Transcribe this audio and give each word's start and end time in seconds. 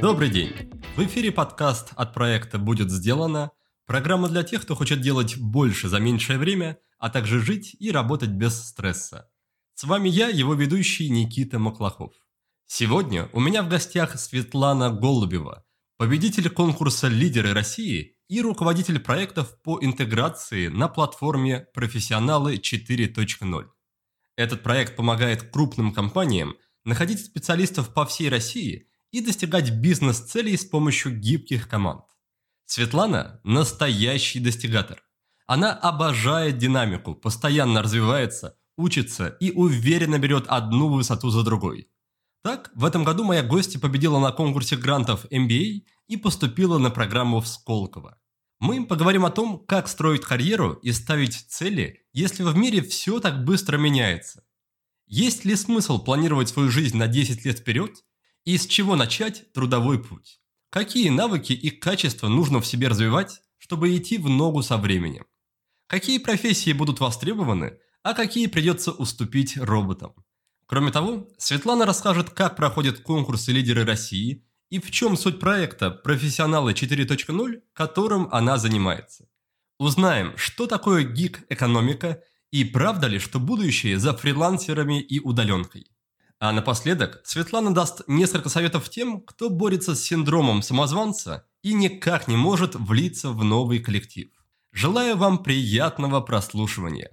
Добрый 0.00 0.30
день! 0.30 0.52
В 0.96 1.04
эфире 1.04 1.32
подкаст 1.32 1.88
от 1.96 2.14
проекта 2.14 2.58
«Будет 2.58 2.92
сделано». 2.92 3.50
Программа 3.86 4.28
для 4.28 4.44
тех, 4.44 4.62
кто 4.62 4.76
хочет 4.76 5.00
делать 5.00 5.36
больше 5.36 5.88
за 5.88 5.98
меньшее 5.98 6.38
время, 6.38 6.78
а 6.98 7.10
также 7.10 7.40
жить 7.40 7.74
и 7.80 7.90
работать 7.90 8.30
без 8.30 8.54
стресса. 8.68 9.28
С 9.74 9.82
вами 9.82 10.08
я, 10.08 10.28
его 10.28 10.54
ведущий 10.54 11.10
Никита 11.10 11.58
Маклахов. 11.58 12.12
Сегодня 12.66 13.28
у 13.32 13.40
меня 13.40 13.64
в 13.64 13.68
гостях 13.68 14.16
Светлана 14.16 14.90
Голубева, 14.90 15.64
победитель 15.96 16.50
конкурса 16.50 17.08
«Лидеры 17.08 17.52
России» 17.52 18.14
и 18.28 18.40
руководитель 18.40 19.00
проектов 19.00 19.60
по 19.62 19.76
интеграции 19.82 20.68
на 20.68 20.86
платформе 20.86 21.66
«Профессионалы 21.74 22.58
4.0». 22.58 23.70
Этот 24.40 24.62
проект 24.62 24.96
помогает 24.96 25.42
крупным 25.50 25.92
компаниям 25.92 26.56
находить 26.84 27.22
специалистов 27.22 27.92
по 27.92 28.06
всей 28.06 28.30
России 28.30 28.88
и 29.10 29.20
достигать 29.20 29.70
бизнес-целей 29.70 30.56
с 30.56 30.64
помощью 30.64 31.14
гибких 31.14 31.68
команд. 31.68 32.06
Светлана– 32.64 33.42
настоящий 33.44 34.40
достигатор. 34.40 35.02
Она 35.46 35.74
обожает 35.74 36.56
динамику, 36.56 37.14
постоянно 37.14 37.82
развивается, 37.82 38.56
учится 38.78 39.28
и 39.28 39.50
уверенно 39.50 40.18
берет 40.18 40.46
одну 40.48 40.88
высоту 40.88 41.28
за 41.28 41.42
другой. 41.42 41.90
Так, 42.42 42.70
в 42.74 42.86
этом 42.86 43.04
году 43.04 43.24
моя 43.24 43.42
гостья 43.42 43.78
победила 43.78 44.20
на 44.20 44.32
конкурсе 44.32 44.76
грантов 44.76 45.26
MBA 45.26 45.82
и 46.08 46.16
поступила 46.16 46.78
на 46.78 46.88
программу 46.88 47.40
в 47.40 47.46
Сколково. 47.46 48.18
Мы 48.60 48.86
поговорим 48.86 49.24
о 49.24 49.30
том, 49.30 49.64
как 49.66 49.88
строить 49.88 50.20
карьеру 50.20 50.74
и 50.82 50.92
ставить 50.92 51.46
цели, 51.48 52.04
если 52.12 52.42
в 52.42 52.54
мире 52.54 52.82
все 52.82 53.18
так 53.18 53.42
быстро 53.42 53.78
меняется. 53.78 54.44
Есть 55.06 55.46
ли 55.46 55.56
смысл 55.56 55.98
планировать 55.98 56.50
свою 56.50 56.70
жизнь 56.70 56.98
на 56.98 57.06
10 57.06 57.46
лет 57.46 57.58
вперед? 57.58 58.04
И 58.44 58.58
с 58.58 58.66
чего 58.66 58.96
начать 58.96 59.50
трудовой 59.54 59.98
путь? 59.98 60.42
Какие 60.68 61.08
навыки 61.08 61.54
и 61.54 61.70
качества 61.70 62.28
нужно 62.28 62.60
в 62.60 62.66
себе 62.66 62.88
развивать, 62.88 63.40
чтобы 63.56 63.96
идти 63.96 64.18
в 64.18 64.28
ногу 64.28 64.62
со 64.62 64.76
временем? 64.76 65.24
Какие 65.86 66.18
профессии 66.18 66.74
будут 66.74 67.00
востребованы, 67.00 67.78
а 68.02 68.12
какие 68.12 68.46
придется 68.46 68.92
уступить 68.92 69.56
роботам? 69.56 70.12
Кроме 70.66 70.92
того, 70.92 71.28
Светлана 71.38 71.86
расскажет, 71.86 72.30
как 72.30 72.56
проходят 72.56 73.00
конкурсы 73.00 73.52
лидеры 73.52 73.86
России– 73.86 74.44
и 74.70 74.78
в 74.78 74.90
чем 74.90 75.16
суть 75.16 75.40
проекта 75.40 75.90
«Профессионалы 75.90 76.72
4.0», 76.72 77.60
которым 77.72 78.28
она 78.30 78.56
занимается. 78.56 79.28
Узнаем, 79.78 80.36
что 80.36 80.66
такое 80.66 81.02
гик-экономика 81.04 82.22
и 82.50 82.64
правда 82.64 83.06
ли, 83.06 83.18
что 83.18 83.40
будущее 83.40 83.98
за 83.98 84.16
фрилансерами 84.16 85.00
и 85.00 85.20
удаленкой. 85.20 85.86
А 86.38 86.52
напоследок 86.52 87.20
Светлана 87.24 87.74
даст 87.74 88.02
несколько 88.06 88.48
советов 88.48 88.88
тем, 88.88 89.20
кто 89.20 89.50
борется 89.50 89.94
с 89.94 90.02
синдромом 90.02 90.62
самозванца 90.62 91.46
и 91.62 91.74
никак 91.74 92.28
не 92.28 92.36
может 92.36 92.74
влиться 92.74 93.30
в 93.30 93.44
новый 93.44 93.78
коллектив. 93.78 94.30
Желаю 94.72 95.16
вам 95.16 95.42
приятного 95.42 96.20
прослушивания. 96.20 97.10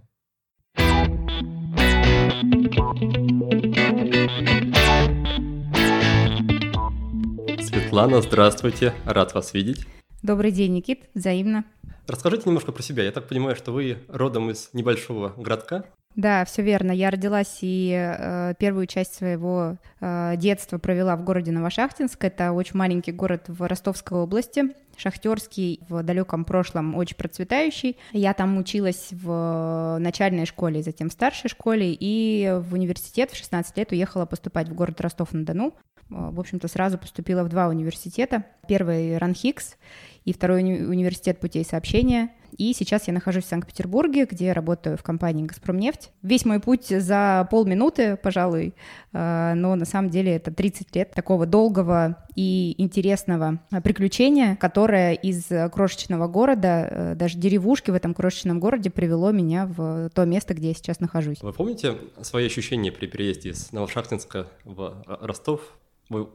Светлана, 7.97 8.21
здравствуйте, 8.21 8.93
рад 9.05 9.33
вас 9.33 9.55
видеть. 9.55 9.87
Добрый 10.21 10.51
день, 10.51 10.71
Никит, 10.75 11.09
взаимно. 11.15 11.65
Расскажите 12.05 12.43
немножко 12.45 12.71
про 12.71 12.83
себя. 12.83 13.01
Я 13.01 13.11
так 13.11 13.27
понимаю, 13.27 13.55
что 13.55 13.71
вы 13.71 13.97
родом 14.07 14.51
из 14.51 14.69
небольшого 14.73 15.33
городка. 15.35 15.83
Да, 16.15 16.45
все 16.45 16.61
верно. 16.61 16.91
Я 16.91 17.09
родилась 17.09 17.57
и 17.61 17.91
э, 17.91 18.53
первую 18.59 18.85
часть 18.85 19.15
своего 19.15 19.77
э, 19.99 20.35
детства 20.37 20.77
провела 20.77 21.15
в 21.15 21.23
городе 21.23 21.49
Новошахтинск. 21.51 22.23
Это 22.23 22.51
очень 22.51 22.77
маленький 22.77 23.11
город 23.11 23.45
в 23.47 23.67
Ростовской 23.67 24.19
области, 24.19 24.75
шахтерский, 24.97 25.81
в 25.87 26.03
далеком 26.03 26.43
прошлом 26.43 26.95
очень 26.95 27.15
процветающий. 27.15 27.97
Я 28.11 28.33
там 28.33 28.57
училась 28.57 29.09
в 29.11 29.97
начальной 29.99 30.45
школе, 30.45 30.83
затем 30.83 31.09
в 31.09 31.13
старшей 31.13 31.49
школе, 31.49 31.95
и 31.97 32.59
в 32.59 32.73
университет 32.73 33.31
в 33.31 33.37
16 33.37 33.77
лет 33.77 33.91
уехала 33.91 34.25
поступать 34.25 34.69
в 34.69 34.73
город 34.73 34.99
Ростов-на-Дону. 34.99 35.73
А, 36.09 36.31
в 36.31 36.39
общем-то, 36.39 36.67
сразу 36.67 36.97
поступила 36.97 37.43
в 37.43 37.49
два 37.49 37.67
университета. 37.67 38.45
Первый 38.67 39.17
РАНХИКС 39.17 39.77
и 40.25 40.33
второй 40.33 40.61
уни- 40.61 40.83
университет 40.83 41.39
путей 41.39 41.63
сообщения. 41.63 42.31
И 42.57 42.73
сейчас 42.73 43.07
я 43.07 43.13
нахожусь 43.13 43.45
в 43.45 43.47
Санкт-Петербурге, 43.47 44.25
где 44.25 44.53
работаю 44.53 44.97
в 44.97 45.03
компании 45.03 45.45
«Газпромнефть». 45.45 46.11
Весь 46.21 46.45
мой 46.45 46.59
путь 46.59 46.87
за 46.87 47.47
полминуты, 47.51 48.17
пожалуй, 48.17 48.73
а, 49.13 49.53
но 49.55 49.75
на 49.75 49.85
самом 49.85 50.09
деле 50.09 50.35
это 50.35 50.51
30 50.51 50.95
лет 50.95 51.11
такого 51.11 51.45
долгого 51.45 52.25
и 52.35 52.75
интересного 52.77 53.59
приключения, 53.83 54.55
которое 54.55 55.13
из 55.13 55.47
крошечного 55.71 56.27
города, 56.27 56.87
э, 56.89 57.15
даже 57.15 57.37
деревушки 57.37 57.91
в 57.91 57.95
этом 57.95 58.13
крошечном 58.13 58.59
городе 58.59 58.89
привело 58.89 59.31
меня 59.31 59.65
в 59.65 60.09
то 60.13 60.25
место, 60.25 60.53
где 60.53 60.69
я 60.69 60.73
сейчас 60.73 60.99
нахожусь. 60.99 61.41
Вы 61.41 61.53
помните 61.53 61.95
свои 62.21 62.45
ощущения 62.45 62.91
при 62.91 63.07
переезде 63.07 63.49
из 63.49 63.71
Новошахтинска 63.71 64.47
в 64.63 65.03
Ростов? 65.21 65.61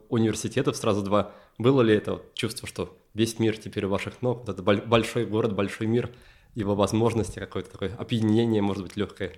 университетов 0.09 0.75
сразу 0.75 1.01
два. 1.01 1.31
Было 1.57 1.81
ли 1.81 1.95
это 1.95 2.21
чувство, 2.33 2.67
что 2.67 2.95
весь 3.13 3.39
мир 3.39 3.57
теперь 3.57 3.85
у 3.85 3.89
ваших 3.89 4.21
ног, 4.21 4.39
вот 4.39 4.49
это 4.49 4.61
большой 4.61 5.25
город, 5.25 5.53
большой 5.53 5.87
мир, 5.87 6.09
его 6.55 6.75
возможности, 6.75 7.39
какое-то 7.39 7.71
такое 7.71 7.91
опьянение, 7.97 8.61
может 8.61 8.83
быть, 8.83 8.95
легкое? 8.95 9.33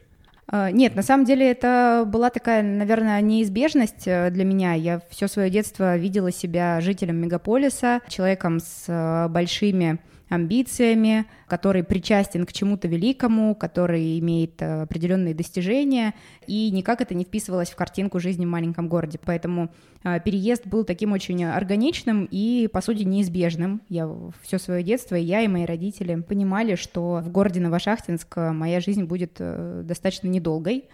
А, 0.47 0.69
нет, 0.71 0.95
на 0.95 1.01
самом 1.01 1.25
деле 1.25 1.49
это 1.49 2.03
была 2.05 2.29
такая, 2.29 2.61
наверное, 2.61 3.19
неизбежность 3.21 4.07
э, 4.07 4.29
для 4.29 4.43
меня. 4.43 4.73
Я 4.73 5.01
все 5.09 5.27
свое 5.27 5.49
детство 5.49 5.97
видела 5.97 6.31
себя 6.31 6.81
жителем 6.81 7.15
мегаполиса, 7.17 8.01
человеком 8.07 8.59
с 8.59 8.85
э, 8.87 9.27
большими 9.29 9.99
амбициями, 10.29 11.25
который 11.47 11.83
причастен 11.83 12.45
к 12.45 12.53
чему-то 12.53 12.87
великому, 12.87 13.55
который 13.55 14.17
имеет 14.19 14.61
э, 14.61 14.81
определенные 14.83 15.33
достижения, 15.33 16.15
и 16.47 16.71
никак 16.71 17.01
это 17.01 17.13
не 17.13 17.23
вписывалось 17.23 17.69
в 17.69 17.75
картинку 17.75 18.19
жизни 18.19 18.45
в 18.45 18.49
маленьком 18.49 18.87
городе. 18.87 19.19
Поэтому 19.23 19.69
э, 20.03 20.19
переезд 20.19 20.65
был 20.65 20.83
таким 20.83 21.11
очень 21.11 21.43
органичным 21.43 22.27
и, 22.31 22.67
по 22.71 22.81
сути, 22.81 23.03
неизбежным. 23.03 23.81
Я 23.87 24.09
все 24.41 24.57
свое 24.57 24.83
детство, 24.83 25.15
и 25.15 25.23
я, 25.23 25.41
и 25.41 25.47
мои 25.47 25.65
родители 25.65 26.15
понимали, 26.21 26.75
что 26.75 27.21
в 27.23 27.29
городе 27.29 27.59
Новошахтинск 27.59 28.37
моя 28.37 28.79
жизнь 28.79 29.03
будет 29.03 29.35
э, 29.39 29.83
достаточно 29.85 30.27
недолгой, 30.27 30.85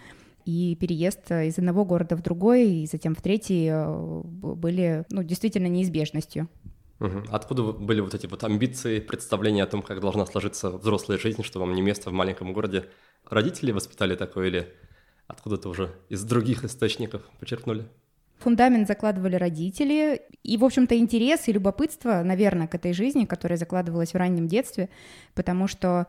и 0.44 0.76
переезд 0.76 1.32
из 1.32 1.60
одного 1.60 1.86
города 1.86 2.16
в 2.16 2.24
другой, 2.24 2.68
и 2.68 2.88
затем 2.88 3.14
в 3.14 3.22
третий 3.22 3.72
были 4.42 5.06
ну, 5.12 5.22
действительно 5.22 5.68
неизбежностью. 5.68 6.50
Угу. 7.02 7.24
Откуда 7.32 7.64
были 7.64 8.00
вот 8.00 8.14
эти 8.14 8.28
вот 8.28 8.44
амбиции, 8.44 9.00
представления 9.00 9.64
о 9.64 9.68
том, 9.68 9.82
как 9.82 10.00
должна 10.00 10.28
сложиться 10.28 10.70
взрослая 10.70 11.18
жизнь, 11.18 11.44
что 11.44 11.60
вам 11.60 11.74
не 11.74 11.82
место 11.82 12.12
в 12.12 12.14
маленьком 12.14 12.54
городе? 12.54 12.86
Родители 13.28 13.72
воспитали 13.72 14.16
такое 14.16 14.48
или 14.48 14.74
откуда-то 15.26 15.70
уже 15.70 15.92
из 16.10 16.24
других 16.24 16.64
источников 16.64 17.24
почерпнули? 17.40 17.88
Фундамент 18.38 18.88
закладывали 18.88 19.36
родители, 19.36 20.22
и, 20.44 20.58
в 20.58 20.64
общем-то, 20.64 20.98
интерес 20.98 21.48
и 21.48 21.52
любопытство, 21.52 22.22
наверное, 22.24 22.68
к 22.68 22.76
этой 22.76 22.94
жизни, 22.94 23.26
которая 23.26 23.58
закладывалась 23.58 24.14
в 24.14 24.18
раннем 24.18 24.48
детстве, 24.48 24.90
потому 25.34 25.68
что 25.68 26.08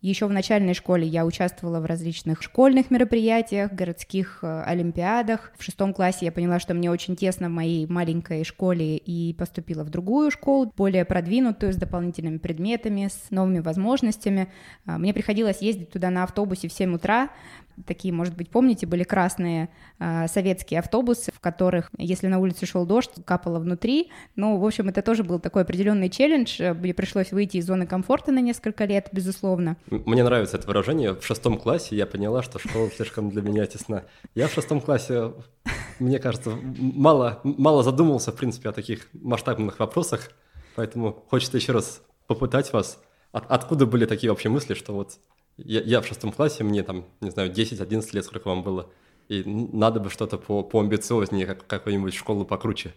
еще 0.00 0.26
в 0.26 0.32
начальной 0.32 0.74
школе 0.74 1.06
я 1.06 1.26
участвовала 1.26 1.80
в 1.80 1.84
различных 1.84 2.42
школьных 2.42 2.90
мероприятиях, 2.90 3.72
городских 3.72 4.40
э, 4.42 4.62
олимпиадах. 4.62 5.52
В 5.58 5.62
шестом 5.62 5.92
классе 5.92 6.26
я 6.26 6.32
поняла, 6.32 6.58
что 6.58 6.74
мне 6.74 6.90
очень 6.90 7.16
тесно 7.16 7.48
в 7.48 7.52
моей 7.52 7.86
маленькой 7.86 8.44
школе 8.44 8.96
и 8.96 9.34
поступила 9.34 9.84
в 9.84 9.90
другую 9.90 10.30
школу, 10.30 10.72
более 10.76 11.04
продвинутую, 11.04 11.72
с 11.72 11.76
дополнительными 11.76 12.38
предметами, 12.38 13.08
с 13.08 13.30
новыми 13.30 13.60
возможностями. 13.60 14.48
А, 14.86 14.98
мне 14.98 15.12
приходилось 15.12 15.62
ездить 15.62 15.90
туда 15.90 16.10
на 16.10 16.24
автобусе 16.24 16.68
в 16.68 16.72
7 16.72 16.94
утра, 16.94 17.30
такие, 17.86 18.12
может 18.12 18.36
быть, 18.36 18.50
помните, 18.50 18.86
были 18.86 19.02
красные 19.02 19.68
э, 19.98 20.26
советские 20.28 20.80
автобусы, 20.80 21.32
в 21.32 21.40
которых, 21.40 21.90
если 21.98 22.26
на 22.26 22.38
улице 22.38 22.66
шел 22.66 22.86
дождь, 22.86 23.10
капало 23.24 23.58
внутри. 23.58 24.10
Ну, 24.36 24.58
в 24.58 24.64
общем, 24.64 24.88
это 24.88 25.02
тоже 25.02 25.24
был 25.24 25.38
такой 25.38 25.62
определенный 25.62 26.08
челлендж. 26.08 26.60
Мне 26.60 26.94
пришлось 26.94 27.32
выйти 27.32 27.58
из 27.58 27.66
зоны 27.66 27.86
комфорта 27.86 28.32
на 28.32 28.40
несколько 28.40 28.84
лет, 28.84 29.08
безусловно. 29.12 29.76
Мне 29.90 30.24
нравится 30.24 30.56
это 30.56 30.66
выражение. 30.66 31.14
В 31.14 31.24
шестом 31.24 31.58
классе 31.58 31.96
я 31.96 32.06
поняла, 32.06 32.42
что 32.42 32.58
школа 32.58 32.90
слишком 32.90 33.30
для 33.30 33.42
меня 33.42 33.66
тесна. 33.66 34.04
Я 34.34 34.48
в 34.48 34.52
шестом 34.52 34.80
классе, 34.80 35.32
мне 35.98 36.18
кажется, 36.18 36.50
мало, 36.78 37.40
мало 37.44 37.82
задумывался, 37.82 38.32
в 38.32 38.36
принципе, 38.36 38.68
о 38.68 38.72
таких 38.72 39.08
масштабных 39.12 39.78
вопросах. 39.78 40.30
Поэтому 40.74 41.24
хочется 41.28 41.56
еще 41.56 41.72
раз 41.72 42.02
попытать 42.26 42.72
вас. 42.72 42.98
От, 43.32 43.50
откуда 43.50 43.86
были 43.86 44.04
такие 44.06 44.30
общие 44.32 44.50
мысли, 44.50 44.74
что 44.74 44.94
вот 44.94 45.18
я, 45.56 45.80
я 45.80 46.00
в 46.00 46.06
шестом 46.06 46.32
классе, 46.32 46.64
мне 46.64 46.82
там, 46.82 47.04
не 47.20 47.30
знаю, 47.30 47.52
10-11 47.52 48.08
лет, 48.12 48.24
сколько 48.24 48.48
вам 48.48 48.62
было, 48.62 48.90
и 49.28 49.42
надо 49.44 50.00
бы 50.00 50.10
что-то 50.10 50.38
по, 50.38 50.62
поамбициознее, 50.62 51.46
как, 51.46 51.66
какую-нибудь 51.66 52.14
школу 52.14 52.44
покруче. 52.44 52.92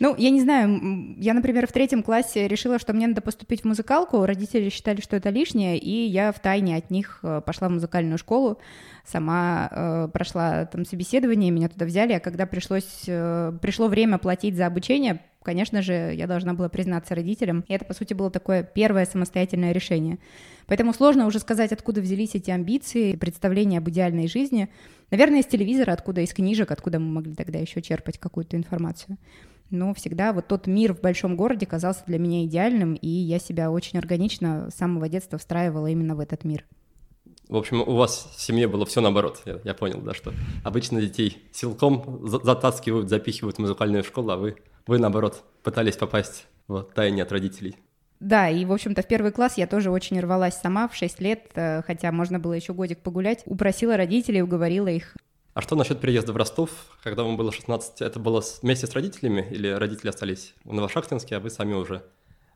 Ну, 0.00 0.16
я 0.16 0.30
не 0.30 0.40
знаю, 0.40 1.14
я, 1.18 1.34
например, 1.34 1.66
в 1.66 1.72
третьем 1.72 2.02
классе 2.02 2.48
решила, 2.48 2.78
что 2.78 2.92
мне 2.92 3.06
надо 3.06 3.20
поступить 3.20 3.62
в 3.62 3.64
музыкалку, 3.66 4.26
родители 4.26 4.68
считали, 4.68 5.00
что 5.00 5.16
это 5.16 5.30
лишнее, 5.30 5.78
и 5.78 6.06
я 6.06 6.32
в 6.32 6.40
тайне 6.40 6.76
от 6.76 6.90
них 6.90 7.20
э, 7.22 7.40
пошла 7.44 7.68
в 7.68 7.72
музыкальную 7.72 8.18
школу, 8.18 8.58
сама 9.06 9.68
э, 9.70 10.08
прошла 10.12 10.64
там 10.66 10.84
собеседование, 10.84 11.52
меня 11.52 11.68
туда 11.68 11.86
взяли, 11.86 12.14
а 12.14 12.20
когда 12.20 12.46
пришлось, 12.46 13.04
э, 13.06 13.52
пришло 13.62 13.86
время 13.86 14.18
платить 14.18 14.56
за 14.56 14.66
обучение, 14.66 15.20
конечно 15.42 15.82
же, 15.82 16.14
я 16.14 16.26
должна 16.26 16.54
была 16.54 16.68
признаться 16.68 17.14
родителям, 17.14 17.64
и 17.68 17.74
это, 17.74 17.84
по 17.84 17.94
сути, 17.94 18.14
было 18.14 18.30
такое 18.30 18.62
первое 18.62 19.06
самостоятельное 19.06 19.72
решение. 19.72 20.18
Поэтому 20.66 20.94
сложно 20.94 21.26
уже 21.26 21.38
сказать, 21.38 21.72
откуда 21.72 22.00
взялись 22.00 22.34
эти 22.34 22.50
амбиции, 22.50 23.16
представления 23.16 23.78
об 23.78 23.88
идеальной 23.90 24.28
жизни. 24.28 24.68
Наверное, 25.10 25.40
из 25.40 25.46
телевизора, 25.46 25.92
откуда, 25.92 26.20
из 26.20 26.32
книжек, 26.32 26.70
откуда 26.70 26.98
мы 26.98 27.12
могли 27.12 27.34
тогда 27.34 27.58
еще 27.58 27.82
черпать 27.82 28.18
какую-то 28.18 28.56
информацию 28.56 29.18
но 29.72 29.94
всегда 29.94 30.32
вот 30.32 30.46
тот 30.48 30.66
мир 30.66 30.94
в 30.94 31.00
большом 31.00 31.34
городе 31.34 31.66
казался 31.66 32.02
для 32.06 32.18
меня 32.18 32.44
идеальным, 32.44 32.94
и 32.94 33.08
я 33.08 33.38
себя 33.38 33.70
очень 33.70 33.98
органично 33.98 34.68
с 34.70 34.74
самого 34.74 35.08
детства 35.08 35.38
встраивала 35.38 35.86
именно 35.86 36.14
в 36.14 36.20
этот 36.20 36.44
мир. 36.44 36.64
В 37.48 37.56
общем, 37.56 37.80
у 37.80 37.96
вас 37.96 38.32
в 38.36 38.40
семье 38.40 38.68
было 38.68 38.86
все 38.86 39.00
наоборот, 39.00 39.42
я, 39.44 39.60
я 39.64 39.74
понял, 39.74 40.00
да, 40.00 40.14
что 40.14 40.32
обычно 40.62 41.00
детей 41.00 41.38
силком 41.52 42.20
затаскивают, 42.26 43.08
запихивают 43.08 43.56
в 43.56 43.60
музыкальную 43.60 44.04
школу, 44.04 44.30
а 44.30 44.36
вы, 44.36 44.56
вы 44.86 44.98
наоборот 44.98 45.44
пытались 45.62 45.96
попасть 45.96 46.46
в 46.68 46.82
тайне 46.94 47.22
от 47.22 47.32
родителей. 47.32 47.76
Да, 48.20 48.48
и, 48.48 48.64
в 48.64 48.72
общем-то, 48.72 49.02
в 49.02 49.08
первый 49.08 49.32
класс 49.32 49.54
я 49.56 49.66
тоже 49.66 49.90
очень 49.90 50.20
рвалась 50.20 50.54
сама 50.54 50.86
в 50.86 50.94
6 50.94 51.20
лет, 51.20 51.50
э, 51.54 51.82
хотя 51.82 52.12
можно 52.12 52.38
было 52.38 52.52
еще 52.52 52.72
годик 52.72 53.00
погулять. 53.00 53.42
Упросила 53.46 53.96
родителей, 53.96 54.42
уговорила 54.42 54.88
их 54.88 55.16
а 55.54 55.60
что 55.60 55.76
насчет 55.76 56.00
переезда 56.00 56.32
в 56.32 56.36
Ростов? 56.36 56.70
Когда 57.02 57.24
вам 57.24 57.36
было 57.36 57.52
16, 57.52 58.00
это 58.00 58.18
было 58.18 58.42
вместе 58.62 58.86
с 58.86 58.94
родителями 58.94 59.46
или 59.50 59.68
родители 59.68 60.08
остались 60.08 60.54
в 60.64 60.72
Новошахтинске, 60.72 61.36
а 61.36 61.40
вы 61.40 61.50
сами 61.50 61.74
уже 61.74 62.02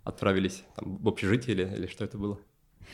отправились 0.02 0.64
там, 0.76 0.96
в 0.96 1.08
общежитие 1.08 1.54
или, 1.54 1.76
или 1.76 1.86
что 1.88 2.04
это 2.04 2.16
было? 2.16 2.38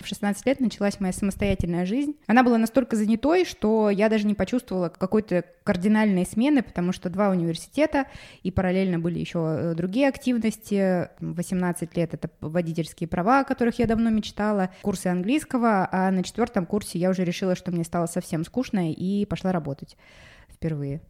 В 0.00 0.06
16 0.06 0.46
лет 0.46 0.60
началась 0.60 1.00
моя 1.00 1.12
самостоятельная 1.12 1.86
жизнь. 1.86 2.16
Она 2.26 2.42
была 2.42 2.58
настолько 2.58 2.96
занятой, 2.96 3.44
что 3.44 3.90
я 3.90 4.08
даже 4.08 4.26
не 4.26 4.34
почувствовала 4.34 4.88
какой-то 4.88 5.44
кардинальной 5.64 6.26
смены, 6.26 6.62
потому 6.62 6.92
что 6.92 7.10
два 7.10 7.30
университета, 7.30 8.06
и 8.42 8.50
параллельно 8.50 8.98
были 8.98 9.18
еще 9.18 9.38
э, 9.38 9.74
другие 9.74 10.08
активности. 10.08 11.08
18 11.20 11.96
лет— 11.96 12.14
это 12.14 12.30
водительские 12.40 13.08
права, 13.08 13.40
о 13.40 13.44
которых 13.44 13.78
я 13.78 13.86
давно 13.86 14.10
мечтала, 14.10 14.70
курсы 14.82 15.06
английского, 15.06 15.88
а 15.90 16.10
на 16.10 16.22
четвертом 16.24 16.66
курсе 16.66 16.98
я 16.98 17.10
уже 17.10 17.24
решила, 17.24 17.54
что 17.54 17.70
мне 17.70 17.84
стало 17.84 18.06
совсем 18.06 18.44
скучно, 18.44 18.92
и 18.92 19.24
пошла 19.26 19.52
работать 19.52 19.96
впервые. 20.50 21.00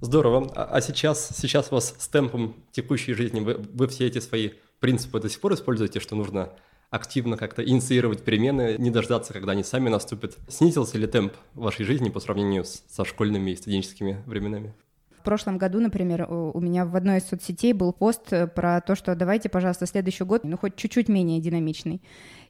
Здорово. 0.00 0.50
А, 0.54 0.64
а 0.64 0.80
сейчас, 0.80 1.30
сейчас 1.36 1.68
у 1.70 1.74
вас 1.74 1.94
с 1.98 2.08
темпом 2.08 2.56
текущей 2.70 3.14
жизни 3.14 3.40
вы, 3.40 3.54
вы 3.54 3.88
все 3.88 4.06
эти 4.06 4.20
свои 4.20 4.50
принципы 4.80 5.20
до 5.20 5.28
сих 5.28 5.40
пор 5.40 5.54
используете, 5.54 5.98
что 5.98 6.14
нужно 6.14 6.52
активно 6.90 7.36
как-то 7.36 7.64
инициировать 7.64 8.24
перемены, 8.24 8.76
не 8.78 8.90
дождаться, 8.90 9.32
когда 9.32 9.52
они 9.52 9.62
сами 9.62 9.88
наступят. 9.88 10.36
Снизился 10.48 10.98
ли 10.98 11.06
темп 11.06 11.34
вашей 11.54 11.84
жизни 11.84 12.08
по 12.08 12.20
сравнению 12.20 12.64
с, 12.64 12.84
со 12.88 13.04
школьными 13.04 13.50
и 13.50 13.56
студенческими 13.56 14.22
временами? 14.26 14.74
В 15.18 15.22
прошлом 15.22 15.58
году, 15.58 15.80
например, 15.80 16.26
у 16.30 16.60
меня 16.60 16.86
в 16.86 16.96
одной 16.96 17.18
из 17.18 17.28
соцсетей 17.28 17.72
был 17.72 17.92
пост 17.92 18.32
э, 18.32 18.46
про 18.46 18.80
то, 18.80 18.94
что 18.94 19.14
давайте, 19.14 19.48
пожалуйста, 19.48 19.84
следующий 19.84 20.24
год, 20.24 20.44
ну, 20.44 20.56
хоть 20.56 20.76
чуть-чуть 20.76 21.08
менее 21.08 21.40
динамичный. 21.40 22.00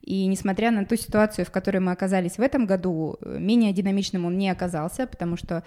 И 0.03 0.27
несмотря 0.27 0.71
на 0.71 0.85
ту 0.85 0.95
ситуацию, 0.95 1.45
в 1.45 1.51
которой 1.51 1.79
мы 1.79 1.93
оказались 1.93 2.37
в 2.37 2.41
этом 2.41 2.67
году, 2.67 3.17
э, 3.21 3.39
менее 3.41 3.73
динамичным 3.73 4.27
он 4.27 4.39
не 4.39 4.51
оказался, 4.51 5.07
потому 5.07 5.37
что 5.37 5.65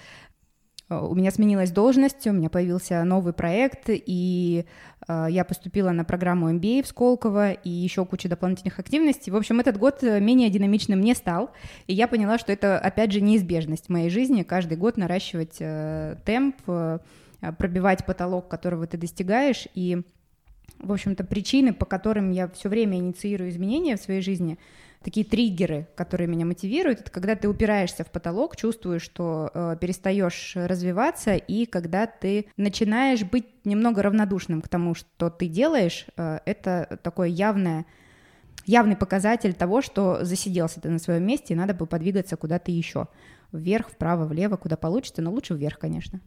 у 0.99 1.15
меня 1.15 1.31
сменилась 1.31 1.71
должность, 1.71 2.27
у 2.27 2.31
меня 2.31 2.49
появился 2.49 3.03
новый 3.03 3.33
проект, 3.33 3.85
и 3.87 4.65
э, 5.07 5.27
я 5.29 5.45
поступила 5.45 5.91
на 5.91 6.03
программу 6.03 6.51
MBA 6.51 6.83
в 6.83 6.87
Сколково 6.87 7.53
и 7.53 7.69
еще 7.69 8.05
куча 8.05 8.27
дополнительных 8.27 8.79
активностей. 8.79 9.31
В 9.31 9.35
общем, 9.35 9.59
этот 9.59 9.77
год 9.77 10.03
э, 10.03 10.19
менее 10.19 10.49
динамичным 10.49 10.99
не 10.99 11.13
стал, 11.15 11.51
и 11.87 11.93
я 11.93 12.07
поняла, 12.07 12.37
что 12.37 12.51
это, 12.51 12.77
опять 12.77 13.11
же, 13.11 13.21
неизбежность 13.21 13.85
в 13.85 13.89
моей 13.89 14.09
жизни, 14.09 14.43
каждый 14.43 14.77
год 14.77 14.97
наращивать 14.97 15.57
э, 15.59 16.17
темп, 16.25 16.57
э, 16.67 16.99
пробивать 17.57 18.05
потолок, 18.05 18.47
которого 18.47 18.85
ты 18.85 18.97
достигаешь, 18.97 19.67
и, 19.73 20.01
в 20.81 20.91
общем-то, 20.91 21.23
причины, 21.23 21.73
по 21.73 21.85
которым 21.85 22.31
я 22.31 22.47
все 22.49 22.69
время 22.69 22.97
инициирую 22.97 23.49
изменения 23.49 23.97
в 23.97 24.01
своей 24.01 24.21
жизни— 24.21 24.57
такие 25.03 25.25
триггеры, 25.25 25.87
которые 25.95 26.27
меня 26.27 26.45
мотивируют, 26.45 27.01
это 27.01 27.11
когда 27.11 27.35
ты 27.35 27.47
упираешься 27.49 28.03
в 28.03 28.11
потолок, 28.11 28.55
чувствуешь, 28.55 29.01
что 29.01 29.49
э, 29.53 29.77
перестаешь 29.79 30.53
развиваться, 30.55 31.35
и 31.35 31.65
когда 31.65 32.05
ты 32.05 32.47
начинаешь 32.57 33.23
быть 33.23 33.45
немного 33.65 34.03
равнодушным 34.03 34.61
к 34.61 34.67
тому, 34.67 34.93
что 34.93 35.29
ты 35.29 35.47
делаешь, 35.47 36.05
э, 36.17 36.39
это 36.45 36.99
такое 37.03 37.29
явное 37.29 37.85
явный 38.67 38.95
показатель 38.95 39.53
того, 39.55 39.81
что 39.81 40.23
засиделся 40.23 40.79
ты 40.79 40.89
на 40.89 40.99
своем 40.99 41.23
месте, 41.23 41.53
и 41.53 41.57
надо 41.57 41.73
бы 41.73 41.87
подвигаться 41.87 42.37
куда-то 42.37 42.71
еще. 42.71 43.07
Вверх, 43.51 43.89
вправо, 43.89 44.25
влево, 44.25 44.55
куда 44.55 44.77
получится, 44.77 45.23
но 45.23 45.31
лучше 45.31 45.55
вверх, 45.55 45.79
конечно. 45.79 46.21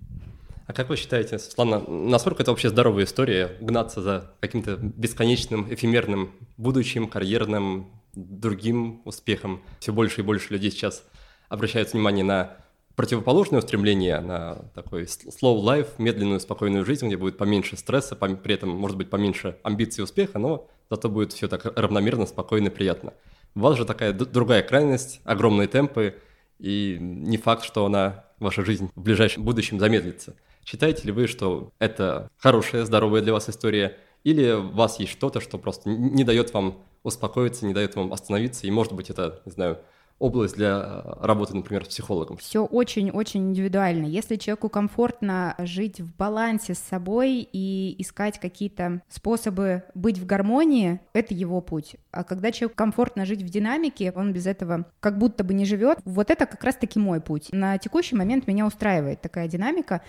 А 0.67 0.73
как 0.73 0.89
вы 0.89 0.97
считаете, 0.97 1.39
Светлана, 1.39 1.81
насколько 1.89 2.43
это 2.43 2.51
вообще 2.51 2.71
здоровая 2.71 3.05
история, 3.05 3.57
гнаться 3.61 4.01
за 4.01 4.35
каким-то 4.41 4.77
бесконечным, 4.77 5.73
эфемерным 5.73 6.33
будущим, 6.57 7.07
карьерным, 7.07 7.91
другим 8.15 9.03
успехом. 9.05 9.63
Все 9.81 9.93
больше 9.93 10.23
и 10.23 10.25
больше 10.25 10.53
людей 10.53 10.71
сейчас 10.71 11.05
обращают 11.49 11.93
внимание 11.93 12.25
на 12.25 12.57
противоположное 12.97 13.59
устремление, 13.59 14.21
на 14.21 14.55
такой 14.75 15.03
slow 15.03 15.63
life, 15.63 15.89
медленную, 15.99 16.41
спокойную 16.41 16.85
жизнь, 16.85 17.09
где 17.09 17.17
будет 17.17 17.37
поменьше 17.37 17.77
стресса, 17.77 18.15
при 18.17 18.55
этом, 18.55 18.71
может 18.71 18.97
быть, 18.97 19.11
поменьше 19.11 19.59
амбиций 19.63 20.03
и 20.03 20.05
успеха, 20.05 20.39
но 20.39 20.69
зато 20.89 21.09
будет 21.09 21.33
все 21.33 21.49
так 21.49 21.65
равномерно, 21.77 22.25
спокойно, 22.25 22.71
приятно. 22.71 23.13
У 23.55 23.61
вас 23.61 23.77
же 23.77 23.85
такая 23.85 24.13
другая 24.13 24.63
крайность, 24.63 25.21
огромные 25.25 25.69
темпы, 25.69 26.15
и 26.59 26.97
не 27.01 27.37
факт, 27.37 27.65
что 27.65 27.85
она, 27.85 28.27
ваша 28.39 28.65
жизнь 28.65 28.91
в 28.95 29.03
ближайшем 29.03 29.43
будущем 29.43 29.79
замедлится. 29.79 30.37
Считаете 30.65 31.05
ли 31.05 31.13
вы, 31.13 31.27
что 31.27 31.73
это 31.79 32.31
хорошая, 32.37 32.85
здоровая 32.85 33.21
для 33.21 33.33
вас 33.33 33.49
история, 33.49 33.99
или 34.25 34.53
у 34.53 34.71
вас 34.71 34.99
есть 34.99 35.13
что-то, 35.13 35.41
что 35.41 35.59
просто 35.59 35.91
не 35.91 36.25
дает 36.25 36.53
вам 36.55 36.83
успокоиться, 37.03 37.67
не 37.67 37.75
дает 37.75 37.95
вам 37.97 38.13
остановиться, 38.13 38.67
и, 38.67 38.71
может 38.71 38.95
быть, 38.95 39.11
это, 39.11 39.43
не 39.45 39.53
знаю, 39.53 39.81
область 40.19 40.57
для 40.57 41.03
э, 41.05 41.27
работы, 41.27 41.57
например, 41.57 41.85
с 41.85 41.89
психологом? 41.89 42.37
Все 42.37 42.65
очень-очень 42.65 43.51
индивидуально. 43.51 44.07
Если 44.07 44.37
человеку 44.37 44.69
комфортно 44.69 45.55
жить 45.59 46.01
в 46.01 46.15
балансе 46.17 46.75
с 46.75 46.79
собой 46.79 47.49
и 47.53 47.95
искать 47.99 48.39
какие-то 48.39 49.03
способы 49.09 49.83
быть 49.95 50.19
в 50.19 50.27
гармонии, 50.27 51.01
это 51.13 51.35
его 51.35 51.61
путь. 51.61 51.97
А 52.11 52.25
когда 52.25 52.53
человеку 52.53 52.77
комфортно 52.77 53.25
жить 53.25 53.43
в 53.43 53.49
динамике, 53.49 54.13
он 54.15 54.33
без 54.33 54.47
этого 54.47 54.87
как 55.01 55.19
будто 55.19 55.43
бы 55.43 55.53
не 55.53 55.65
живет. 55.65 55.99
Вот 56.05 56.31
это 56.31 56.47
как 56.47 56.63
раз-таки 56.63 56.99
мой 56.99 57.21
путь. 57.21 57.49
На 57.53 57.79
текущий 57.79 58.15
момент 58.15 58.47
меня 58.47 58.67
устраивает 58.67 59.21
такая 59.21 59.49
динамика. 59.49 60.03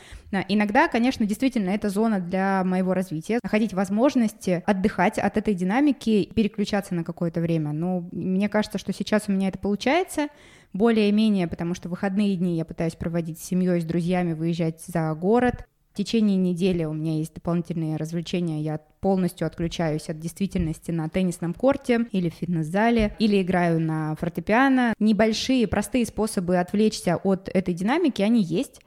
Иногда, 0.48 0.88
конечно, 0.88 1.26
действительно, 1.26 1.72
это 1.72 1.90
зона 1.90 2.20
для 2.20 2.64
моего 2.64 2.94
развития. 2.94 3.40
Находить 3.44 3.74
возможности 3.74 4.64
отдыхать 4.66 5.18
от 5.18 5.38
этой 5.38 5.54
динамики, 5.54 6.30
переключаться 6.36 6.94
на 6.94 7.04
какое-то 7.04 7.42
время. 7.42 7.72
Но 7.72 8.08
мне 8.12 8.50
кажется, 8.50 8.78
что 8.78 8.94
сейчас 8.94 9.24
у 9.28 9.32
меня 9.32 9.48
это 9.48 9.58
получается 9.58 9.95
получается 9.96 10.28
более-менее, 10.74 11.48
потому 11.48 11.74
что 11.74 11.88
выходные 11.88 12.36
дни 12.36 12.58
я 12.58 12.66
пытаюсь 12.66 12.96
проводить 12.96 13.40
с 13.40 13.46
семьей, 13.46 13.80
с 13.80 13.86
друзьями, 13.86 14.34
выезжать 14.34 14.82
за 14.86 15.14
город. 15.14 15.66
В 15.94 15.98
течение 15.98 16.36
недели 16.36 16.84
у 16.84 16.92
меня 16.92 17.18
есть 17.18 17.34
дополнительные 17.34 17.96
развлечения. 17.96 18.62
Я 18.62 18.82
полностью 19.00 19.48
отключаюсь 19.48 20.10
от 20.10 20.20
действительности 20.20 20.92
на 20.92 21.08
теннисном 21.08 21.54
корте 21.54 22.08
или 22.12 22.30
в 22.30 22.34
фитнес-зале, 22.34 23.16
или 23.20 23.42
играю 23.42 23.80
на 23.80 24.16
фортепиано. 24.16 24.94
Небольшие, 25.00 25.66
простые 25.68 26.06
способы 26.06 26.58
отвлечься 26.58 27.16
от 27.16 27.48
этой 27.54 27.74
динамики, 27.74 28.22
они 28.22 28.44
есть. 28.44 28.82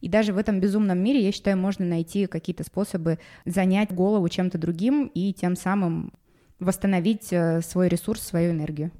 И 0.00 0.08
даже 0.08 0.32
в 0.32 0.38
этом 0.38 0.60
безумном 0.60 0.98
мире, 0.98 1.22
я 1.22 1.32
считаю, 1.32 1.58
можно 1.58 1.84
найти 1.84 2.24
какие-то 2.24 2.64
способы 2.64 3.18
занять 3.44 3.92
голову 3.92 4.26
чем-то 4.30 4.56
другим 4.56 5.10
и 5.12 5.34
тем 5.34 5.56
самым 5.56 6.14
восстановить 6.58 7.28
э, 7.32 7.60
свой 7.60 7.88
ресурс, 7.88 8.22
свою 8.22 8.52
энергию. 8.52 8.90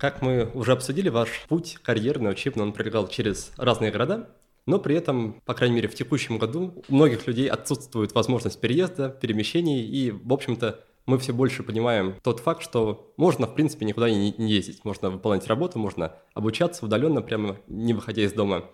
Как 0.00 0.22
мы 0.22 0.50
уже 0.54 0.72
обсудили, 0.72 1.10
ваш 1.10 1.44
путь 1.46 1.76
карьерный, 1.82 2.30
учебный, 2.30 2.62
он 2.62 2.72
пролегал 2.72 3.06
через 3.06 3.52
разные 3.58 3.90
города, 3.90 4.30
но 4.64 4.78
при 4.78 4.96
этом, 4.96 5.42
по 5.44 5.52
крайней 5.52 5.76
мере, 5.76 5.88
в 5.88 5.94
текущем 5.94 6.38
году 6.38 6.82
у 6.88 6.94
многих 6.94 7.26
людей 7.26 7.48
отсутствует 7.48 8.14
возможность 8.14 8.58
переезда, 8.62 9.10
перемещений, 9.10 9.82
и, 9.84 10.10
в 10.10 10.32
общем-то, 10.32 10.80
мы 11.04 11.18
все 11.18 11.34
больше 11.34 11.62
понимаем 11.62 12.14
тот 12.22 12.40
факт, 12.40 12.62
что 12.62 13.12
можно, 13.18 13.46
в 13.46 13.54
принципе, 13.54 13.84
никуда 13.84 14.08
не, 14.08 14.32
ездить. 14.38 14.86
Можно 14.86 15.10
выполнять 15.10 15.46
работу, 15.48 15.78
можно 15.78 16.14
обучаться 16.32 16.86
удаленно, 16.86 17.20
прямо 17.20 17.58
не 17.68 17.92
выходя 17.92 18.22
из 18.22 18.32
дома. 18.32 18.64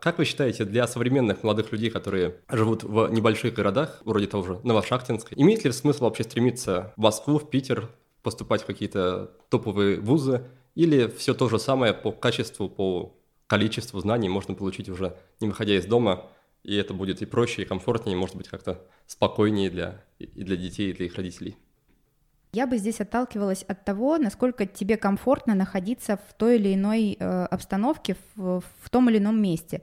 Как 0.00 0.16
вы 0.16 0.24
считаете, 0.24 0.64
для 0.64 0.86
современных 0.86 1.42
молодых 1.42 1.72
людей, 1.72 1.90
которые 1.90 2.36
живут 2.50 2.84
в 2.84 3.08
небольших 3.10 3.52
городах, 3.52 4.00
вроде 4.06 4.28
того 4.28 4.44
же 4.44 4.60
Новошахтинска, 4.62 5.34
имеет 5.34 5.62
ли 5.62 5.72
смысл 5.72 6.04
вообще 6.04 6.22
стремиться 6.22 6.94
в 6.96 7.00
Москву, 7.02 7.38
в 7.38 7.50
Питер, 7.50 7.90
поступать 8.22 8.62
в 8.62 8.66
какие-то 8.66 9.32
топовые 9.50 10.00
вузы, 10.00 10.46
или 10.74 11.08
все 11.08 11.34
то 11.34 11.48
же 11.48 11.58
самое 11.58 11.92
по 11.92 12.12
качеству, 12.12 12.68
по 12.68 13.16
количеству 13.46 14.00
знаний 14.00 14.28
можно 14.28 14.54
получить 14.54 14.88
уже 14.88 15.16
не 15.40 15.48
выходя 15.48 15.76
из 15.76 15.86
дома 15.86 16.30
и 16.62 16.76
это 16.76 16.94
будет 16.94 17.22
и 17.22 17.26
проще, 17.26 17.62
и 17.62 17.64
комфортнее, 17.64 18.14
и, 18.14 18.18
может 18.18 18.36
быть, 18.36 18.48
как-то 18.48 18.82
спокойнее 19.06 19.70
для, 19.70 20.04
и 20.18 20.44
для 20.44 20.56
детей, 20.56 20.90
и 20.90 20.92
для 20.92 21.06
их 21.06 21.14
родителей. 21.14 21.56
Я 22.52 22.66
бы 22.66 22.78
здесь 22.78 23.00
отталкивалась 23.00 23.62
от 23.62 23.84
того, 23.84 24.18
насколько 24.18 24.66
тебе 24.66 24.96
комфортно 24.96 25.54
находиться 25.54 26.18
в 26.28 26.34
той 26.34 26.56
или 26.56 26.74
иной 26.74 27.16
э, 27.18 27.44
обстановке, 27.44 28.16
в, 28.34 28.60
в 28.82 28.90
том 28.90 29.08
или 29.08 29.18
ином 29.18 29.40
месте. 29.40 29.82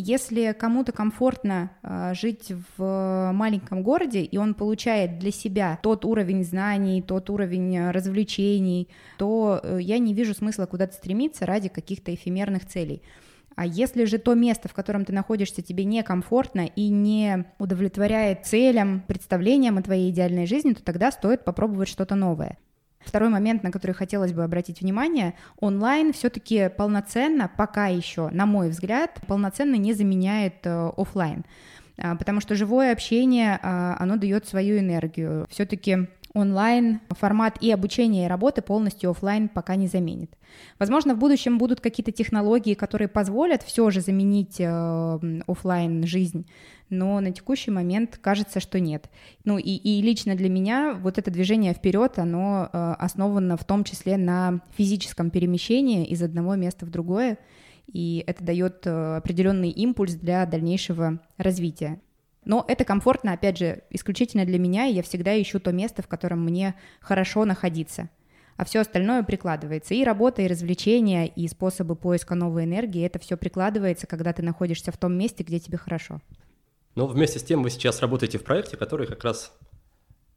Если 0.00 0.52
кому-то 0.56 0.92
комфортно 0.92 1.72
э, 1.82 2.14
жить 2.14 2.52
в 2.76 3.32
маленьком 3.34 3.82
городе, 3.82 4.22
и 4.22 4.38
он 4.38 4.54
получает 4.54 5.18
для 5.18 5.32
себя 5.32 5.76
тот 5.82 6.04
уровень 6.04 6.44
знаний, 6.44 7.02
тот 7.02 7.28
уровень 7.30 7.90
развлечений, 7.90 8.88
то 9.16 9.58
э, 9.60 9.78
я 9.80 9.98
не 9.98 10.14
вижу 10.14 10.34
смысла 10.34 10.66
куда-то 10.66 10.94
стремиться 10.94 11.46
ради 11.46 11.68
каких-то 11.68 12.14
эфемерных 12.14 12.64
целей. 12.64 13.02
А 13.56 13.66
если 13.66 14.04
же 14.04 14.18
то 14.18 14.34
место, 14.34 14.68
в 14.68 14.72
котором 14.72 15.04
ты 15.04 15.12
находишься, 15.12 15.62
тебе 15.62 15.82
некомфортно 15.82 16.66
и 16.66 16.90
не 16.90 17.46
удовлетворяет 17.58 18.46
целям, 18.46 19.00
представлениям 19.00 19.78
о 19.78 19.82
твоей 19.82 20.12
идеальной 20.12 20.46
жизни, 20.46 20.74
то 20.74 20.84
тогда 20.84 21.10
стоит 21.10 21.44
попробовать 21.44 21.88
что-то 21.88 22.14
новое. 22.14 22.56
Второй 23.08 23.30
момент, 23.30 23.62
на 23.62 23.70
который 23.70 23.92
хотелось 23.92 24.34
бы 24.34 24.44
обратить 24.44 24.82
внимание, 24.82 25.32
онлайн 25.60 26.12
все-таки 26.12 26.68
полноценно, 26.68 27.50
пока 27.56 27.86
еще, 27.86 28.28
на 28.28 28.44
мой 28.44 28.68
взгляд, 28.68 29.18
полноценно 29.26 29.76
не 29.76 29.94
заменяет 29.94 30.56
э, 30.64 30.90
офлайн, 30.94 31.46
а, 31.96 32.16
потому 32.16 32.42
что 32.42 32.54
живое 32.54 32.92
общение, 32.92 33.58
а, 33.62 33.96
оно 33.98 34.16
дает 34.16 34.46
свою 34.46 34.78
энергию. 34.78 35.46
Все-таки 35.48 36.08
онлайн 36.34 37.00
формат 37.10 37.58
и 37.60 37.70
обучения, 37.70 38.26
и 38.26 38.28
работы 38.28 38.62
полностью 38.62 39.10
офлайн 39.10 39.48
пока 39.48 39.76
не 39.76 39.86
заменит. 39.86 40.36
Возможно, 40.78 41.14
в 41.14 41.18
будущем 41.18 41.58
будут 41.58 41.80
какие-то 41.80 42.12
технологии, 42.12 42.74
которые 42.74 43.08
позволят 43.08 43.62
все 43.62 43.90
же 43.90 44.00
заменить 44.00 44.56
э, 44.58 45.40
офлайн 45.46 46.06
жизнь, 46.06 46.46
но 46.90 47.20
на 47.20 47.32
текущий 47.32 47.70
момент 47.70 48.18
кажется, 48.20 48.60
что 48.60 48.80
нет. 48.80 49.10
Ну 49.44 49.58
и, 49.58 49.70
и 49.70 50.02
лично 50.02 50.34
для 50.34 50.48
меня 50.48 50.94
вот 50.94 51.18
это 51.18 51.30
движение 51.30 51.74
вперед, 51.74 52.18
оно 52.18 52.68
э, 52.72 52.94
основано 52.98 53.56
в 53.56 53.64
том 53.64 53.84
числе 53.84 54.16
на 54.16 54.60
физическом 54.76 55.30
перемещении 55.30 56.06
из 56.06 56.22
одного 56.22 56.54
места 56.54 56.86
в 56.86 56.90
другое, 56.90 57.38
и 57.92 58.22
это 58.26 58.44
дает 58.44 58.86
э, 58.86 59.16
определенный 59.16 59.70
импульс 59.70 60.14
для 60.14 60.44
дальнейшего 60.46 61.20
развития. 61.36 62.00
Но 62.48 62.64
это 62.66 62.84
комфортно, 62.84 63.34
опять 63.34 63.58
же, 63.58 63.82
исключительно 63.90 64.46
для 64.46 64.58
меня, 64.58 64.86
и 64.86 64.94
я 64.94 65.02
всегда 65.02 65.40
ищу 65.40 65.60
то 65.60 65.70
место, 65.70 66.02
в 66.02 66.08
котором 66.08 66.42
мне 66.42 66.74
хорошо 66.98 67.44
находиться. 67.44 68.08
А 68.56 68.64
все 68.64 68.80
остальное 68.80 69.22
прикладывается. 69.22 69.92
И 69.92 70.02
работа, 70.02 70.40
и 70.40 70.46
развлечения, 70.46 71.26
и 71.26 71.46
способы 71.46 71.94
поиска 71.94 72.34
новой 72.34 72.64
энергии, 72.64 73.04
это 73.04 73.18
все 73.18 73.36
прикладывается, 73.36 74.06
когда 74.06 74.32
ты 74.32 74.42
находишься 74.42 74.90
в 74.90 74.96
том 74.96 75.12
месте, 75.12 75.44
где 75.44 75.60
тебе 75.60 75.76
хорошо. 75.76 76.22
Но 76.94 77.06
вместе 77.06 77.38
с 77.38 77.44
тем 77.44 77.62
вы 77.62 77.68
сейчас 77.68 78.00
работаете 78.00 78.38
в 78.38 78.44
проекте, 78.44 78.78
который 78.78 79.06
как 79.06 79.22
раз 79.24 79.52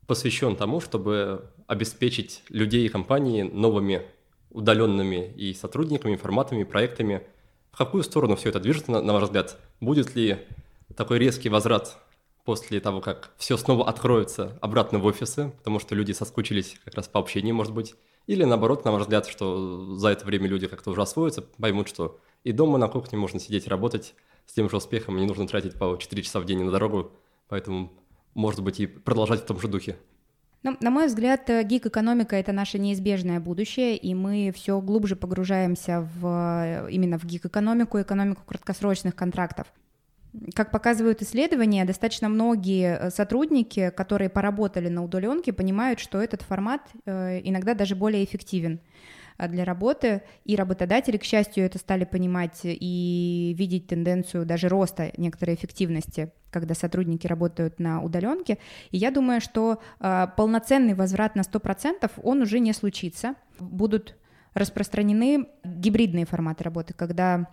посвящен 0.05 0.57
тому, 0.57 0.81
чтобы 0.81 1.49
обеспечить 1.65 2.43
людей 2.49 2.85
и 2.85 2.89
компании 2.89 3.43
новыми 3.43 4.01
удаленными 4.49 5.31
и 5.37 5.53
сотрудниками, 5.53 6.17
форматами, 6.17 6.65
проектами. 6.65 7.21
В 7.71 7.77
какую 7.77 8.03
сторону 8.03 8.35
все 8.35 8.49
это 8.49 8.59
движется, 8.59 8.91
на, 8.91 9.01
на 9.01 9.13
ваш 9.13 9.23
взгляд? 9.23 9.57
Будет 9.79 10.13
ли 10.13 10.39
такой 10.95 11.19
резкий 11.19 11.49
возврат 11.49 11.97
после 12.45 12.79
того, 12.79 13.01
как 13.01 13.31
все 13.37 13.57
снова 13.57 13.87
откроется 13.87 14.57
обратно 14.61 14.99
в 14.99 15.05
офисы, 15.05 15.53
потому 15.57 15.79
что 15.79 15.95
люди 15.95 16.11
соскучились 16.11 16.79
как 16.83 16.95
раз 16.95 17.07
по 17.07 17.19
общению, 17.19 17.55
может 17.55 17.73
быть. 17.73 17.95
Или 18.27 18.43
наоборот, 18.43 18.85
на 18.85 18.91
ваш 18.91 19.03
взгляд, 19.03 19.27
что 19.27 19.95
за 19.95 20.09
это 20.09 20.25
время 20.25 20.47
люди 20.47 20.67
как-то 20.67 20.91
уже 20.91 21.01
освоятся, 21.01 21.41
поймут, 21.41 21.87
что 21.87 22.19
и 22.43 22.51
дома 22.51 22.77
на 22.77 22.87
кухне 22.87 23.17
можно 23.17 23.39
сидеть 23.39 23.67
и 23.67 23.69
работать 23.69 24.15
с 24.45 24.53
тем 24.53 24.69
же 24.69 24.77
успехом, 24.77 25.17
не 25.17 25.25
нужно 25.25 25.47
тратить 25.47 25.77
по 25.77 25.97
4 25.97 26.23
часа 26.23 26.39
в 26.39 26.45
день 26.45 26.63
на 26.63 26.71
дорогу, 26.71 27.11
поэтому, 27.47 27.91
может 28.33 28.61
быть, 28.61 28.79
и 28.79 28.87
продолжать 28.87 29.41
в 29.41 29.45
том 29.45 29.59
же 29.59 29.67
духе. 29.67 29.97
Ну, 30.63 30.77
на 30.79 30.91
мой 30.91 31.07
взгляд, 31.07 31.49
э, 31.49 31.63
гик-экономика— 31.63 32.35
это 32.37 32.51
наше 32.51 32.77
неизбежное 32.77 33.39
будущее, 33.39 33.97
и 33.97 34.13
мы 34.13 34.51
все 34.55 34.79
глубже 34.79 35.15
погружаемся 35.15 36.07
в, 36.19 36.27
э, 36.85 36.91
именно 36.91 37.17
в 37.17 37.25
гик-экономику, 37.25 37.99
экономику 37.99 38.43
краткосрочных 38.45 39.15
контрактов. 39.15 39.67
Как 40.55 40.71
показывают 40.71 41.21
исследования, 41.21 41.83
достаточно 41.83 42.29
многие 42.29 42.97
э, 42.97 43.09
сотрудники, 43.09 43.89
которые 43.89 44.29
поработали 44.29 44.87
на 44.87 45.03
удаленке, 45.03 45.51
понимают, 45.51 45.99
что 45.99 46.21
этот 46.21 46.41
формат 46.41 46.81
э, 47.05 47.41
иногда 47.43 47.73
даже 47.73 47.95
более 47.97 48.23
эффективен 48.23 48.79
э, 49.37 49.49
для 49.49 49.65
работы, 49.65 50.21
и 50.45 50.55
работодатели, 50.55 51.17
к 51.17 51.25
счастью, 51.25 51.65
это 51.65 51.79
стали 51.79 52.05
понимать 52.05 52.61
и 52.63 53.53
видеть 53.57 53.87
тенденцию 53.87 54.45
даже 54.45 54.69
роста 54.69 55.11
некоторой 55.17 55.55
эффективности, 55.55 56.31
когда 56.49 56.75
сотрудники 56.75 57.27
работают 57.27 57.79
на 57.79 58.01
удаленке. 58.01 58.57
И 58.91 58.97
я 58.97 59.11
думаю, 59.11 59.41
что 59.41 59.81
полноценный 59.99 60.93
возврат 60.93 61.35
на 61.35 61.41
100% 61.41 62.09
он 62.23 62.41
уже 62.41 62.59
не 62.59 62.71
случится. 62.71 63.35
Будут 63.59 64.15
распространены 64.53 65.47
гибридные 65.63 66.25
форматы 66.25 66.63
работы, 66.63 66.93
когда 66.93 67.47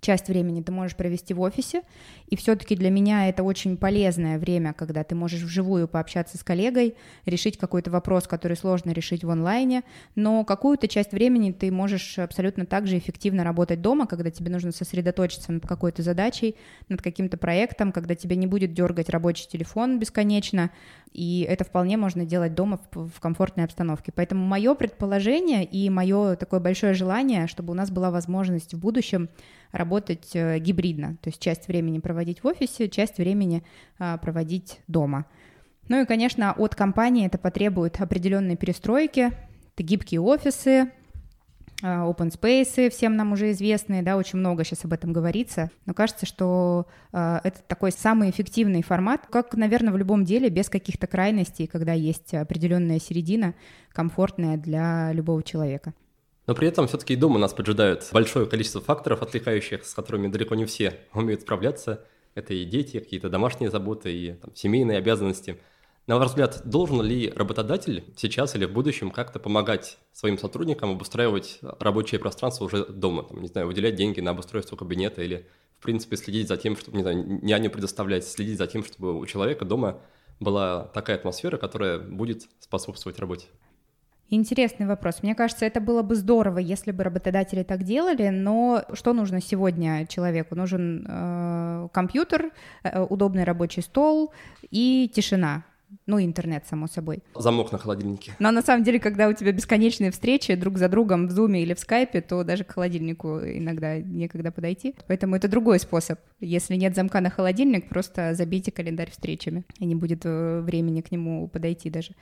часть 0.00 0.28
времени 0.28 0.62
ты 0.62 0.72
можешь 0.72 0.96
провести 0.96 1.34
в 1.34 1.40
офисе, 1.40 1.82
и 2.28 2.36
все-таки 2.36 2.76
для 2.76 2.90
меня 2.90 3.28
это 3.28 3.42
очень 3.42 3.76
полезное 3.76 4.38
время, 4.38 4.72
когда 4.72 5.04
ты 5.04 5.14
можешь 5.14 5.42
вживую 5.42 5.88
пообщаться 5.88 6.38
с 6.38 6.44
коллегой, 6.44 6.94
решить 7.24 7.58
какой-то 7.58 7.90
вопрос, 7.90 8.26
который 8.26 8.56
сложно 8.56 8.90
решить 8.90 9.24
в 9.24 9.30
онлайне, 9.30 9.82
но 10.14 10.44
какую-то 10.44 10.88
часть 10.88 11.12
времени 11.12 11.52
ты 11.52 11.70
можешь 11.70 12.18
абсолютно 12.18 12.66
так 12.66 12.86
же 12.86 12.98
эффективно 12.98 13.44
работать 13.44 13.80
дома, 13.80 14.06
когда 14.06 14.30
тебе 14.30 14.50
нужно 14.50 14.72
сосредоточиться 14.72 15.52
над 15.52 15.66
какой-то 15.66 16.02
задачей, 16.02 16.56
над 16.88 17.02
каким-то 17.02 17.36
проектом, 17.36 17.92
когда 17.92 18.14
тебя 18.14 18.36
не 18.36 18.46
будет 18.46 18.72
дергать 18.74 19.08
рабочий 19.08 19.48
телефон 19.48 19.98
бесконечно, 19.98 20.70
и 21.12 21.46
это 21.48 21.64
вполне 21.64 21.96
можно 21.96 22.26
делать 22.26 22.54
дома 22.54 22.78
в 22.92 23.20
комфортной 23.20 23.64
обстановке. 23.64 24.12
Поэтому 24.14 24.44
мое 24.44 24.74
предположение 24.74 25.64
и 25.64 25.88
мое 25.88 26.36
такое 26.36 26.60
большое 26.60 26.92
желание, 26.92 27.46
чтобы 27.46 27.72
у 27.72 27.74
нас 27.74 27.90
была 27.90 28.10
возможность 28.10 28.74
в 28.74 28.78
будущем 28.78 29.30
работать 29.76 30.30
э, 30.34 30.58
гибридно, 30.58 31.16
то 31.22 31.28
есть 31.28 31.40
часть 31.40 31.68
времени 31.68 31.98
проводить 31.98 32.42
в 32.42 32.46
офисе, 32.46 32.88
часть 32.88 33.18
времени 33.18 33.62
а, 33.98 34.18
проводить 34.18 34.80
дома. 34.86 35.26
Ну 35.88 36.02
и, 36.02 36.06
конечно, 36.06 36.52
от 36.52 36.74
компании 36.74 37.26
это 37.26 37.38
потребует 37.38 38.00
определенной 38.00 38.56
перестройки, 38.56 39.32
это 39.74 39.82
гибкие 39.82 40.20
офисы, 40.20 40.90
а, 41.82 42.10
open 42.10 42.30
space, 42.30 42.90
всем 42.90 43.16
нам 43.16 43.32
уже 43.32 43.50
известные, 43.52 44.02
да, 44.02 44.16
очень 44.16 44.38
много 44.38 44.64
сейчас 44.64 44.84
об 44.84 44.94
этом 44.94 45.12
говорится, 45.12 45.70
но 45.84 45.92
кажется, 45.92 46.24
что 46.24 46.86
э, 47.12 47.40
это 47.44 47.60
такой 47.66 47.92
самый 47.92 48.30
эффективный 48.30 48.82
формат, 48.82 49.26
как, 49.30 49.54
наверное, 49.54 49.92
в 49.92 49.98
любом 49.98 50.24
деле, 50.24 50.48
без 50.48 50.70
каких-то 50.70 51.06
крайностей, 51.06 51.66
когда 51.66 51.92
есть 51.92 52.32
определенная 52.32 52.98
середина, 52.98 53.54
комфортная 53.92 54.56
для 54.56 55.12
любого 55.12 55.42
человека. 55.42 55.92
Но 56.46 56.54
при 56.54 56.68
этом 56.68 56.86
все-таки 56.86 57.14
и 57.14 57.16
дома 57.16 57.38
нас 57.38 57.52
поджидают 57.52 58.08
большое 58.12 58.46
количество 58.46 58.80
факторов, 58.80 59.22
отвлекающих, 59.22 59.84
с 59.84 59.94
которыми 59.94 60.28
далеко 60.28 60.54
не 60.54 60.64
все 60.64 61.00
умеют 61.12 61.42
справляться. 61.42 62.04
Это 62.34 62.54
и 62.54 62.64
дети, 62.64 63.00
какие-то 63.00 63.28
домашние 63.28 63.70
заботы, 63.70 64.12
и 64.12 64.32
там, 64.34 64.54
семейные 64.54 64.98
обязанности. 64.98 65.58
На 66.06 66.18
ваш 66.18 66.28
взгляд, 66.28 66.62
должен 66.64 67.02
ли 67.02 67.32
работодатель 67.34 68.04
сейчас 68.16 68.54
или 68.54 68.64
в 68.64 68.72
будущем 68.72 69.10
как-то 69.10 69.40
помогать 69.40 69.98
своим 70.12 70.38
сотрудникам 70.38 70.92
обустраивать 70.92 71.58
рабочее 71.80 72.20
пространство 72.20 72.66
уже 72.66 72.84
дома? 72.84 73.24
Там, 73.24 73.42
не 73.42 73.48
знаю, 73.48 73.66
выделять 73.66 73.96
деньги 73.96 74.20
на 74.20 74.30
обустройство 74.30 74.76
кабинета 74.76 75.22
или, 75.22 75.48
в 75.80 75.82
принципе, 75.82 76.16
следить 76.16 76.46
за 76.46 76.56
тем, 76.56 76.76
чтобы, 76.76 76.98
не 76.98 77.02
знаю, 77.02 77.40
няню 77.42 77.70
предоставлять, 77.70 78.24
следить 78.24 78.58
за 78.58 78.68
тем, 78.68 78.84
чтобы 78.84 79.18
у 79.18 79.26
человека 79.26 79.64
дома 79.64 80.00
была 80.38 80.84
такая 80.84 81.16
атмосфера, 81.16 81.56
которая 81.56 81.98
будет 81.98 82.44
способствовать 82.60 83.18
работе? 83.18 83.46
Интересный 84.28 84.86
вопрос. 84.86 85.22
Мне 85.22 85.34
кажется, 85.34 85.64
это 85.64 85.80
было 85.80 86.02
бы 86.02 86.16
здорово, 86.16 86.58
если 86.58 86.90
бы 86.90 87.04
работодатели 87.04 87.62
так 87.62 87.84
делали, 87.84 88.28
но 88.28 88.84
что 88.92 89.12
нужно 89.12 89.40
сегодня 89.40 90.06
человеку? 90.06 90.56
Нужен 90.56 91.06
э, 91.08 91.88
компьютер, 91.92 92.50
э, 92.82 93.02
удобный 93.02 93.44
рабочий 93.44 93.82
стол 93.82 94.32
и 94.70 95.10
тишина. 95.14 95.64
Ну, 96.06 96.20
интернет, 96.20 96.66
само 96.66 96.88
собой. 96.88 97.22
Замок 97.36 97.70
на 97.70 97.78
холодильнике. 97.78 98.32
Но 98.40 98.50
на 98.50 98.62
самом 98.62 98.82
деле, 98.82 98.98
когда 98.98 99.28
у 99.28 99.32
тебя 99.32 99.52
бесконечные 99.52 100.10
встречи 100.10 100.54
друг 100.56 100.78
за 100.78 100.88
другом 100.88 101.28
в 101.28 101.30
Зуме 101.30 101.62
или 101.62 101.74
в 101.74 101.78
Скайпе, 101.78 102.20
то 102.20 102.42
даже 102.42 102.64
к 102.64 102.72
холодильнику 102.72 103.38
иногда 103.38 103.98
некогда 104.00 104.50
подойти. 104.50 104.96
Поэтому 105.06 105.36
это 105.36 105.46
другой 105.46 105.78
способ. 105.78 106.18
Если 106.40 106.74
нет 106.74 106.96
замка 106.96 107.20
на 107.20 107.30
холодильник, 107.30 107.88
просто 107.88 108.34
забейте 108.34 108.72
календарь 108.72 109.12
встречами, 109.12 109.64
и 109.78 109.86
не 109.86 109.94
будет 109.94 110.22
э, 110.24 110.60
времени 110.60 111.02
к 111.02 111.12
нему 111.12 111.46
подойти 111.46 111.88
даже. 111.88 112.12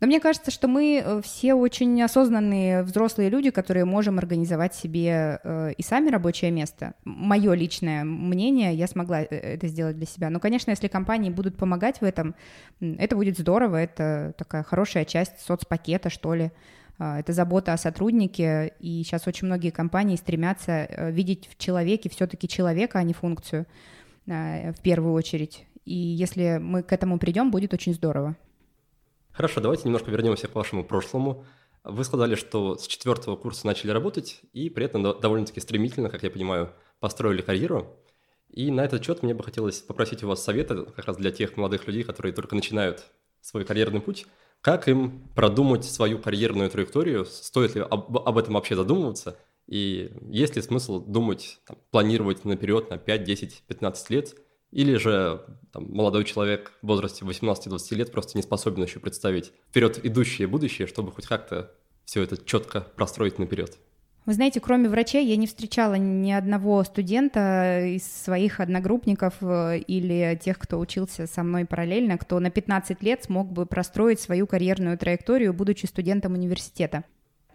Но 0.00 0.06
мне 0.06 0.20
кажется, 0.20 0.50
что 0.50 0.68
мы 0.68 1.02
э, 1.04 1.22
все 1.22 1.54
очень 1.54 2.02
осознанные 2.02 2.82
взрослые 2.82 3.30
люди, 3.30 3.50
которые 3.50 3.84
можем 3.84 4.18
организовать 4.18 4.74
себе 4.74 5.40
э, 5.42 5.72
и 5.76 5.82
сами 5.82 6.10
рабочее 6.10 6.50
место. 6.50 6.94
Мое 7.04 7.54
личное 7.54 8.04
мнение, 8.04 8.74
я 8.74 8.86
смогла 8.86 9.22
э, 9.22 9.26
это 9.26 9.68
сделать 9.68 9.96
для 9.96 10.06
себя. 10.06 10.30
Но, 10.30 10.40
конечно, 10.40 10.70
если 10.70 10.88
компании 10.88 11.30
будут 11.30 11.56
помогать 11.56 12.00
в 12.00 12.04
этом, 12.04 12.34
это 12.80 13.16
будет 13.16 13.38
здорово, 13.38 13.76
это 13.76 14.34
такая 14.36 14.62
хорошая 14.62 15.04
часть 15.04 15.40
соцпакета, 15.40 16.10
что 16.10 16.34
ли. 16.34 16.50
А, 16.98 17.20
это 17.20 17.32
забота 17.32 17.72
о 17.72 17.78
сотруднике, 17.78 18.74
и 18.80 19.02
сейчас 19.04 19.26
очень 19.26 19.46
многие 19.46 19.70
компании 19.70 20.16
стремятся 20.16 20.88
видеть 21.10 21.48
в 21.50 21.58
человеке 21.58 22.08
все-таки 22.08 22.48
человека, 22.48 22.98
а 22.98 23.02
не 23.02 23.12
функцию. 23.12 23.66
в 24.26 24.80
первую 24.82 25.12
очередь. 25.12 25.66
И 25.84 25.94
если 25.94 26.58
мы 26.60 26.82
к 26.82 26.92
этому 26.92 27.18
придем, 27.18 27.50
будет 27.50 27.74
очень 27.74 27.94
здорово. 27.94 28.36
Хорошо, 29.34 29.60
давайте 29.60 29.82
немножко 29.86 30.12
вернемся 30.12 30.46
к 30.46 30.54
вашему 30.54 30.84
прошлому. 30.84 31.44
Вы 31.82 32.04
сказали, 32.04 32.36
что 32.36 32.76
с 32.76 32.86
четвертого 32.86 33.34
курса 33.34 33.66
начали 33.66 33.90
работать, 33.90 34.40
и 34.52 34.70
при 34.70 34.84
этом 34.84 35.02
довольно-таки 35.02 35.58
стремительно, 35.58 36.08
как 36.08 36.22
я 36.22 36.30
понимаю, 36.30 36.72
построили 37.00 37.42
карьеру. 37.42 37.98
И 38.48 38.70
на 38.70 38.84
этот 38.84 39.04
счет 39.04 39.24
мне 39.24 39.34
бы 39.34 39.42
хотелось 39.42 39.80
попросить 39.80 40.22
у 40.22 40.28
вас 40.28 40.42
совета 40.42 40.84
как 40.84 41.06
раз 41.06 41.16
для 41.16 41.32
тех 41.32 41.56
молодых 41.56 41.88
людей, 41.88 42.04
которые 42.04 42.32
только 42.32 42.54
начинают 42.54 43.06
свой 43.40 43.64
карьерный 43.64 44.00
путь. 44.00 44.26
Как 44.60 44.86
им 44.86 45.28
продумать 45.34 45.84
свою 45.84 46.20
карьерную 46.20 46.70
траекторию? 46.70 47.24
Стоит 47.24 47.74
ли 47.74 47.80
об, 47.80 48.16
об 48.16 48.38
этом 48.38 48.54
вообще 48.54 48.76
задумываться? 48.76 49.36
И 49.66 50.12
есть 50.30 50.54
ли 50.54 50.62
смысл 50.62 51.04
думать, 51.04 51.58
там, 51.66 51.76
планировать 51.90 52.44
наперед 52.44 52.88
на 52.88 52.98
5, 52.98 53.24
10, 53.24 53.64
15 53.66 54.10
лет? 54.10 54.36
Или 54.74 54.96
же 54.96 55.40
там, 55.72 55.86
молодой 55.88 56.24
человек 56.24 56.72
в 56.82 56.88
возрасте 56.88 57.24
18-20 57.24 57.94
лет 57.94 58.10
просто 58.10 58.36
не 58.36 58.42
способен 58.42 58.82
еще 58.82 58.98
представить 58.98 59.52
вперед 59.70 60.04
идущее 60.04 60.48
будущее, 60.48 60.88
чтобы 60.88 61.12
хоть 61.12 61.26
как-то 61.26 61.70
все 62.04 62.22
это 62.22 62.36
четко 62.44 62.80
простроить 62.80 63.38
наперед? 63.38 63.78
Вы 64.26 64.32
знаете, 64.32 64.58
кроме 64.58 64.88
врачей, 64.88 65.24
я 65.26 65.36
не 65.36 65.46
встречала 65.46 65.94
ни 65.94 66.32
одного 66.32 66.82
студента 66.82 67.84
из 67.86 68.04
своих 68.04 68.58
одногруппников 68.58 69.34
э, 69.42 69.78
или 69.78 70.36
тех, 70.42 70.58
кто 70.58 70.80
учился 70.80 71.28
со 71.28 71.44
мной 71.44 71.66
параллельно, 71.66 72.18
кто 72.18 72.40
на 72.40 72.50
15 72.50 73.00
лет 73.02 73.22
смог 73.22 73.52
бы 73.52 73.66
простроить 73.66 74.18
свою 74.18 74.48
карьерную 74.48 74.98
траекторию, 74.98 75.54
будучи 75.54 75.86
студентом 75.86 76.32
университета. 76.32 77.04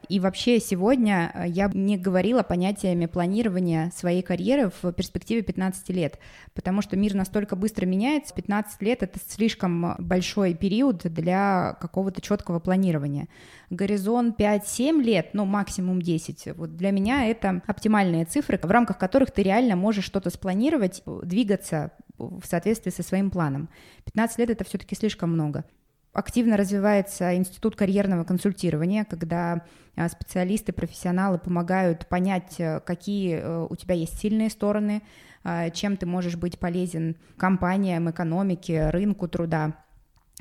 И 0.10 0.20
вообще 0.20 0.60
сегодня 0.60 1.32
э, 1.36 1.48
я 1.48 1.70
не 1.72 1.96
говорила 1.96 2.42
понятиями 2.42 3.06
планирования 3.06 3.92
своей 3.96 4.24
карьеры 4.24 4.72
в 4.82 4.92
перспективе 4.92 5.44
15 5.44 5.90
лет, 5.90 6.20
потому 6.56 6.82
что 6.82 6.98
мир 6.98 7.14
настолько 7.14 7.56
быстро 7.56 7.86
меняется, 7.86 8.34
15 8.34 8.82
лет— 8.82 8.98
это 9.04 9.20
слишком 9.28 9.96
большой 10.00 10.56
период 10.56 11.04
для 11.04 11.78
какого-то 11.80 12.22
четкого 12.22 12.60
планирования. 12.60 13.28
Горизонт 13.70 14.40
5-7 14.40 15.00
лет, 15.04 15.30
ну 15.34 15.46
максимум 15.46 16.02
10, 16.02 16.58
вот 16.58 16.76
для 16.76 16.90
меня 16.90 17.28
это 17.28 17.62
оптимальные 17.68 18.26
цифры, 18.26 18.60
в 18.62 18.72
рамках 18.72 18.98
которых 18.98 19.30
ты 19.30 19.44
реально 19.44 19.76
можешь 19.76 20.06
что-то 20.06 20.32
спланировать, 20.32 21.04
двигаться 21.06 21.92
в 22.18 22.44
соответствии 22.46 22.90
со 22.90 23.04
своим 23.04 23.30
планом. 23.30 23.70
15 24.06 24.40
лет— 24.40 24.50
это 24.52 24.64
все-таки 24.64 24.96
слишком 24.96 25.32
много. 25.32 25.66
Активно 26.12 26.58
развивается 26.58 27.36
институт 27.36 27.76
карьерного 27.76 28.24
консультирования, 28.24 29.06
когда 29.06 29.64
а, 29.96 30.10
специалисты, 30.10 30.74
профессионалы 30.74 31.38
помогают 31.38 32.08
понять, 32.08 32.56
э, 32.58 32.80
какие 32.80 33.36
э, 33.36 33.68
у 33.70 33.76
тебя 33.76 33.94
есть 33.94 34.18
сильные 34.18 34.50
стороны, 34.50 35.04
а, 35.44 35.70
чем 35.70 35.98
ты 35.98 36.08
можешь 36.08 36.36
быть 36.36 36.58
полезен 36.58 37.16
компаниям, 37.38 38.10
экономике, 38.10 38.90
рынку 38.90 39.28
труда 39.28 39.76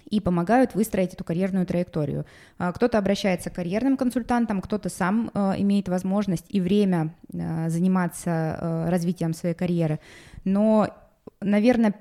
и 0.09 0.21
помогают 0.21 0.75
выстроить 0.75 1.13
эту 1.13 1.25
карьерную 1.25 1.67
траекторию. 1.67 2.25
А, 2.57 2.73
кто-то 2.73 2.97
обращается 2.97 3.51
к 3.51 3.55
карьерным 3.55 3.99
консультантам, 3.99 4.63
кто-то 4.63 4.89
сам 4.89 5.31
э, 5.35 5.55
имеет 5.59 5.89
возможность 5.89 6.47
и 6.49 6.63
время 6.63 7.15
заниматься 7.31 8.87
развитием 8.89 9.35
своей 9.35 9.55
карьеры. 9.55 10.01
Но, 10.45 10.89
наверное, 11.41 11.95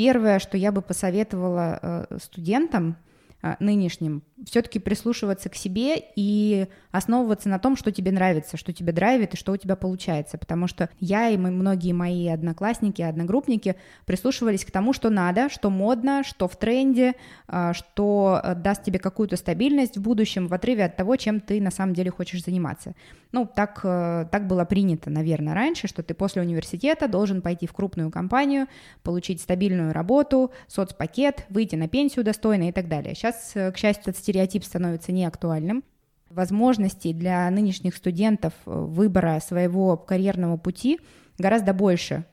Первое, 0.00 0.38
что 0.38 0.56
я 0.56 0.72
бы 0.72 0.80
посоветовала 0.80 1.78
э, 1.82 2.18
студентам 2.22 2.96
э, 3.42 3.56
нынешним, 3.60 4.22
все-таки 4.46 4.78
прислушиваться 4.78 5.50
к 5.50 5.54
себе 5.54 6.02
и 6.16 6.68
основываться 6.90 7.50
на 7.50 7.58
том, 7.58 7.76
что 7.76 7.92
тебе 7.92 8.10
нравится, 8.10 8.56
что 8.56 8.72
тебе 8.72 8.94
драйвит 8.94 9.34
и 9.34 9.36
что 9.36 9.52
у 9.52 9.58
тебя 9.58 9.76
получается. 9.76 10.38
Потому 10.38 10.68
что 10.68 10.88
я 11.00 11.28
и 11.28 11.36
мы, 11.36 11.50
многие 11.50 11.92
мои 11.92 12.28
одноклассники, 12.28 13.02
одногруппники 13.02 13.76
прислушивались 14.06 14.64
к 14.64 14.70
тому, 14.70 14.94
что 14.94 15.10
надо, 15.10 15.50
что 15.50 15.68
модно, 15.68 16.24
что 16.24 16.48
в 16.48 16.56
тренде, 16.56 17.12
а, 17.46 17.74
что 17.74 18.40
даст 18.56 18.82
тебе 18.82 18.98
какую-то 18.98 19.36
стабильность 19.36 19.98
в 19.98 20.00
будущем 20.00 20.48
в 20.48 20.54
отрыве 20.54 20.86
от 20.86 20.96
того, 20.96 21.16
чем 21.16 21.40
ты 21.40 21.60
на 21.60 21.70
самом 21.70 21.92
деле 21.92 22.10
хочешь 22.10 22.42
заниматься. 22.42 22.94
Ну, 23.32 23.46
так, 23.46 23.80
э, 23.84 24.26
так 24.30 24.46
было 24.48 24.64
принято, 24.64 25.08
наверное, 25.08 25.54
раньше, 25.54 25.86
что 25.86 26.02
ты 26.02 26.14
после 26.14 26.42
университета 26.42 27.06
должен 27.06 27.42
пойти 27.42 27.66
в 27.66 27.72
крупную 27.72 28.10
компанию, 28.10 28.66
получить 29.02 29.40
стабильную 29.40 29.92
работу, 29.92 30.50
соцпакет, 30.66 31.46
выйти 31.48 31.76
на 31.76 31.88
пенсию 31.88 32.24
достойно 32.24 32.68
и 32.68 32.72
так 32.72 32.88
далее. 32.88 33.14
Сейчас, 33.14 33.52
э, 33.54 33.70
к 33.70 33.78
счастью, 33.78 34.10
этот 34.10 34.16
стереотип 34.16 34.64
становится 34.64 35.12
неактуальным. 35.12 35.84
Возможностей 36.28 37.12
для 37.12 37.48
нынешних 37.50 37.94
студентов 37.94 38.52
э, 38.66 38.70
выбора 38.70 39.40
своего 39.40 39.96
карьерного 39.96 40.56
пути 40.56 41.00
гораздо 41.38 41.72
больше. 41.72 42.24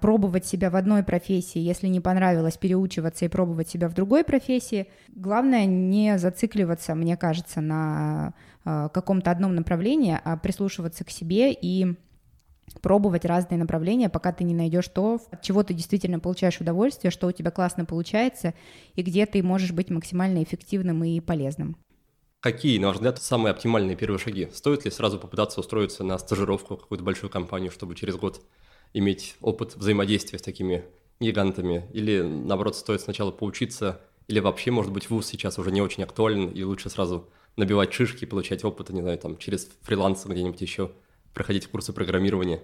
Пробовать 0.00 0.46
себя 0.46 0.70
в 0.70 0.76
одной 0.76 1.02
профессии, 1.02 1.58
если 1.58 1.88
не 1.88 2.00
понравилось, 2.00 2.56
переучиваться 2.56 3.24
и 3.24 3.28
пробовать 3.28 3.68
себя 3.68 3.88
в 3.88 3.94
другой 3.94 4.24
профессии. 4.24 4.88
Главное 5.08 5.66
не 5.66 6.18
зацикливаться, 6.18 6.94
мне 6.94 7.16
кажется, 7.16 7.60
на 7.60 8.34
э, 8.64 8.88
каком-то 8.92 9.30
одном 9.30 9.54
направлении, 9.54 10.18
а 10.22 10.36
прислушиваться 10.36 11.04
к 11.04 11.10
себе 11.10 11.52
и 11.52 11.96
пробовать 12.82 13.24
разные 13.24 13.58
направления, 13.58 14.08
пока 14.08 14.32
ты 14.32 14.44
не 14.44 14.54
найдешь 14.54 14.88
то, 14.88 15.20
от 15.30 15.42
чего 15.42 15.62
ты 15.62 15.74
действительно 15.74 16.20
получаешь 16.20 16.60
удовольствие, 16.60 17.10
что 17.10 17.26
у 17.26 17.32
тебя 17.32 17.50
классно 17.50 17.84
получается, 17.84 18.54
и 18.94 19.02
где 19.02 19.26
ты 19.26 19.42
можешь 19.42 19.72
быть 19.72 19.90
максимально 19.90 20.42
эффективным 20.42 21.02
и 21.04 21.20
полезным. 21.20 21.76
Какие, 22.40 22.78
на 22.78 22.88
ваш 22.88 22.96
взгляд, 22.96 23.20
самые 23.20 23.50
оптимальные 23.50 23.96
первые 23.96 24.20
шаги? 24.20 24.48
Стоит 24.52 24.84
ли 24.84 24.92
сразу 24.92 25.18
попытаться 25.18 25.58
устроиться 25.58 26.04
на 26.04 26.18
стажировку 26.18 26.76
в 26.76 26.82
какую-то 26.82 27.04
большую 27.04 27.30
компанию, 27.30 27.72
чтобы 27.72 27.96
через 27.96 28.14
год 28.14 28.42
иметь 28.94 29.36
опыт 29.40 29.76
взаимодействия 29.76 30.38
с 30.38 30.42
такими 30.42 30.84
гигантами? 31.20 31.88
Или, 31.92 32.22
наоборот, 32.22 32.76
стоит 32.76 33.00
сначала 33.00 33.30
поучиться? 33.30 34.00
Или 34.28 34.40
вообще, 34.40 34.70
может 34.70 34.92
быть, 34.92 35.10
вуз 35.10 35.26
сейчас 35.26 35.58
уже 35.58 35.70
не 35.70 35.80
очень 35.80 36.02
актуален, 36.02 36.48
и 36.48 36.62
лучше 36.62 36.90
сразу 36.90 37.28
набивать 37.56 37.92
шишки, 37.92 38.24
получать 38.24 38.64
опыт, 38.64 38.90
не 38.90 39.02
знаю, 39.02 39.18
там, 39.18 39.36
через 39.38 39.68
фриланс 39.82 40.24
где-нибудь 40.24 40.60
еще? 40.60 40.90
проходить 41.38 41.68
курсы 41.68 41.92
программирования? 41.92 42.60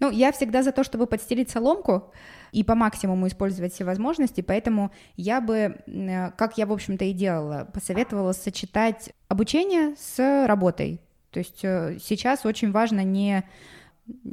Ну, 0.00 0.10
я 0.10 0.32
всегда 0.32 0.62
за 0.62 0.72
то, 0.72 0.82
чтобы 0.82 1.06
подстелить 1.06 1.50
соломку 1.50 2.12
и 2.50 2.64
по 2.64 2.74
максимуму 2.74 3.28
использовать 3.28 3.74
все 3.74 3.84
возможности, 3.84 4.40
поэтому 4.40 4.90
я 5.16 5.40
бы, 5.40 5.76
как 6.38 6.58
я, 6.58 6.66
в 6.66 6.72
общем-то, 6.72 7.04
и 7.04 7.12
делала, 7.12 7.68
посоветовала 7.72 8.32
сочетать 8.32 9.10
обучение 9.28 9.94
с 9.98 10.46
работой. 10.46 11.00
То 11.30 11.38
есть 11.38 11.60
э, 11.62 11.98
сейчас 12.02 12.44
очень 12.44 12.72
важно 12.72 13.04
не 13.04 13.44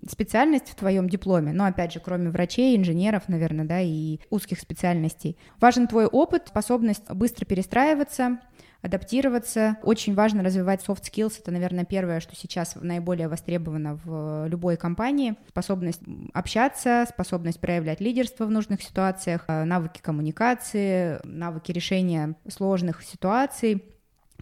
специальность 0.09 0.69
в 0.69 0.75
твоем 0.75 1.09
дипломе, 1.09 1.51
но 1.53 1.65
опять 1.65 1.93
же, 1.93 1.99
кроме 1.99 2.29
врачей, 2.29 2.75
инженеров, 2.75 3.23
наверное, 3.27 3.65
да, 3.65 3.79
и 3.81 4.19
узких 4.29 4.59
специальностей. 4.59 5.37
Важен 5.59 5.87
твой 5.87 6.05
опыт, 6.05 6.47
способность 6.47 7.09
быстро 7.11 7.45
перестраиваться, 7.45 8.39
адаптироваться. 8.81 9.77
Очень 9.83 10.15
важно 10.15 10.43
развивать 10.43 10.83
soft 10.85 11.03
skills. 11.03 11.39
Это, 11.39 11.51
наверное, 11.51 11.85
первое, 11.85 12.19
что 12.19 12.35
сейчас 12.35 12.75
наиболее 12.75 13.27
востребовано 13.27 13.99
в 14.03 14.47
любой 14.47 14.77
компании. 14.77 15.35
Способность 15.49 16.01
общаться, 16.33 17.05
способность 17.09 17.59
проявлять 17.59 17.99
лидерство 17.99 18.45
в 18.45 18.51
нужных 18.51 18.81
ситуациях, 18.81 19.45
э, 19.47 19.63
навыки 19.65 19.99
коммуникации, 20.01 21.19
навыки 21.23 21.71
решения 21.71 22.35
сложных 22.47 23.03
ситуаций 23.03 23.83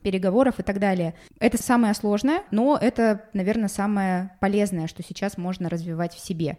переговоров 0.07 0.59
и 0.59 0.63
так 0.63 0.79
далее. 0.79 1.13
Это 1.39 1.61
самое 1.61 1.93
сложное, 1.93 2.43
но 2.49 2.77
это, 2.79 3.23
наверное, 3.33 3.67
самое 3.67 4.31
полезное, 4.39 4.87
что 4.87 5.03
сейчас 5.03 5.37
можно 5.37 5.69
развивать 5.69 6.13
в 6.13 6.19
себе 6.19 6.57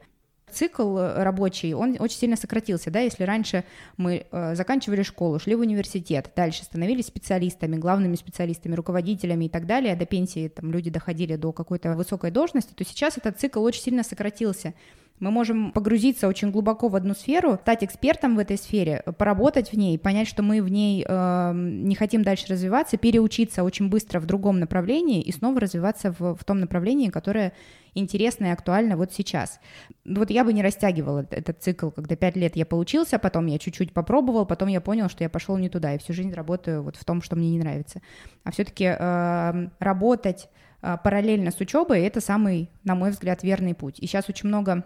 цикл 0.50 0.96
э, 0.96 1.22
рабочий, 1.22 1.74
он 1.74 1.96
очень 1.98 2.16
сильно 2.16 2.36
сократился, 2.36 2.90
да, 2.90 3.00
если 3.00 3.24
раньше 3.24 3.64
мы 3.98 4.26
э, 4.30 4.54
заканчивали 4.54 5.02
школу, 5.02 5.38
шли 5.38 5.54
в 5.54 5.60
университет, 5.60 6.30
дальше 6.34 6.64
становились 6.64 7.06
специалистами, 7.06 7.76
главными 7.76 8.16
специалистами, 8.16 8.74
руководителями 8.74 9.44
и 9.44 9.48
так 9.50 9.66
далее, 9.66 9.94
до 9.94 10.06
пенсии 10.06 10.48
там 10.48 10.70
люди 10.72 10.88
доходили 10.90 11.36
до 11.36 11.52
какой-то 11.52 11.94
высокой 11.94 12.30
должности, 12.30 12.72
то 12.72 12.82
сейчас 12.84 13.18
этот 13.18 13.38
цикл 13.38 13.62
очень 13.62 13.82
сильно 13.82 14.02
сократился. 14.02 14.72
Мы 15.20 15.30
можем 15.30 15.72
погрузиться 15.72 16.28
очень 16.28 16.50
глубоко 16.50 16.88
в 16.88 16.96
одну 16.96 17.14
сферу, 17.14 17.58
стать 17.60 17.82
экспертом 17.82 18.36
в 18.36 18.38
этой 18.38 18.56
сфере, 18.56 19.02
поработать 19.18 19.72
в 19.72 19.76
ней, 19.76 19.98
понять, 19.98 20.28
что 20.28 20.42
мы 20.42 20.62
в 20.62 20.68
ней 20.68 21.04
э, 21.06 21.52
не 21.54 21.94
хотим 21.94 22.22
дальше 22.22 22.46
развиваться, 22.48 22.96
переучиться 22.96 23.64
очень 23.64 23.88
быстро 23.88 24.20
в 24.20 24.26
другом 24.26 24.60
направлении 24.60 25.20
и 25.20 25.32
снова 25.32 25.60
развиваться 25.60 26.14
в, 26.18 26.36
в 26.36 26.44
том 26.44 26.60
направлении, 26.60 27.08
которое 27.08 27.52
интересно 27.94 28.46
и 28.46 28.50
актуально 28.50 28.96
вот 28.96 29.12
сейчас. 29.12 29.60
Вот 30.04 30.30
я 30.30 30.44
бы 30.44 30.52
не 30.52 30.62
растягивала 30.62 31.26
этот 31.30 31.62
цикл, 31.62 31.90
когда 31.90 32.16
пять 32.16 32.36
лет 32.36 32.56
я 32.56 32.64
получился, 32.64 33.18
потом 33.18 33.46
я 33.46 33.58
чуть-чуть 33.58 33.92
попробовал, 33.92 34.46
потом 34.46 34.68
я 34.68 34.80
понял, 34.80 35.08
что 35.08 35.24
я 35.24 35.30
пошел 35.30 35.56
не 35.58 35.68
туда, 35.68 35.94
и 35.94 35.98
всю 35.98 36.12
жизнь 36.12 36.32
работаю 36.32 36.82
вот 36.82 36.96
в 36.96 37.04
том, 37.04 37.22
что 37.22 37.34
мне 37.34 37.50
не 37.50 37.58
нравится. 37.58 38.00
А 38.44 38.52
все-таки 38.52 38.84
э, 38.84 39.68
работать 39.80 40.48
э, 40.82 40.96
параллельно 41.02 41.50
с 41.50 41.60
учебой 41.60 42.02
это 42.02 42.20
самый, 42.20 42.70
на 42.84 42.94
мой 42.94 43.10
взгляд, 43.10 43.42
верный 43.42 43.74
путь. 43.74 43.98
И 43.98 44.06
сейчас 44.06 44.28
очень 44.28 44.48
много 44.48 44.84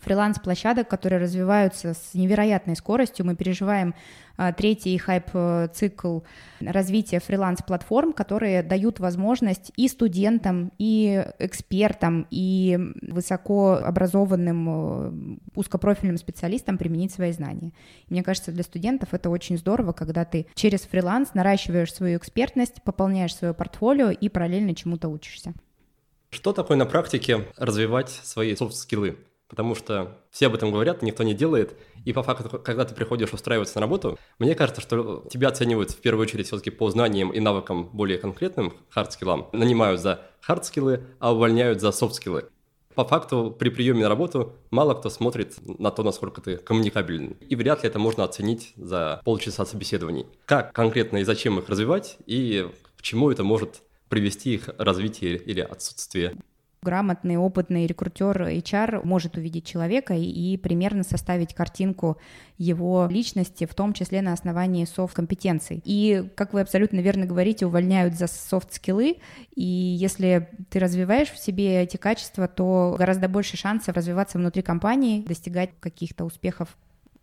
фриланс-площадок, 0.00 0.88
которые 0.88 1.20
развиваются 1.20 1.94
с 1.94 2.14
невероятной 2.14 2.76
скоростью. 2.76 3.26
Мы 3.26 3.36
переживаем 3.36 3.94
а, 4.36 4.52
третий 4.52 4.98
хайп-цикл 4.98 6.20
развития 6.60 7.20
фриланс-платформ, 7.20 8.12
которые 8.12 8.62
дают 8.62 8.98
возможность 8.98 9.70
и 9.76 9.86
студентам, 9.86 10.72
и 10.78 11.24
экспертам, 11.38 12.26
и 12.30 12.78
высокообразованным 13.02 14.68
э, 14.68 15.38
узкопрофильным 15.54 16.16
специалистам 16.16 16.78
применить 16.78 17.12
свои 17.12 17.32
знания. 17.32 17.72
мне 18.08 18.22
кажется, 18.22 18.50
для 18.50 18.64
студентов 18.64 19.10
это 19.12 19.30
очень 19.30 19.56
здорово, 19.56 19.92
когда 19.92 20.24
ты 20.24 20.46
через 20.54 20.80
фриланс 20.80 21.34
наращиваешь 21.34 21.94
свою 21.94 22.18
экспертность, 22.18 22.82
пополняешь 22.82 23.34
свое 23.36 23.54
портфолио 23.54 24.10
и 24.10 24.28
параллельно 24.28 24.74
чему-то 24.74 25.08
учишься. 25.08 25.54
Что 26.30 26.52
такое 26.52 26.76
на 26.76 26.86
практике 26.86 27.46
развивать 27.56 28.10
свои 28.10 28.56
soft 28.56 28.78
skill 28.78 29.05
ы? 29.05 29.16
Потому 29.54 29.76
что 29.76 30.18
все 30.32 30.48
об 30.48 30.54
этом 30.54 30.72
говорят, 30.72 31.00
никто 31.02 31.22
не 31.22 31.32
делает. 31.32 31.78
И 32.04 32.12
по 32.12 32.24
факту, 32.24 32.58
когда 32.58 32.84
ты 32.84 32.92
приходишь 32.92 33.32
устраиваться 33.32 33.76
на 33.76 33.82
работу, 33.82 34.18
мне 34.40 34.56
кажется, 34.56 34.80
что 34.80 35.24
тебя 35.30 35.46
оценивают 35.46 35.92
в 35.92 36.00
первую 36.00 36.24
очередь 36.24 36.48
все-таки 36.48 36.70
по 36.70 36.90
знаниям 36.90 37.30
и 37.30 37.38
навыкам 37.38 37.84
более 37.92 38.18
конкретным, 38.18 38.74
hard 38.90 39.09
skill 39.09 39.32
ам. 39.32 39.46
Нанимают 39.52 40.00
за 40.00 40.22
hard 40.40 40.63
skill 40.63 40.92
ы, 40.92 41.04
а 41.20 41.32
увольняют 41.32 41.80
за 41.80 41.92
soft 41.92 42.12
skill 42.12 42.38
ы. 42.38 42.48
По 42.96 43.04
факту, 43.04 43.54
при 43.56 43.68
приеме 43.68 44.02
на 44.02 44.08
работу 44.08 44.54
мало 44.72 44.94
кто 44.94 45.08
смотрит 45.08 45.54
на 45.78 45.92
то, 45.92 46.02
насколько 46.02 46.40
ты 46.40 46.56
коммуникабельный. 46.56 47.36
И 47.48 47.54
вряд 47.54 47.84
ли 47.84 47.88
это 47.88 48.00
можно 48.00 48.24
оценить 48.24 48.72
за 48.74 49.20
полчаса 49.24 49.64
собеседований. 49.64 50.26
Как 50.46 50.72
конкретно 50.72 51.18
и 51.18 51.24
зачем 51.24 51.60
их 51.60 51.68
развивать, 51.68 52.16
и 52.26 52.68
к 52.96 53.02
чему 53.02 53.30
это 53.30 53.44
может 53.44 53.82
привести 54.08 54.54
их 54.54 54.68
развитие 54.78 55.36
или 55.36 55.60
отсутствие 55.60 56.36
грамотный, 56.84 57.36
опытный 57.36 57.86
рекрутер 57.86 58.42
HR 58.42 59.04
может 59.04 59.36
увидеть 59.36 59.66
человека 59.66 60.14
и, 60.14 60.22
и 60.22 60.56
примерно 60.56 61.02
составить 61.02 61.54
картинку 61.54 62.18
его 62.58 63.08
личности, 63.10 63.66
в 63.66 63.74
том 63.74 63.92
числе 63.92 64.22
на 64.22 64.32
основании 64.32 64.84
софт-компетенций. 64.84 65.82
И, 65.84 66.30
как 66.36 66.52
вы 66.52 66.60
абсолютно 66.60 67.00
верно 67.00 67.26
говорите, 67.26 67.66
увольняют 67.66 68.14
за 68.14 68.28
софт-скиллы, 68.28 69.16
и 69.56 69.64
если 69.64 70.48
ты 70.70 70.78
развиваешь 70.78 71.32
в 71.32 71.38
себе 71.38 71.82
эти 71.82 71.96
качества, 71.96 72.46
то 72.46 72.94
гораздо 72.96 73.28
больше 73.28 73.56
шансов 73.56 73.96
развиваться 73.96 74.38
внутри 74.38 74.62
компании, 74.62 75.24
достигать 75.26 75.70
каких-то 75.80 76.24
успехов 76.24 76.76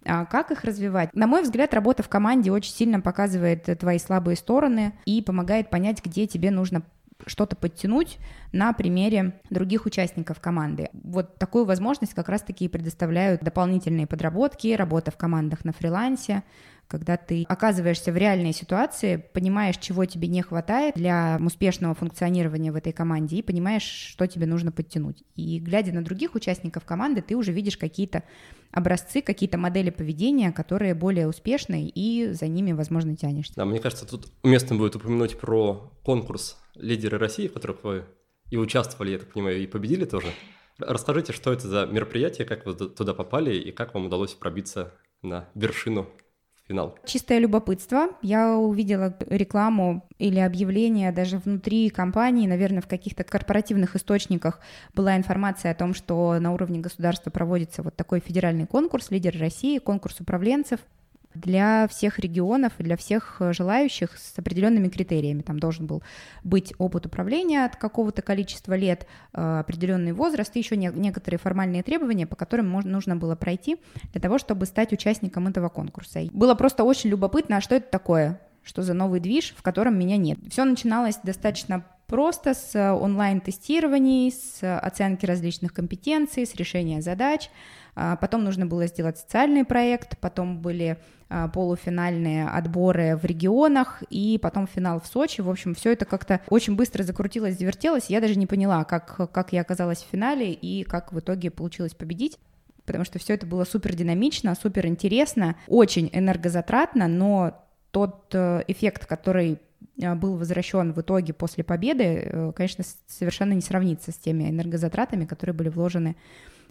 а 0.03 0.25
как 0.25 0.51
их 0.51 0.63
развивать? 0.63 1.13
На 1.13 1.27
мой 1.27 1.43
взгляд, 1.43 1.73
работа 1.73 2.01
в 2.01 2.09
команде 2.09 2.51
очень 2.51 2.73
сильно 2.73 2.99
показывает 2.99 3.69
твои 3.79 3.99
слабые 3.99 4.35
стороны 4.35 4.93
и 5.05 5.21
помогает 5.21 5.69
понять, 5.69 6.03
где 6.03 6.25
тебе 6.25 6.49
нужно 6.49 6.81
что-то 7.25 7.55
подтянуть 7.55 8.17
на 8.51 8.73
примере 8.73 9.39
других 9.49 9.85
участников 9.85 10.39
команды. 10.39 10.89
Вот 10.93 11.35
такую 11.35 11.65
возможность 11.65 12.13
как 12.13 12.29
раз-таки 12.29 12.67
предоставляют 12.67 13.41
дополнительные 13.41 14.07
подработки, 14.07 14.73
работа 14.73 15.11
в 15.11 15.17
командах 15.17 15.65
на 15.65 15.73
фрилансе, 15.73 16.43
когда 16.91 17.15
ты 17.15 17.45
оказываешься 17.47 18.11
в 18.11 18.17
реальной 18.17 18.51
ситуации, 18.51 19.15
понимаешь, 19.15 19.77
чего 19.77 20.03
тебе 20.03 20.27
не 20.27 20.41
хватает 20.41 20.95
для 20.95 21.39
успешного 21.39 21.95
функционирования 21.95 22.73
в 22.73 22.75
этой 22.75 22.91
команде 22.91 23.37
и 23.37 23.41
понимаешь, 23.41 23.83
что 23.83 24.27
тебе 24.27 24.45
нужно 24.45 24.73
подтянуть. 24.73 25.23
И 25.37 25.59
глядя 25.59 25.93
на 25.93 26.03
других 26.03 26.35
участников 26.35 26.83
команды, 26.83 27.21
ты 27.21 27.35
уже 27.37 27.53
видишь 27.53 27.77
какие-то 27.77 28.23
образцы, 28.71 29.21
какие-то 29.21 29.57
модели 29.57 29.89
поведения, 29.89 30.51
которые 30.51 30.93
более 30.93 31.29
успешны, 31.29 31.89
и 31.93 32.33
за 32.33 32.47
ними, 32.47 32.73
возможно, 32.73 33.15
тянешься. 33.15 33.53
Да, 33.55 33.63
мне 33.63 33.79
кажется, 33.79 34.05
тут 34.05 34.27
уместно 34.43 34.75
будет 34.75 34.97
упомянуть 34.97 35.39
про 35.39 35.91
конкурс 36.03 36.57
«Лидеры 36.75 37.17
России», 37.17 37.47
в 37.47 37.53
которых 37.53 37.83
вы 37.83 38.05
и 38.49 38.57
участвовали, 38.57 39.11
я 39.11 39.19
так 39.19 39.31
понимаю, 39.31 39.59
и 39.59 39.67
победили 39.67 40.05
тоже. 40.05 40.27
Расскажите, 40.77 41.33
что 41.33 41.53
это 41.53 41.67
за 41.67 41.85
мероприятие, 41.85 42.45
как 42.45 42.65
вы 42.65 42.73
туда 42.73 43.13
попали 43.13 43.55
и 43.55 43.71
как 43.71 43.93
вам 43.93 44.07
удалось 44.07 44.33
пробиться 44.33 44.93
на 45.21 45.47
вершину 45.55 46.09
финал? 46.67 46.97
Чистое 47.05 47.39
любопытство. 47.39 48.09
Я 48.21 48.55
увидела 48.55 49.15
рекламу 49.29 50.07
или 50.17 50.39
объявление 50.39 51.11
даже 51.11 51.37
внутри 51.37 51.89
компании, 51.89 52.47
наверное, 52.47 52.81
в 52.81 52.87
каких-то 52.87 53.23
корпоративных 53.23 53.95
источниках 53.95 54.59
была 54.93 55.15
информация 55.15 55.71
о 55.71 55.75
том, 55.75 55.93
что 55.93 56.39
на 56.39 56.53
уровне 56.53 56.79
государства 56.79 57.29
проводится 57.29 57.83
вот 57.83 57.95
такой 57.95 58.19
федеральный 58.19 58.67
конкурс 58.67 59.11
«Лидер 59.11 59.37
России», 59.39 59.77
конкурс 59.77 60.19
управленцев 60.19 60.79
для 61.33 61.87
всех 61.87 62.19
регионов 62.19 62.73
и 62.77 62.83
для 62.83 62.97
всех 62.97 63.37
э, 63.39 63.53
желающих 63.53 64.17
с 64.17 64.37
определенными 64.37 64.89
критериями. 64.89 65.41
Там 65.41 65.59
должен 65.59 65.87
был 65.87 66.03
быть 66.43 66.73
опыт 66.77 67.05
управления 67.05 67.65
от 67.65 67.75
какого-то 67.75 68.21
количества 68.21 68.73
лет, 68.73 69.07
э, 69.33 69.59
определенный 69.59 70.13
возраст 70.13 70.55
и 70.55 70.59
еще 70.59 70.75
некоторые 70.75 71.39
формальные 71.39 71.83
требования, 71.83 72.27
по 72.27 72.35
которым 72.35 72.69
можно, 72.69 72.91
нужно 72.91 73.15
было 73.15 73.35
пройти 73.35 73.77
для 74.11 74.21
того, 74.21 74.37
чтобы 74.37 74.65
стать 74.65 74.93
участником 74.93 75.47
этого 75.47 75.69
конкурса. 75.69 76.21
Было 76.31 76.55
просто 76.55 76.83
очень 76.83 77.09
любопытно, 77.09 77.57
а 77.57 77.61
что 77.61 77.75
это 77.75 77.89
такое? 77.89 78.41
Что 78.63 78.83
за 78.83 78.93
новый 78.93 79.19
движ, 79.19 79.55
в 79.57 79.63
котором 79.63 79.97
меня 79.97 80.17
нет? 80.17 80.37
Все 80.49 80.63
начиналось 80.65 81.17
достаточно 81.23 81.83
просто 82.11 82.53
с 82.53 82.75
онлайн-тестирований, 82.93 84.31
с 84.31 84.77
оценки 84.79 85.25
различных 85.25 85.73
компетенций, 85.73 86.45
с 86.45 86.53
решения 86.55 87.01
задач. 87.01 87.49
А 87.95 88.15
потом 88.15 88.43
нужно 88.43 88.65
было 88.65 88.87
сделать 88.87 89.17
социальный 89.17 89.65
проект, 89.65 90.17
потом 90.19 90.61
были 90.61 90.97
а, 91.29 91.47
полуфинальные 91.47 92.47
отборы 92.47 93.17
в 93.17 93.25
регионах 93.25 94.03
и 94.09 94.39
потом 94.41 94.67
финал 94.67 94.99
в 94.99 95.07
Сочи. 95.07 95.41
В 95.41 95.49
общем, 95.49 95.75
все 95.75 95.93
это 95.93 96.05
как-то 96.05 96.41
очень 96.49 96.75
быстро 96.75 97.03
закрутилось, 97.03 97.57
завертелось. 97.57 98.05
Я 98.07 98.21
даже 98.21 98.35
не 98.35 98.47
поняла, 98.47 98.83
как, 98.83 99.31
как 99.31 99.53
я 99.53 99.61
оказалась 99.61 100.03
в 100.03 100.09
финале 100.09 100.53
и 100.53 100.83
как 100.83 101.13
в 101.13 101.19
итоге 101.19 101.51
получилось 101.51 101.93
победить 101.93 102.37
потому 102.85 103.05
что 103.05 103.19
все 103.19 103.35
это 103.35 103.45
было 103.45 103.63
супер 103.63 103.95
динамично, 103.95 104.55
супер 104.55 104.85
интересно, 104.87 105.55
очень 105.67 106.09
энергозатратно, 106.11 107.07
но 107.07 107.63
тот 107.91 108.33
э, 108.33 108.63
эффект, 108.67 109.05
который 109.05 109.59
э, 110.01 110.15
был 110.15 110.35
возвращен 110.35 110.93
в 110.93 111.01
итоге 111.01 111.33
после 111.33 111.63
победы, 111.63 112.03
э, 112.03 112.51
конечно, 112.55 112.83
совершенно 113.07 113.53
не 113.53 113.61
сравнится 113.61 114.11
с 114.11 114.15
теми 114.15 114.49
энергозатратами, 114.49 115.25
которые 115.25 115.53
были 115.53 115.69
вложены 115.69 116.15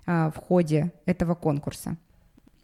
в 0.06 0.34
ходе 0.36 0.92
этого 1.06 1.34
конкурса. 1.34 1.96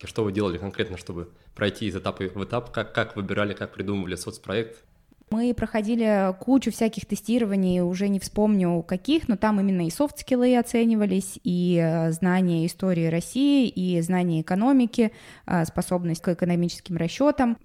Что 0.04 0.24
вы 0.24 0.32
делали 0.32 0.58
конкретно, 0.58 0.96
чтобы 0.96 1.30
пройти 1.54 1.86
из 1.86 1.96
этапа 1.96 2.24
в 2.24 2.44
этап? 2.44 2.70
Как, 2.70 2.92
как 2.92 3.16
выбирали, 3.16 3.54
как 3.54 3.72
придумывали 3.72 4.16
соцпроект? 4.16 4.84
Мы 5.30 5.54
проходили 5.54 6.36
кучу 6.38 6.70
всяких 6.70 7.04
тестирований, 7.04 7.80
уже 7.80 8.08
не 8.08 8.20
вспомню 8.20 8.82
каких, 8.82 9.26
но 9.26 9.36
там 9.36 9.58
именно 9.58 9.84
и 9.84 9.90
софт-скиллы 9.90 10.56
оценивались, 10.56 11.40
и 11.42 11.80
э, 11.82 12.12
знания 12.12 12.64
истории 12.64 13.06
России, 13.06 13.68
и 13.68 14.00
знания 14.02 14.42
экономики, 14.42 15.10
э, 15.46 15.64
способность 15.64 16.22
к 16.22 16.28
экономическим 16.28 16.96
расчетам, 16.96 17.58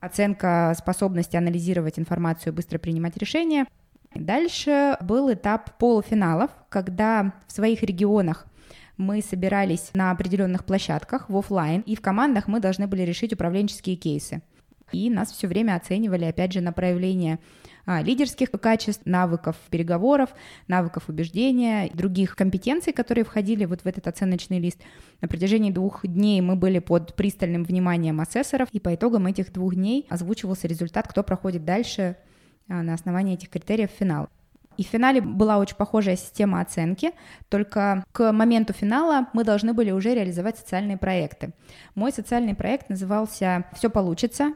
оценка 0.00 0.74
способности 0.76 1.36
анализировать 1.36 2.00
информацию 2.00 2.52
и 2.52 2.56
быстро 2.56 2.78
принимать 2.78 3.16
решения. 3.16 3.66
Дальше 4.16 4.96
был 5.00 5.32
этап 5.32 5.78
полуфиналов, 5.78 6.50
когда 6.68 7.32
в 7.46 7.52
своих 7.52 7.84
регионах 7.84 8.46
мы 8.96 9.22
собирались 9.22 9.90
на 9.94 10.10
определенных 10.10 10.64
площадках 10.64 11.28
в 11.28 11.36
офлайн, 11.36 11.80
и 11.82 11.96
в 11.96 12.00
командах 12.00 12.48
мы 12.48 12.60
должны 12.60 12.86
были 12.86 13.02
решить 13.02 13.32
управленческие 13.32 13.96
кейсы. 13.96 14.42
И 14.92 15.10
нас 15.10 15.32
все 15.32 15.48
время 15.48 15.76
оценивали, 15.76 16.24
опять 16.24 16.52
же, 16.52 16.60
на 16.60 16.72
проявление 16.72 17.38
а, 17.86 18.02
лидерских 18.02 18.50
качеств, 18.50 19.02
навыков 19.04 19.56
переговоров, 19.70 20.30
навыков 20.68 21.04
убеждения, 21.08 21.90
других 21.92 22.36
компетенций, 22.36 22.92
которые 22.92 23.24
входили 23.24 23.64
вот 23.64 23.82
в 23.82 23.86
этот 23.86 24.06
оценочный 24.06 24.60
лист. 24.60 24.80
На 25.20 25.28
протяжении 25.28 25.70
двух 25.70 26.06
дней 26.06 26.40
мы 26.40 26.54
были 26.54 26.78
под 26.78 27.14
пристальным 27.16 27.64
вниманием 27.64 28.20
асессоров, 28.20 28.68
и 28.72 28.78
по 28.78 28.94
итогам 28.94 29.26
этих 29.26 29.52
двух 29.52 29.74
дней 29.74 30.06
озвучивался 30.08 30.68
результат, 30.68 31.08
кто 31.08 31.22
проходит 31.22 31.64
дальше 31.64 32.16
а, 32.68 32.82
на 32.82 32.94
основании 32.94 33.34
этих 33.34 33.50
критериев 33.50 33.90
в 33.90 33.98
финал. 33.98 34.28
И 34.76 34.84
в 34.84 34.88
финале 34.88 35.20
была 35.20 35.58
очень 35.58 35.76
похожая 35.76 36.16
система 36.16 36.60
оценки, 36.60 37.12
только 37.48 38.04
к 38.12 38.32
моменту 38.32 38.72
финала 38.72 39.28
мы 39.32 39.44
должны 39.44 39.72
были 39.72 39.90
уже 39.90 40.14
реализовать 40.14 40.58
социальные 40.58 40.96
проекты. 40.96 41.52
Мой 41.94 42.12
социальный 42.12 42.54
проект 42.54 42.88
назывался 42.88 43.64
«Все 43.74 43.90
получится», 43.90 44.54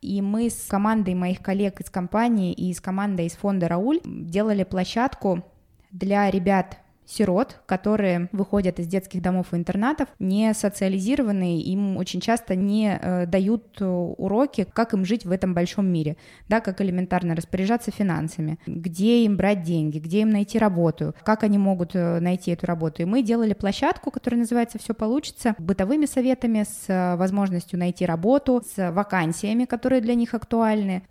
и 0.00 0.20
мы 0.20 0.50
с 0.50 0.66
командой 0.66 1.14
моих 1.14 1.40
коллег 1.40 1.80
из 1.80 1.88
компании 1.88 2.52
и 2.52 2.74
с 2.74 2.80
командой 2.80 3.26
из 3.26 3.34
фонда 3.34 3.68
«Рауль» 3.68 4.00
делали 4.04 4.64
площадку 4.64 5.44
для 5.92 6.30
ребят 6.30 6.78
сирот, 7.06 7.60
которые 7.66 8.28
выходят 8.32 8.78
из 8.78 8.86
детских 8.86 9.22
домов 9.22 9.48
и 9.52 9.56
интернатов, 9.56 10.08
не 10.18 10.54
социализированные, 10.54 11.60
им 11.60 11.96
очень 11.96 12.20
часто 12.20 12.54
не 12.54 12.98
э, 13.00 13.26
дают 13.26 13.80
э, 13.80 13.84
уроки, 13.84 14.66
как 14.72 14.94
им 14.94 15.04
жить 15.04 15.24
в 15.24 15.30
этом 15.30 15.54
большом 15.54 15.86
мире, 15.86 16.16
да, 16.48 16.60
как 16.60 16.80
элементарно 16.80 17.34
распоряжаться 17.34 17.90
финансами, 17.90 18.58
где 18.66 19.24
им 19.24 19.36
брать 19.36 19.62
деньги, 19.62 19.98
где 19.98 20.20
им 20.20 20.30
найти 20.30 20.58
работу, 20.58 21.14
как 21.24 21.42
они 21.42 21.58
могут 21.58 21.94
э, 21.94 22.20
найти 22.20 22.52
эту 22.52 22.66
работу. 22.66 23.02
И 23.02 23.06
мы 23.06 23.22
делали 23.22 23.54
площадку, 23.54 24.10
которая 24.10 24.40
называется 24.40 24.78
«Все 24.78 24.94
получится», 24.94 25.54
бытовыми 25.58 26.06
советами, 26.06 26.64
с 26.64 26.88
э, 26.88 27.16
возможностью 27.16 27.78
найти 27.78 28.06
работу, 28.06 28.62
с 28.64 28.90
вакансиями, 28.90 29.64
которые 29.64 30.00
для 30.00 30.14
них 30.14 30.34
актуальны, 30.34 31.02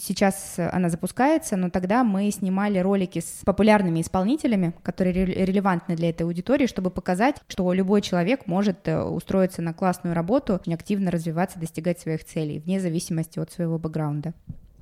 Сейчас 0.00 0.54
она 0.58 0.90
запускается, 0.90 1.56
но 1.56 1.70
тогда 1.70 2.04
мы 2.04 2.30
снимали 2.30 2.78
ролики 2.78 3.18
с 3.18 3.42
популярными 3.44 4.00
исполнителями, 4.00 4.72
которые 4.84 5.12
релевантны 5.12 5.96
для 5.96 6.10
этой 6.10 6.22
аудитории, 6.22 6.66
чтобы 6.66 6.90
показать, 6.90 7.36
что 7.48 7.72
любой 7.72 8.00
человек 8.00 8.46
может 8.46 8.86
э, 8.86 9.02
устроиться 9.02 9.60
на 9.60 9.74
классную 9.74 10.14
работу, 10.14 10.60
активно 10.72 11.10
развиваться, 11.10 11.58
достигать 11.58 11.98
своих 11.98 12.24
целей, 12.24 12.60
вне 12.60 12.78
зависимости 12.78 13.40
от 13.40 13.50
своего 13.50 13.78
бэкграунда. 13.78 14.34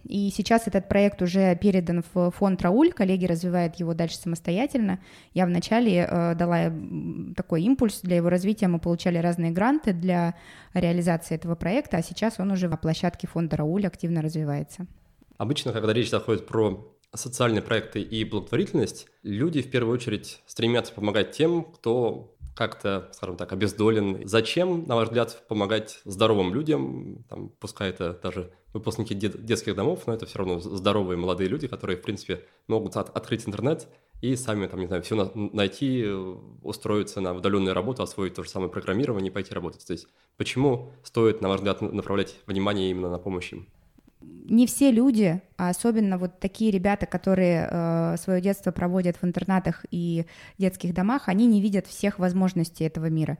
И 0.05 0.31
сейчас 0.31 0.69
этот 0.69 0.89
проект 0.89 1.21
уже 1.23 1.57
передан 1.57 2.05
в 2.15 2.31
фонд 2.31 2.63
Рауль, 2.63 2.93
коллеги 2.93 3.27
развивают 3.27 3.77
его 3.77 3.93
дальше 3.95 4.19
самостоятельно. 4.19 5.01
Я 5.35 5.47
вначале 5.47 6.07
э, 6.09 6.35
дала 6.35 6.71
такой 7.35 7.63
импульс 7.63 8.01
для 8.03 8.17
его 8.17 8.29
развития, 8.29 8.69
мы 8.69 8.79
получали 8.79 9.19
разные 9.19 9.51
гранты 9.51 9.93
для 9.93 10.35
реализации 10.75 11.35
этого 11.35 11.55
проекта, 11.55 11.97
а 11.97 12.03
сейчас 12.03 12.39
он 12.39 12.51
уже 12.51 12.69
на 12.69 12.77
площадке 12.77 13.27
фонда 13.27 13.57
Рауль 13.57 13.87
активно 13.87 14.23
развивается. 14.23 14.87
Обычно, 15.39 15.73
когда 15.73 15.93
речь 15.93 16.11
заходит 16.11 16.47
про 16.47 16.97
социальные 17.15 17.63
проекты 17.63 18.01
и 18.01 18.25
благотворительность, 18.25 19.07
люди 19.23 19.63
в 19.63 19.71
первую 19.71 19.95
очередь 19.95 20.43
стремятся 20.47 20.93
помогать 20.93 21.33
тем, 21.33 21.65
кто 21.65 22.37
как-то, 22.55 23.11
скажем 23.13 23.37
так, 23.37 23.53
обездолен. 23.53 24.27
Зачем, 24.27 24.87
на 24.87 24.97
ваш 24.97 25.09
взгляд, 25.09 25.45
помогать 25.47 26.01
здоровым 26.05 26.55
людям, 26.55 27.25
там, 27.29 27.51
пускай 27.61 27.91
это 27.91 28.19
даже 28.23 28.51
выпускники 28.73 29.15
дет- 29.15 29.45
детских 29.45 29.75
домов, 29.77 30.07
но 30.07 30.15
это 30.15 30.25
все 30.25 30.39
равно 30.39 30.59
здоровые 30.59 31.19
молодые 31.19 31.49
люди, 31.49 31.69
которые, 31.69 31.99
в 31.99 32.03
принципе, 32.03 32.45
могут 32.67 32.97
от- 32.97 33.15
открыть 33.15 33.47
интернет 33.47 33.89
и 34.23 34.35
сами, 34.37 34.67
там, 34.67 34.81
не 34.81 34.87
знаю, 34.87 35.03
все 35.03 35.15
на- 35.17 35.31
найти, 35.35 36.07
устроиться 36.63 37.21
на 37.21 37.35
удаленную 37.35 37.75
работу, 37.75 38.03
освоить 38.03 38.35
то 38.35 38.43
же 38.43 38.49
самое 38.49 38.71
программирование 38.71 39.31
и 39.31 39.35
пойти 39.35 39.53
работать. 39.53 39.87
То 39.87 39.93
есть 39.93 40.09
почему 40.39 40.93
стоит, 41.03 41.43
на 41.43 41.49
ваш 41.49 41.59
взгляд, 41.61 41.83
направлять 41.83 42.37
внимание 42.47 42.91
именно 42.91 43.11
на 43.11 43.19
помощь 43.19 43.53
им? 43.53 43.69
Не 44.21 44.67
все 44.67 44.91
люди, 44.91 45.41
а 45.57 45.69
особенно 45.71 46.19
вот 46.19 46.39
такие 46.39 46.71
ребята, 46.71 47.07
которые 47.07 47.69
э, 47.71 48.17
свое 48.19 48.41
детство 48.41 48.71
проводят 48.71 49.17
в 49.21 49.25
интернатах 49.25 49.85
и 49.91 50.27
детских 50.59 50.95
домах, 50.95 51.29
они 51.29 51.47
не 51.47 51.61
видят 51.61 51.87
всех 51.87 52.19
возможностей 52.19 52.85
этого 52.85 53.07
мира 53.07 53.39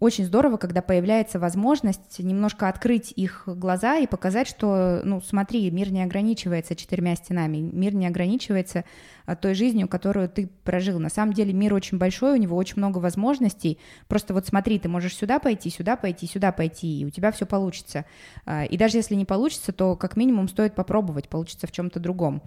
очень 0.00 0.24
здорово, 0.24 0.56
когда 0.56 0.82
появляется 0.82 1.38
возможность 1.38 2.18
немножко 2.18 2.68
открыть 2.68 3.12
их 3.14 3.44
глаза 3.46 3.96
и 3.98 4.06
показать, 4.06 4.48
что, 4.48 5.00
ну, 5.04 5.20
смотри, 5.20 5.70
мир 5.70 5.92
не 5.92 6.02
ограничивается 6.02 6.74
четырьмя 6.74 7.14
стенами, 7.16 7.58
мир 7.58 7.94
не 7.94 8.06
ограничивается 8.06 8.84
а, 9.26 9.36
той 9.36 9.54
жизнью, 9.54 9.88
которую 9.88 10.28
ты 10.28 10.48
прожил. 10.64 10.98
На 10.98 11.08
самом 11.08 11.32
деле 11.32 11.52
мир 11.52 11.74
очень 11.74 11.98
большой, 11.98 12.34
у 12.34 12.40
него 12.40 12.56
очень 12.56 12.76
много 12.78 12.98
возможностей. 12.98 13.78
Просто 14.08 14.34
вот 14.34 14.46
смотри, 14.46 14.78
ты 14.78 14.88
можешь 14.88 15.16
сюда 15.16 15.38
пойти, 15.38 15.70
сюда 15.70 15.96
пойти, 15.96 16.26
сюда 16.26 16.52
пойти, 16.52 17.00
и 17.00 17.04
у 17.04 17.10
тебя 17.10 17.30
все 17.32 17.46
получится. 17.46 18.04
А, 18.44 18.64
и 18.64 18.76
даже 18.76 18.98
если 18.98 19.14
не 19.14 19.24
получится, 19.24 19.72
то 19.72 19.96
как 19.96 20.16
минимум 20.16 20.48
стоит 20.48 20.74
попробовать, 20.74 21.28
получится 21.28 21.66
в 21.66 21.72
чем-то 21.72 22.00
другом. 22.00 22.42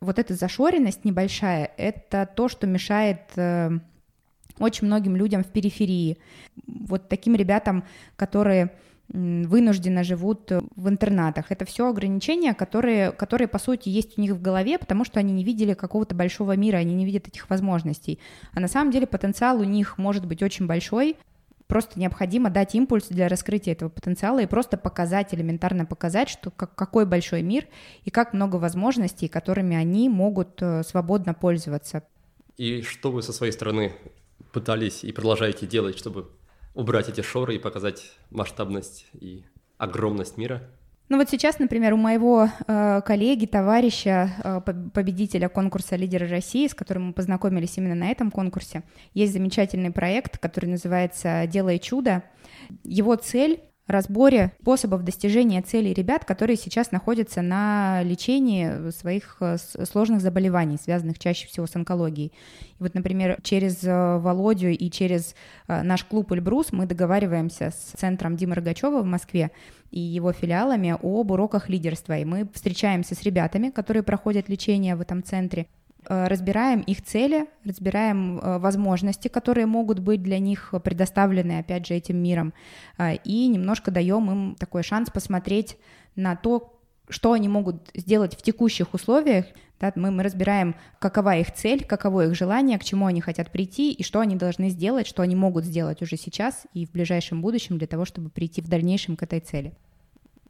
Вот 0.00 0.18
эта 0.18 0.34
зашоренность 0.34 1.04
небольшая, 1.04 1.70
это 1.76 2.28
то, 2.34 2.48
что 2.48 2.66
мешает 2.66 3.20
э, 3.36 3.70
очень 4.58 4.86
многим 4.86 5.16
людям 5.16 5.44
в 5.44 5.48
периферии, 5.48 6.18
вот 6.66 7.08
таким 7.08 7.34
ребятам, 7.34 7.84
которые 8.16 8.72
вынужденно 9.08 10.02
живут 10.02 10.50
в 10.74 10.88
интернатах. 10.88 11.46
Это 11.50 11.64
все 11.64 11.88
ограничения, 11.88 12.54
которые, 12.54 13.12
которые, 13.12 13.46
по 13.46 13.58
сути, 13.58 13.88
есть 13.88 14.18
у 14.18 14.20
них 14.20 14.32
в 14.32 14.42
голове, 14.42 14.78
потому 14.78 15.04
что 15.04 15.20
они 15.20 15.32
не 15.32 15.44
видели 15.44 15.74
какого-то 15.74 16.14
большого 16.14 16.56
мира, 16.56 16.78
они 16.78 16.94
не 16.94 17.04
видят 17.04 17.28
этих 17.28 17.48
возможностей. 17.48 18.18
А 18.52 18.60
на 18.60 18.68
самом 18.68 18.90
деле 18.90 19.06
потенциал 19.06 19.60
у 19.60 19.64
них 19.64 19.98
может 19.98 20.26
быть 20.26 20.42
очень 20.42 20.66
большой, 20.66 21.16
просто 21.66 21.98
необходимо 21.98 22.50
дать 22.50 22.74
импульс 22.74 23.06
для 23.08 23.28
раскрытия 23.28 23.74
этого 23.74 23.88
потенциала 23.88 24.40
и 24.40 24.46
просто 24.46 24.76
показать, 24.76 25.34
элементарно 25.34 25.84
показать, 25.84 26.28
что 26.28 26.50
как, 26.50 26.74
какой 26.74 27.06
большой 27.06 27.42
мир 27.42 27.66
и 28.04 28.10
как 28.10 28.32
много 28.32 28.56
возможностей, 28.56 29.28
которыми 29.28 29.76
они 29.76 30.08
могут 30.08 30.60
э, 30.62 30.82
свободно 30.82 31.34
пользоваться. 31.34 32.02
И 32.56 32.82
что 32.82 33.10
вы 33.10 33.22
со 33.22 33.32
своей 33.32 33.52
стороны 33.52 33.92
пытались 34.56 35.04
и 35.04 35.12
продолжаете 35.12 35.66
делать, 35.66 35.98
чтобы 35.98 36.30
убрать 36.74 37.10
эти 37.10 37.20
шоры 37.20 37.56
и 37.56 37.58
показать 37.58 38.12
масштабность 38.30 39.04
и 39.12 39.44
огромность 39.76 40.38
мира? 40.38 40.62
Ну 41.10 41.18
вот 41.18 41.28
сейчас, 41.28 41.58
например, 41.58 41.92
у 41.92 41.98
моего 41.98 42.48
э, 42.66 43.02
коллеги, 43.04 43.44
товарища, 43.44 44.30
э, 44.42 44.60
победителя 44.94 45.50
конкурса 45.50 45.96
«Лидеры 45.96 46.26
России», 46.26 46.66
с 46.66 46.74
которым 46.74 47.08
мы 47.08 47.12
познакомились 47.12 47.76
именно 47.76 47.94
на 47.94 48.08
этом 48.08 48.30
конкурсе, 48.30 48.82
есть 49.12 49.34
замечательный 49.34 49.90
проект, 49.90 50.38
который 50.38 50.70
называется 50.70 51.46
«Делай 51.46 51.78
чудо». 51.78 52.22
Его 52.82 53.14
цель 53.16 53.60
разборе 53.86 54.52
способов 54.60 55.04
достижения 55.04 55.62
целей 55.62 55.94
ребят, 55.94 56.24
которые 56.24 56.56
сейчас 56.56 56.90
находятся 56.90 57.42
на 57.42 58.02
лечении 58.02 58.90
своих 58.90 59.36
э, 59.40 59.56
сложных 59.58 60.20
заболеваний, 60.20 60.78
связанных 60.82 61.18
чаще 61.18 61.46
всего 61.46 61.66
с 61.66 61.76
онкологией. 61.76 62.32
И 62.78 62.82
вот, 62.82 62.94
например, 62.94 63.38
через 63.42 63.82
э, 63.84 64.18
Володю 64.18 64.70
и 64.70 64.90
через 64.90 65.34
э, 65.68 65.82
наш 65.82 66.04
клуб 66.04 66.32
«Эльбрус» 66.32 66.72
мы 66.72 66.86
договариваемся 66.86 67.70
с 67.70 67.98
центром 67.98 68.36
Димы 68.36 68.54
Рогачева 68.56 69.02
в 69.02 69.06
Москве 69.06 69.50
и 69.90 70.00
его 70.00 70.32
филиалами 70.32 70.96
об 71.00 71.30
уроках 71.30 71.68
лидерства. 71.68 72.18
И 72.18 72.24
мы 72.24 72.48
встречаемся 72.52 73.14
с 73.14 73.22
ребятами, 73.22 73.70
которые 73.70 74.02
проходят 74.02 74.48
лечение 74.48 74.96
в 74.96 75.00
этом 75.00 75.22
центре, 75.22 75.66
разбираем 76.08 76.80
их 76.80 77.04
цели, 77.04 77.46
разбираем 77.64 78.38
э, 78.38 78.58
возможности, 78.58 79.28
которые 79.28 79.66
могут 79.66 79.98
быть 79.98 80.22
для 80.22 80.38
них 80.38 80.72
предоставлены, 80.84 81.58
опять 81.58 81.86
же, 81.86 81.94
этим 81.94 82.16
миром, 82.18 82.54
э, 82.98 83.16
и 83.24 83.48
немножко 83.48 83.90
даем 83.90 84.30
им 84.30 84.54
такой 84.54 84.82
шанс 84.82 85.10
посмотреть 85.10 85.76
на 86.14 86.36
то, 86.36 86.80
что 87.08 87.32
они 87.32 87.48
могут 87.48 87.90
сделать 87.94 88.36
в 88.36 88.42
текущих 88.42 88.94
условиях. 88.94 89.46
Да, 89.78 89.92
мы, 89.94 90.10
мы 90.10 90.22
разбираем, 90.22 90.74
какова 90.98 91.36
их 91.36 91.52
цель, 91.52 91.84
каково 91.84 92.26
их 92.26 92.34
желание, 92.34 92.78
к 92.78 92.84
чему 92.84 93.06
они 93.06 93.20
хотят 93.20 93.52
прийти 93.52 93.92
и 93.92 94.02
что 94.02 94.20
они 94.20 94.34
должны 94.34 94.70
сделать, 94.70 95.06
что 95.06 95.22
они 95.22 95.36
могут 95.36 95.64
сделать 95.64 96.00
уже 96.00 96.16
сейчас 96.16 96.66
и 96.72 96.86
в 96.86 96.92
ближайшем 96.92 97.42
будущем 97.42 97.76
для 97.76 97.86
того, 97.86 98.06
чтобы 98.06 98.30
прийти 98.30 98.62
в 98.62 98.68
дальнейшем 98.68 99.16
к 99.16 99.22
этой 99.22 99.40
цели. 99.40 99.74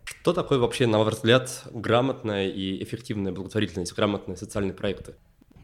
Что 0.05 0.33
такое 0.33 0.59
вообще, 0.59 0.87
на 0.87 0.99
ваш 0.99 1.15
взгляд, 1.15 1.65
грамотная 1.73 2.49
и 2.49 2.83
эффективная 2.83 3.33
благотворительность, 3.33 3.95
грамотные 3.95 4.37
социальные 4.37 4.75
проекты? 4.75 5.15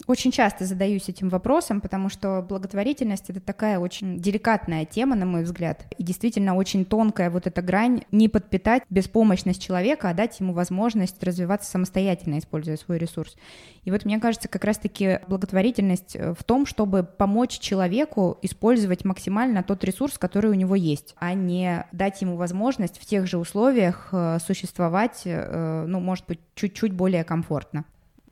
Очень 0.08 0.32
часто 0.32 0.64
задаюсь 0.64 1.08
этим 1.08 1.28
вопросом, 1.28 1.80
потому 1.80 2.08
что 2.08 2.44
благотворительность 2.46 3.30
это 3.30 3.40
такая 3.40 3.78
очень 3.78 4.18
деликатная 4.18 4.84
тема, 4.84 5.14
на 5.14 5.26
мой 5.26 5.44
взгляд, 5.44 5.86
и 5.96 6.02
действительно 6.02 6.56
очень 6.56 6.84
тонкая 6.84 7.30
вот 7.30 7.46
эта 7.46 7.62
грань 7.62 8.02
не 8.10 8.28
подпитать 8.28 8.82
беспомощность 8.90 9.62
человека, 9.62 10.10
а 10.10 10.14
дать 10.14 10.40
ему 10.40 10.54
возможность 10.54 11.22
развиваться 11.22 11.70
самостоятельно, 11.70 12.38
используя 12.38 12.76
свой 12.76 12.98
ресурс. 12.98 13.36
И 13.84 13.92
вот 13.92 14.04
мне 14.04 14.18
кажется, 14.18 14.48
как 14.48 14.64
раз-таки 14.64 15.20
благотворительность 15.28 16.16
э, 16.16 16.34
в 16.34 16.42
том, 16.42 16.66
чтобы 16.66 17.04
помочь 17.04 17.58
человеку 17.58 18.38
использовать 18.42 19.04
максимально 19.04 19.62
тот 19.62 19.84
ресурс, 19.84 20.18
который 20.18 20.50
у 20.50 20.54
него 20.54 20.74
есть, 20.74 21.14
а 21.18 21.32
не 21.34 21.86
дать 21.92 22.22
ему 22.22 22.36
возможность 22.36 22.98
в 22.98 23.06
тех 23.06 23.26
же 23.26 23.38
условиях 23.38 24.08
э, 24.12 24.38
существовать, 24.44 25.22
э, 25.24 25.84
ну, 25.86 26.00
может 26.00 26.26
быть, 26.26 26.40
чуть-чуть 26.54 26.92
более 26.92 27.22
комфортно. 27.22 27.84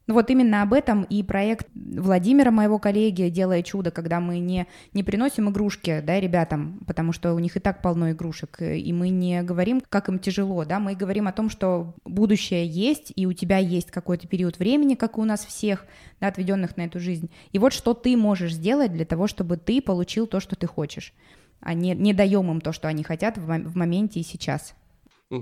Ну 0.07 0.15
вот 0.15 0.29
именно 0.29 0.63
об 0.63 0.73
этом 0.73 1.05
и 1.05 1.23
проект 1.23 1.69
Владимира, 1.75 2.51
моего 2.51 2.81
коллеги, 2.81 3.29
«Делая 3.29 3.63
чудо», 3.63 3.93
когда 3.93 4.19
мы 4.19 4.41
не, 4.41 4.67
не 4.93 5.05
приносим 5.05 5.51
игрушки, 5.51 6.03
да, 6.05 6.19
ребятам, 6.19 6.81
потому 6.87 7.13
что 7.13 7.33
у 7.33 7.39
них 7.39 7.57
и 7.57 7.61
так 7.61 7.81
полно 7.81 8.11
игрушек, 8.11 8.61
и 8.61 8.93
мы 8.93 9.11
не 9.11 9.43
говорим, 9.43 9.81
как 9.89 10.09
им 10.09 10.19
тяжело, 10.19 10.65
да, 10.65 10.81
мы 10.81 10.97
говорим 10.97 11.29
о 11.29 11.33
том, 11.33 11.49
что 11.49 11.95
будущее 12.05 12.67
есть, 12.67 13.13
и 13.15 13.27
у 13.27 13.33
тебя 13.33 13.59
есть 13.59 13.93
какой-то 13.93 14.27
период 14.27 14.59
времени, 14.59 14.97
как 14.97 15.17
и 15.17 15.21
у 15.21 15.25
нас 15.25 15.47
всех, 15.47 15.87
да, 16.21 16.27
отведенных 16.27 16.77
на 16.77 16.87
эту 16.87 16.99
жизнь. 16.99 17.31
И 17.53 17.61
вот 17.61 17.73
что 17.73 17.95
ты 17.95 18.17
можешь 18.17 18.55
сделать 18.55 18.93
для 18.93 19.05
того, 19.05 19.29
чтобы 19.29 19.59
ты 19.59 19.81
получил 19.81 20.27
то, 20.27 20.41
что 20.41 20.57
ты 20.57 20.67
хочешь, 20.67 21.13
а 21.61 21.73
не, 21.75 21.95
не 21.95 22.15
даем 22.15 22.51
им 22.51 22.61
то, 22.61 22.73
что 22.73 22.89
они 22.89 23.05
хотят 23.05 23.39
в, 23.39 23.47
в 23.47 23.77
моменте 23.77 24.19
и 24.19 24.25
сейчас. 24.25 24.75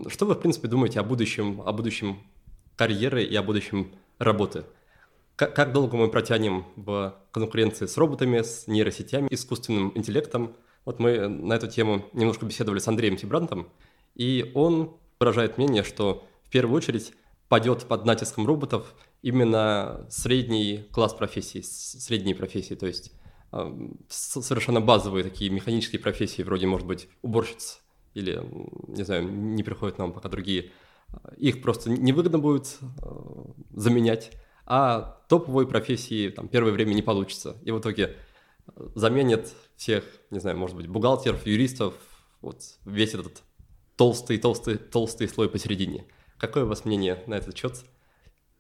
Что 0.08 0.26
вы, 0.26 0.34
в 0.34 0.40
принципе, 0.40 0.68
думаете 0.68 1.00
о 1.00 1.04
будущем, 1.04 1.62
о 1.64 1.72
будущем 1.72 2.18
карьеры 2.76 3.24
и 3.24 3.34
о 3.34 3.42
будущем 3.42 3.92
работы. 4.18 4.64
Как, 5.36 5.54
как 5.54 5.72
долго 5.72 5.96
мы 5.96 6.08
протянем 6.08 6.66
в 6.76 7.16
конкуренции 7.30 7.86
с 7.86 7.96
роботами, 7.96 8.42
с 8.42 8.66
нейросетями, 8.66 9.28
искусственным 9.30 9.92
интеллектом? 9.94 10.56
Вот 10.84 10.98
мы 10.98 11.28
на 11.28 11.52
эту 11.52 11.68
тему 11.68 12.06
немножко 12.12 12.46
беседовали 12.46 12.78
с 12.78 12.88
Андреем 12.88 13.16
Тибрантом, 13.16 13.68
и 14.14 14.50
он 14.54 14.96
выражает 15.20 15.58
мнение, 15.58 15.82
что 15.82 16.26
в 16.42 16.50
первую 16.50 16.76
очередь 16.76 17.12
падет 17.48 17.84
под 17.84 18.04
натиском 18.04 18.46
роботов 18.46 18.94
именно 19.22 20.06
средний 20.10 20.86
класс 20.92 21.14
профессий, 21.14 21.62
средние 21.62 22.34
профессии, 22.34 22.74
то 22.74 22.86
есть 22.86 23.12
э, 23.52 23.90
совершенно 24.08 24.80
базовые 24.80 25.24
такие 25.24 25.50
механические 25.50 26.00
профессии, 26.00 26.42
вроде, 26.42 26.66
может 26.66 26.86
быть, 26.86 27.08
уборщиц 27.22 27.80
или, 28.14 28.42
не 28.88 29.04
знаю, 29.04 29.28
не 29.28 29.62
приходят 29.62 29.98
нам 29.98 30.12
пока 30.12 30.28
другие 30.28 30.72
их 31.36 31.62
просто 31.62 31.90
невыгодно 31.90 32.38
будет 32.38 32.78
э, 32.80 33.44
заменять, 33.70 34.32
а 34.66 35.20
топовой 35.28 35.66
профессии 35.66 36.28
там 36.28 36.48
первое 36.48 36.72
время 36.72 36.94
не 36.94 37.02
получится. 37.02 37.56
И 37.62 37.70
в 37.70 37.80
итоге 37.80 38.16
э, 38.66 38.88
заменят 38.94 39.52
всех, 39.76 40.04
не 40.30 40.40
знаю, 40.40 40.56
может 40.56 40.76
быть, 40.76 40.86
бухгалтеров, 40.88 41.46
юристов, 41.46 41.94
вот 42.40 42.62
весь 42.84 43.14
этот 43.14 43.42
толстый, 43.96 44.38
толстый, 44.38 44.76
толстый 44.76 45.28
слой 45.28 45.48
посередине. 45.48 46.06
Какое 46.38 46.64
у 46.64 46.68
вас 46.68 46.84
мнение 46.84 47.22
на 47.26 47.34
этот 47.34 47.56
счет? 47.56 47.84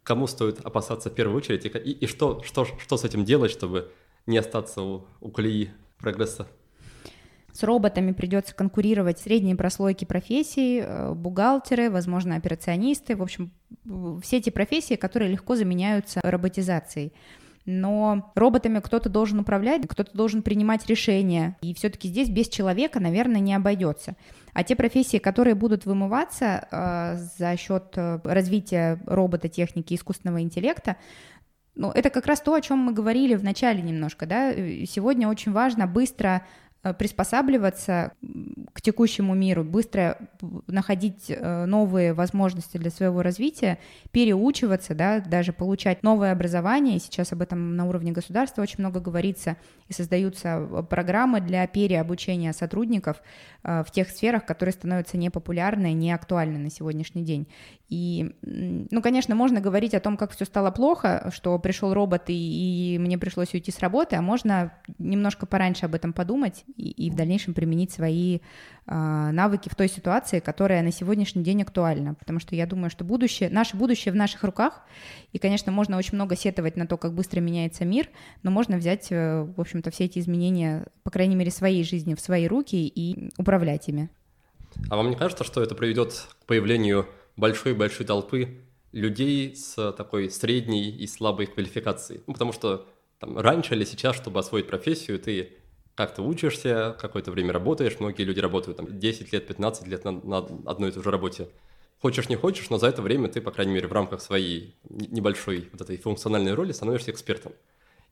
кому 0.08 0.26
стоит 0.26 0.60
опасаться 0.60 1.10
в 1.10 1.14
первую 1.14 1.36
очередь 1.36 1.66
и, 1.66 1.68
и, 1.68 2.06
что, 2.06 2.42
что, 2.42 2.64
что 2.64 2.96
с 2.96 3.04
этим 3.04 3.26
делать, 3.26 3.50
чтобы 3.50 3.92
не 4.24 4.38
остаться 4.38 4.80
у, 4.80 5.06
у 5.20 5.30
колеи 5.30 5.70
прогресса? 5.98 6.48
С 7.52 7.62
роботами 7.62 8.12
придется 8.12 8.54
конкурировать 8.54 9.18
средние 9.18 9.56
прослойки 9.56 10.04
профессий, 10.04 10.80
э, 10.80 11.12
бухгалтеры, 11.14 11.90
возможно, 11.90 12.36
операционисты, 12.36 13.16
в 13.16 13.22
общем, 13.22 13.50
все 14.22 14.36
эти 14.36 14.50
профессии, 14.50 14.94
которые 14.94 15.30
легко 15.30 15.56
заменяются 15.56 16.20
роботизацией 16.22 17.12
но 17.70 18.32
роботами 18.34 18.80
кто-то 18.80 19.10
должен 19.10 19.40
управлять, 19.40 19.86
кто-то 19.86 20.16
должен 20.16 20.40
принимать 20.40 20.86
решения, 20.86 21.58
и 21.60 21.74
все-таки 21.74 22.08
здесь 22.08 22.30
без 22.30 22.48
человека, 22.48 22.98
наверное, 22.98 23.42
не 23.42 23.52
обойдется. 23.52 24.16
А 24.54 24.64
те 24.64 24.74
профессии, 24.74 25.18
которые 25.18 25.54
будут 25.54 25.84
вымываться 25.84 26.66
э, 26.70 27.18
за 27.38 27.58
счет 27.58 27.92
э, 27.96 28.20
развития 28.24 28.98
робототехники, 29.04 29.92
искусственного 29.92 30.40
интеллекта, 30.40 30.96
ну, 31.74 31.90
это 31.90 32.08
как 32.08 32.24
раз 32.24 32.40
то, 32.40 32.54
о 32.54 32.60
чем 32.62 32.78
мы 32.78 32.92
говорили 32.94 33.34
в 33.34 33.44
начале 33.44 33.82
немножко, 33.82 34.24
да. 34.24 34.50
Сегодня 34.86 35.28
очень 35.28 35.52
важно 35.52 35.86
быстро 35.86 36.46
приспосабливаться 36.98 38.12
к 38.72 38.80
текущему 38.80 39.34
миру, 39.34 39.64
быстро 39.64 40.16
находить 40.68 41.24
э, 41.28 41.64
новые 41.66 42.12
возможности 42.12 42.76
для 42.76 42.90
своего 42.90 43.22
развития, 43.22 43.78
переучиваться, 44.12 44.94
да, 44.94 45.20
даже 45.20 45.52
получать 45.52 46.04
новое 46.04 46.30
образование. 46.30 47.00
Сейчас 47.00 47.32
об 47.32 47.42
этом 47.42 47.74
на 47.76 47.88
уровне 47.88 48.12
государства 48.12 48.62
очень 48.62 48.78
много 48.78 49.00
говорится, 49.00 49.56
и 49.88 49.92
создаются 49.92 50.48
э, 50.70 50.82
программы 50.88 51.40
для 51.40 51.66
переобучения 51.66 52.52
сотрудников 52.52 53.22
в 53.64 53.86
тех 53.90 54.08
сферах, 54.08 54.46
которые 54.46 54.72
становятся 54.72 55.18
непопулярны, 55.18 55.92
неактуальны 55.92 56.58
на 56.58 56.70
сегодняшний 56.70 57.24
день. 57.24 57.48
И, 57.88 58.34
ну, 58.42 59.02
конечно, 59.02 59.34
можно 59.34 59.60
говорить 59.60 59.94
о 59.94 60.00
том, 60.00 60.16
как 60.16 60.30
все 60.30 60.44
стало 60.44 60.70
плохо, 60.70 61.30
что 61.34 61.58
пришел 61.58 61.92
робот 61.92 62.24
и, 62.28 62.94
и 62.94 62.98
мне 62.98 63.18
пришлось 63.18 63.52
уйти 63.54 63.72
с 63.72 63.80
работы, 63.80 64.16
а 64.16 64.22
можно 64.22 64.72
немножко 64.98 65.44
пораньше 65.44 65.86
об 65.86 65.94
этом 65.94 66.12
подумать 66.12 66.64
и, 66.76 66.90
и 66.90 67.10
в 67.10 67.14
дальнейшем 67.14 67.54
применить 67.54 67.90
свои 67.90 68.36
э, 68.36 68.40
навыки 68.86 69.68
в 69.68 69.74
той 69.74 69.88
ситуации, 69.88 70.40
которая 70.40 70.82
на 70.82 70.92
сегодняшний 70.92 71.42
день 71.42 71.62
актуальна. 71.62 72.14
Потому 72.14 72.40
что 72.40 72.54
я 72.54 72.66
думаю, 72.66 72.90
что 72.90 73.04
будущее, 73.04 73.50
наше 73.50 73.76
будущее 73.76 74.12
в 74.12 74.16
наших 74.16 74.44
руках. 74.44 74.82
И, 75.32 75.38
конечно, 75.38 75.72
можно 75.72 75.96
очень 75.96 76.14
много 76.14 76.36
сетовать 76.36 76.76
на 76.76 76.86
то, 76.86 76.96
как 76.96 77.14
быстро 77.14 77.40
меняется 77.40 77.84
мир, 77.84 78.08
но 78.42 78.50
можно 78.50 78.76
взять, 78.76 79.08
э, 79.10 79.42
в 79.44 79.60
общем-то, 79.60 79.90
все 79.90 80.04
эти 80.04 80.18
изменения, 80.18 80.86
по 81.02 81.10
крайней 81.10 81.36
мере, 81.36 81.50
своей 81.50 81.84
жизни 81.84 82.14
в 82.14 82.20
свои 82.20 82.46
руки 82.46 82.76
и 82.86 83.30
управлять 83.36 83.88
ими. 83.88 84.10
А 84.90 84.96
вам 84.96 85.10
не 85.10 85.16
кажется, 85.16 85.44
что 85.44 85.62
это 85.62 85.74
приведет 85.74 86.28
к 86.42 86.46
появлению 86.46 87.08
большой-большой 87.36 88.06
толпы 88.06 88.60
людей 88.92 89.54
с 89.54 89.92
такой 89.92 90.30
средней 90.30 90.90
и 90.90 91.06
слабой 91.06 91.46
квалификацией? 91.46 92.22
Ну, 92.26 92.32
потому 92.32 92.52
что 92.52 92.86
там, 93.18 93.38
раньше 93.38 93.74
или 93.74 93.84
сейчас, 93.84 94.16
чтобы 94.16 94.40
освоить 94.40 94.68
профессию, 94.68 95.18
ты 95.18 95.57
как 95.98 96.14
ты 96.14 96.22
учишься, 96.22 96.96
какое-то 97.00 97.32
время 97.32 97.52
работаешь, 97.52 97.98
многие 97.98 98.22
люди 98.22 98.38
работают 98.38 98.76
там 98.76 99.00
10 99.00 99.32
лет, 99.32 99.48
15 99.48 99.88
лет 99.88 100.04
на, 100.04 100.12
на 100.12 100.38
одной 100.64 100.90
и 100.90 100.92
той 100.92 101.02
же 101.02 101.10
работе. 101.10 101.48
Хочешь, 102.00 102.28
не 102.28 102.36
хочешь, 102.36 102.70
но 102.70 102.78
за 102.78 102.86
это 102.86 103.02
время 103.02 103.26
ты, 103.26 103.40
по 103.40 103.50
крайней 103.50 103.72
мере, 103.72 103.88
в 103.88 103.92
рамках 103.92 104.20
своей 104.20 104.76
небольшой 104.88 105.68
вот 105.72 105.80
этой 105.80 105.96
функциональной 105.96 106.54
роли 106.54 106.70
становишься 106.70 107.10
экспертом. 107.10 107.52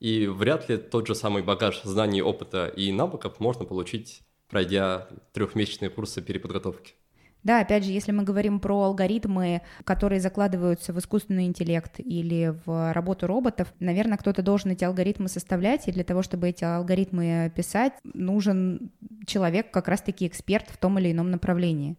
И 0.00 0.26
вряд 0.26 0.68
ли 0.68 0.78
тот 0.78 1.06
же 1.06 1.14
самый 1.14 1.44
багаж 1.44 1.80
знаний, 1.84 2.22
опыта 2.22 2.66
и 2.66 2.90
навыков 2.90 3.38
можно 3.38 3.64
получить, 3.64 4.22
пройдя 4.50 5.06
трехмесячные 5.32 5.88
курсы 5.88 6.20
переподготовки. 6.22 6.94
Да, 7.42 7.60
опять 7.60 7.84
же, 7.84 7.92
если 7.92 8.10
мы 8.10 8.24
говорим 8.24 8.58
про 8.58 8.82
алгоритмы, 8.82 9.62
которые 9.84 10.20
закладываются 10.20 10.92
в 10.92 10.98
искусственный 10.98 11.46
интеллект 11.46 11.94
или 11.98 12.54
в 12.64 12.92
работу 12.92 13.28
роботов, 13.28 13.72
наверное, 13.78 14.18
кто-то 14.18 14.42
должен 14.42 14.72
эти 14.72 14.82
алгоритмы 14.82 15.28
составлять, 15.28 15.86
и 15.86 15.92
для 15.92 16.02
того, 16.02 16.22
чтобы 16.22 16.48
эти 16.48 16.64
алгоритмы 16.64 17.52
писать, 17.54 17.92
нужен 18.02 18.90
человек, 19.26 19.70
как 19.70 19.86
раз-таки 19.86 20.26
эксперт 20.26 20.68
в 20.70 20.76
том 20.76 20.98
или 20.98 21.12
ином 21.12 21.30
направлении. 21.30 21.96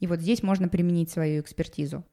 И 0.00 0.06
вот 0.06 0.20
здесь 0.20 0.42
можно 0.42 0.68
применить 0.68 1.10
свою 1.10 1.40
экспертизу. 1.40 2.04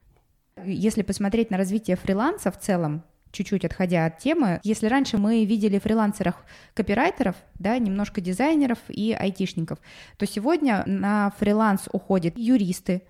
Если 0.64 1.02
посмотреть 1.02 1.50
на 1.50 1.58
развитие 1.58 1.98
фриланса 1.98 2.52
в 2.52 2.60
целом, 2.60 3.04
чуть-чуть 3.32 3.66
отходя 3.66 4.06
от 4.06 4.18
темы, 4.18 4.60
если 4.64 4.88
раньше 4.88 5.18
мы 5.18 5.46
видели 5.46 5.80
фрилансеров 5.80 6.36
копирайтеров, 6.74 7.36
да, 7.56 7.78
немножко 7.78 8.22
дизайнеров 8.22 8.80
и 8.88 9.14
айтишников, 9.14 9.80
то 10.18 10.26
сегодня 10.26 10.84
на 10.86 11.32
фриланс 11.40 11.88
уходят 11.92 12.38
юристы, 12.38 13.04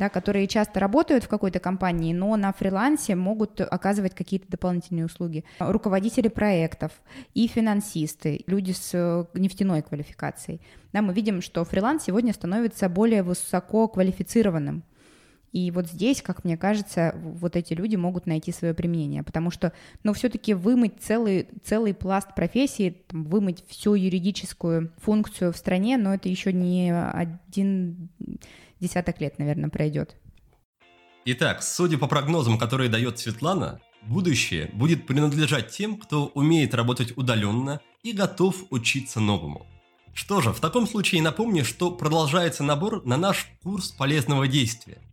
да, 0.00 0.08
которые 0.08 0.48
часто 0.48 0.80
работают 0.80 1.24
в 1.24 1.28
какой-то 1.28 1.60
компании, 1.60 2.14
но 2.14 2.34
на 2.36 2.54
фрилансе 2.54 3.14
могут 3.14 3.60
оказывать 3.60 4.14
какие-то 4.14 4.46
дополнительные 4.48 5.04
услуги. 5.04 5.44
Руководители 5.58 6.28
проектов 6.28 6.92
и 7.34 7.46
финансисты, 7.46 8.42
люди 8.46 8.72
с 8.72 8.92
э, 8.94 9.24
нефтяной 9.34 9.82
квалификацией. 9.82 10.62
Да, 10.94 11.02
мы 11.02 11.12
видим, 11.12 11.42
что 11.42 11.66
фриланс 11.66 12.04
сегодня 12.04 12.32
становится 12.32 12.88
более 12.88 13.22
высоко 13.22 13.88
квалифицированным. 13.88 14.84
И 15.52 15.70
вот 15.72 15.88
здесь, 15.88 16.22
как 16.22 16.44
мне 16.44 16.56
кажется, 16.56 17.14
вот 17.16 17.56
эти 17.56 17.74
люди 17.74 17.96
могут 17.96 18.26
найти 18.26 18.52
свое 18.52 18.72
применение, 18.72 19.24
потому 19.24 19.50
что, 19.50 19.72
ну, 20.04 20.12
все-таки 20.12 20.54
вымыть 20.54 21.00
целый, 21.00 21.48
целый 21.64 21.92
пласт 21.92 22.34
профессии, 22.36 23.02
там, 23.08 23.24
вымыть 23.24 23.64
всю 23.68 23.94
юридическую 23.94 24.92
функцию 24.98 25.52
в 25.52 25.56
стране, 25.56 25.96
но 25.96 26.14
это 26.14 26.28
еще 26.28 26.52
не 26.52 26.94
один 26.94 28.10
десяток 28.78 29.20
лет, 29.20 29.38
наверное, 29.38 29.70
пройдет. 29.70 30.16
Итак, 31.24 31.62
судя 31.62 31.98
по 31.98 32.06
прогнозам, 32.06 32.56
которые 32.56 32.88
дает 32.88 33.18
Светлана, 33.18 33.80
будущее 34.02 34.70
будет 34.72 35.06
принадлежать 35.06 35.70
тем, 35.70 35.96
кто 35.96 36.26
умеет 36.28 36.74
работать 36.74 37.16
удаленно 37.16 37.80
и 38.04 38.12
готов 38.12 38.64
учиться 38.70 39.18
новому. 39.18 39.66
Что 40.14 40.40
же, 40.40 40.52
в 40.52 40.60
таком 40.60 40.86
случае 40.86 41.22
напомню, 41.22 41.64
что 41.64 41.90
продолжается 41.90 42.62
набор 42.62 43.04
на 43.04 43.16
наш 43.16 43.48
курс 43.62 43.90
полезного 43.90 44.46
действия– 44.46 44.98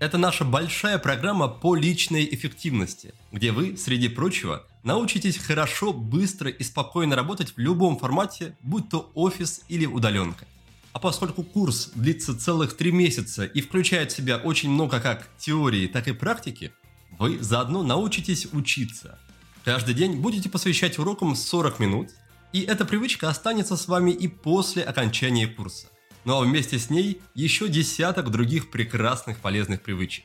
это 0.00 0.16
наша 0.16 0.46
большая 0.46 0.98
программа 0.98 1.46
по 1.46 1.76
личной 1.76 2.24
эффективности, 2.24 3.12
где 3.32 3.52
вы, 3.52 3.76
среди 3.76 4.08
прочего, 4.08 4.66
научитесь 4.82 5.36
хорошо, 5.36 5.92
быстро 5.92 6.50
и 6.50 6.62
спокойно 6.64 7.14
работать 7.14 7.54
в 7.54 7.58
любом 7.58 7.98
формате, 7.98 8.56
будь 8.62 8.88
то 8.88 9.12
офис 9.14 9.60
или 9.68 9.84
удаленка. 9.84 10.46
А 10.92 10.98
поскольку 10.98 11.42
курс 11.42 11.90
длится 11.94 12.36
целых 12.36 12.78
три 12.78 12.92
месяца 12.92 13.44
и 13.44 13.60
включает 13.60 14.10
в 14.10 14.16
себя 14.16 14.38
очень 14.38 14.70
много 14.70 15.00
как 15.00 15.28
теории, 15.38 15.86
так 15.86 16.08
и 16.08 16.12
практики, 16.12 16.72
вы 17.18 17.38
заодно 17.38 17.82
научитесь 17.82 18.48
учиться. 18.52 19.18
Каждый 19.64 19.94
день 19.94 20.16
будете 20.16 20.48
посвящать 20.48 20.98
урокам 20.98 21.36
40 21.36 21.78
минут, 21.78 22.08
и 22.54 22.62
эта 22.62 22.86
привычка 22.86 23.28
останется 23.28 23.76
с 23.76 23.86
вами 23.86 24.12
и 24.12 24.28
после 24.28 24.82
окончания 24.82 25.46
курса 25.46 25.88
ну 26.24 26.40
а 26.40 26.44
вместе 26.44 26.78
с 26.78 26.90
ней 26.90 27.20
еще 27.34 27.68
десяток 27.68 28.30
других 28.30 28.70
прекрасных 28.70 29.38
полезных 29.38 29.82
привычек. 29.82 30.24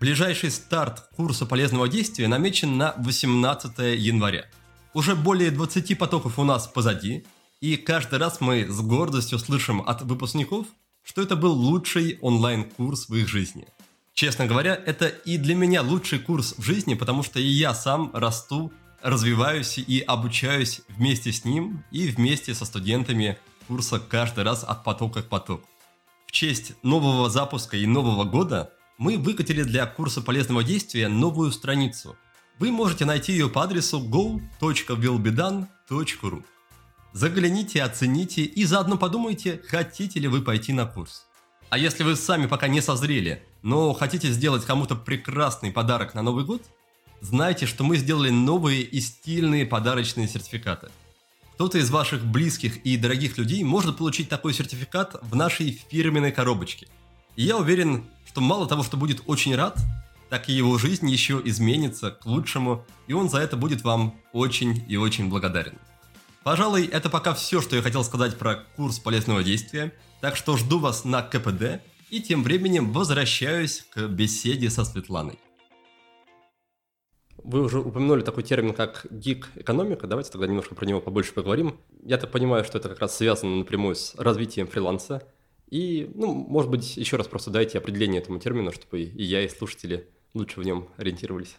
Ближайший 0.00 0.50
старт 0.50 1.08
курса 1.16 1.46
полезного 1.46 1.88
действия 1.88 2.28
намечен 2.28 2.76
на 2.76 2.94
18 2.98 3.78
января. 3.98 4.46
Уже 4.92 5.16
более 5.16 5.50
20 5.50 5.98
потоков 5.98 6.38
у 6.38 6.44
нас 6.44 6.66
позади, 6.66 7.24
и 7.60 7.76
каждый 7.76 8.18
раз 8.18 8.40
мы 8.40 8.66
с 8.68 8.80
гордостью 8.80 9.38
слышим 9.38 9.80
от 9.80 10.02
выпускников, 10.02 10.66
что 11.02 11.22
это 11.22 11.36
был 11.36 11.52
лучший 11.52 12.18
онлайн-курс 12.20 13.08
в 13.08 13.14
их 13.14 13.28
жизни. 13.28 13.66
Честно 14.14 14.46
говоря, 14.46 14.74
это 14.74 15.08
и 15.08 15.38
для 15.38 15.54
меня 15.54 15.82
лучший 15.82 16.18
курс 16.18 16.54
в 16.56 16.62
жизни, 16.62 16.94
потому 16.94 17.22
что 17.22 17.40
и 17.40 17.46
я 17.46 17.74
сам 17.74 18.10
расту, 18.14 18.72
развиваюсь 19.02 19.78
и 19.78 20.00
обучаюсь 20.00 20.82
вместе 20.88 21.32
с 21.32 21.44
ним 21.44 21.84
и 21.90 22.08
вместе 22.08 22.54
со 22.54 22.64
студентами 22.64 23.38
курса 23.66 23.98
каждый 23.98 24.44
раз 24.44 24.62
от 24.64 24.84
потока 24.84 25.22
к 25.22 25.28
потоку. 25.28 25.66
В 26.26 26.32
честь 26.32 26.72
нового 26.82 27.30
запуска 27.30 27.76
и 27.76 27.86
нового 27.86 28.24
года 28.24 28.72
мы 28.98 29.16
выкатили 29.18 29.62
для 29.62 29.86
курса 29.86 30.20
полезного 30.20 30.64
действия 30.64 31.08
новую 31.08 31.52
страницу. 31.52 32.16
Вы 32.58 32.70
можете 32.70 33.04
найти 33.04 33.32
ее 33.32 33.48
по 33.48 33.64
адресу 33.64 34.00
go.willbedone.ru. 34.00 36.44
Загляните, 37.12 37.82
оцените 37.82 38.42
и 38.42 38.64
заодно 38.64 38.96
подумайте, 38.96 39.60
хотите 39.68 40.20
ли 40.20 40.28
вы 40.28 40.42
пойти 40.42 40.72
на 40.72 40.86
курс. 40.86 41.26
А 41.70 41.78
если 41.78 42.04
вы 42.04 42.16
сами 42.16 42.46
пока 42.46 42.68
не 42.68 42.80
созрели, 42.80 43.42
но 43.62 43.92
хотите 43.92 44.30
сделать 44.30 44.64
кому-то 44.64 44.96
прекрасный 44.96 45.72
подарок 45.72 46.14
на 46.14 46.22
Новый 46.22 46.44
год, 46.44 46.62
знайте, 47.20 47.66
что 47.66 47.84
мы 47.84 47.96
сделали 47.96 48.30
новые 48.30 48.82
и 48.82 49.00
стильные 49.00 49.66
подарочные 49.66 50.28
сертификаты– 50.28 50.90
кто-то 51.54 51.78
из 51.78 51.90
ваших 51.90 52.24
близких 52.24 52.78
и 52.78 52.96
дорогих 52.96 53.38
людей 53.38 53.62
может 53.62 53.96
получить 53.96 54.28
такой 54.28 54.52
сертификат 54.52 55.16
в 55.22 55.36
нашей 55.36 55.80
фирменной 55.88 56.32
коробочке. 56.32 56.88
И 57.36 57.44
я 57.44 57.56
уверен, 57.56 58.04
что 58.26 58.40
мало 58.40 58.66
того, 58.66 58.82
что 58.82 58.96
будет 58.96 59.22
очень 59.26 59.54
рад, 59.54 59.78
так 60.30 60.48
и 60.48 60.52
его 60.52 60.78
жизнь 60.78 61.08
еще 61.08 61.40
изменится 61.44 62.10
к 62.10 62.26
лучшему, 62.26 62.84
и 63.06 63.12
он 63.12 63.30
за 63.30 63.38
это 63.38 63.56
будет 63.56 63.84
вам 63.84 64.14
очень 64.32 64.84
и 64.88 64.96
очень 64.96 65.28
благодарен. 65.28 65.78
Пожалуй, 66.42 66.86
это 66.86 67.08
пока 67.08 67.34
все, 67.34 67.62
что 67.62 67.76
я 67.76 67.82
хотел 67.82 68.04
сказать 68.04 68.36
про 68.36 68.56
курс 68.76 68.98
полезного 68.98 69.44
действия, 69.44 69.94
так 70.20 70.36
что 70.36 70.56
жду 70.56 70.78
вас 70.78 71.04
на 71.04 71.22
КПД 71.22 71.80
и 72.10 72.20
тем 72.20 72.42
временем 72.42 72.92
возвращаюсь 72.92 73.84
к 73.94 74.08
беседе 74.08 74.70
со 74.70 74.84
Светланой. 74.84 75.38
Вы 77.44 77.60
уже 77.60 77.80
упомянули 77.80 78.22
такой 78.22 78.42
термин, 78.42 78.72
как 78.72 79.06
гиг-экономика. 79.10 80.06
Давайте 80.06 80.32
тогда 80.32 80.46
немножко 80.46 80.74
про 80.74 80.86
него 80.86 81.02
побольше 81.02 81.34
поговорим. 81.34 81.78
Я 82.02 82.16
так 82.16 82.30
понимаю, 82.30 82.64
что 82.64 82.78
это 82.78 82.88
как 82.88 83.00
раз 83.00 83.16
связано 83.16 83.56
напрямую 83.56 83.96
с 83.96 84.14
развитием 84.16 84.66
фриланса. 84.66 85.22
И, 85.68 86.10
ну, 86.14 86.32
может 86.32 86.70
быть, 86.70 86.96
еще 86.96 87.16
раз 87.16 87.28
просто 87.28 87.50
дайте 87.50 87.76
определение 87.76 88.22
этому 88.22 88.38
термину, 88.38 88.72
чтобы 88.72 89.02
и 89.02 89.22
я, 89.22 89.42
и 89.42 89.48
слушатели 89.48 90.08
лучше 90.32 90.58
в 90.58 90.64
нем 90.64 90.88
ориентировались. 90.96 91.56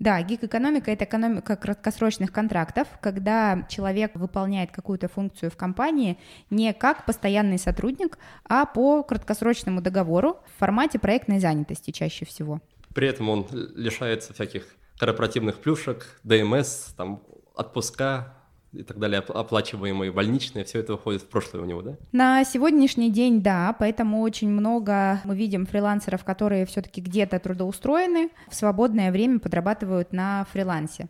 Да, 0.00 0.20
гиг-экономика— 0.20 0.90
это 0.92 1.04
экономика 1.04 1.54
краткосрочных 1.54 2.32
контрактов, 2.32 2.88
когда 3.00 3.64
человек 3.70 4.16
выполняет 4.16 4.72
какую-то 4.72 5.06
функцию 5.06 5.52
в 5.52 5.56
компании 5.56 6.18
не 6.50 6.72
как 6.72 7.06
постоянный 7.06 7.58
сотрудник, 7.58 8.18
а 8.44 8.66
по 8.66 9.04
краткосрочному 9.04 9.80
договору 9.80 10.38
в 10.44 10.58
формате 10.58 10.98
проектной 10.98 11.38
занятости 11.38 11.92
чаще 11.92 12.24
всего. 12.24 12.60
При 12.92 13.06
этом 13.06 13.28
он 13.28 13.46
лишается 13.52 14.34
всяких 14.34 14.74
корпоративных 14.98 15.60
плюшек, 15.60 16.20
ДМС, 16.22 16.92
там, 16.96 17.22
отпуска, 17.54 18.34
и 18.74 18.82
так 18.82 18.98
далее, 18.98 19.20
оплачиваемые 19.20 20.10
больничные, 20.12 20.64
все 20.64 20.80
это 20.80 20.94
уходит 20.94 21.22
в 21.22 21.28
прошлое 21.28 21.62
у 21.62 21.64
него, 21.64 21.82
да? 21.82 21.96
На 22.12 22.44
сегодняшний 22.44 23.10
день, 23.10 23.42
да, 23.42 23.74
поэтому 23.78 24.20
очень 24.20 24.50
много 24.50 25.20
мы 25.24 25.36
видим 25.36 25.66
фрилансеров, 25.66 26.24
которые 26.24 26.66
все-таки 26.66 27.00
где-то 27.00 27.38
трудоустроены, 27.38 28.30
в 28.48 28.54
свободное 28.54 29.12
время 29.12 29.38
подрабатывают 29.38 30.12
на 30.12 30.44
фрилансе. 30.52 31.08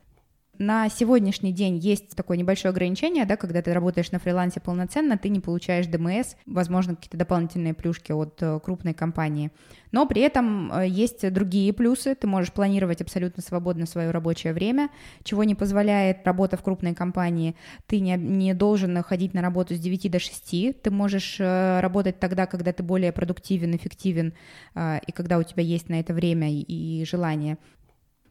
На 0.59 0.89
сегодняшний 0.89 1.53
день 1.53 1.79
есть 1.79 2.15
такое 2.15 2.37
небольшое 2.37 2.71
ограничение, 2.71 3.25
да, 3.25 3.37
когда 3.37 3.61
ты 3.61 3.73
работаешь 3.73 4.13
на 4.13 4.21
фрилансе 4.21 4.61
полноценно, 4.61 5.19
ты 5.19 5.29
не 5.29 5.41
получаешь 5.41 5.87
ДМС, 5.87 6.37
возможно, 6.47 6.95
какие-то 6.95 7.17
дополнительные 7.17 7.75
плюшки 7.75 8.13
от 8.13 8.41
э, 8.41 8.61
крупной 8.61 8.95
компании. 8.95 9.51
Но 9.91 10.07
при 10.07 10.23
этом 10.23 10.73
э, 10.73 10.87
есть 10.87 11.29
другие 11.33 11.73
плюсы. 11.73 12.15
Ты 12.15 12.29
можешь 12.29 12.53
планировать 12.53 13.01
абсолютно 13.01 13.43
свободно 13.43 13.87
свое 13.87 14.13
рабочее 14.13 14.53
время, 14.53 14.91
чего 15.25 15.43
не 15.43 15.57
позволяет 15.57 16.25
работа 16.25 16.57
в 16.57 16.63
крупной 16.63 16.95
компании. 16.95 17.57
Ты 17.89 17.99
не, 17.99 18.17
не 18.17 18.55
должен 18.55 19.03
ходить 19.03 19.35
на 19.35 19.43
работу 19.43 19.75
с 19.75 19.81
9 19.81 20.11
до 20.11 20.21
6. 20.21 20.81
Ты 20.83 20.91
можешь 20.93 21.37
э, 21.41 21.81
работать 21.81 22.21
тогда, 22.21 22.47
когда 22.47 22.73
ты 22.73 22.85
более 22.85 23.11
продуктивен, 23.11 23.75
эффективен, 23.75 24.35
и 24.77 25.13
когда 25.13 25.39
у 25.39 25.43
тебя 25.43 25.63
есть 25.63 25.89
на 25.89 26.01
это 26.01 26.13
время 26.13 26.49
и 26.51 27.05
желание. 27.05 27.59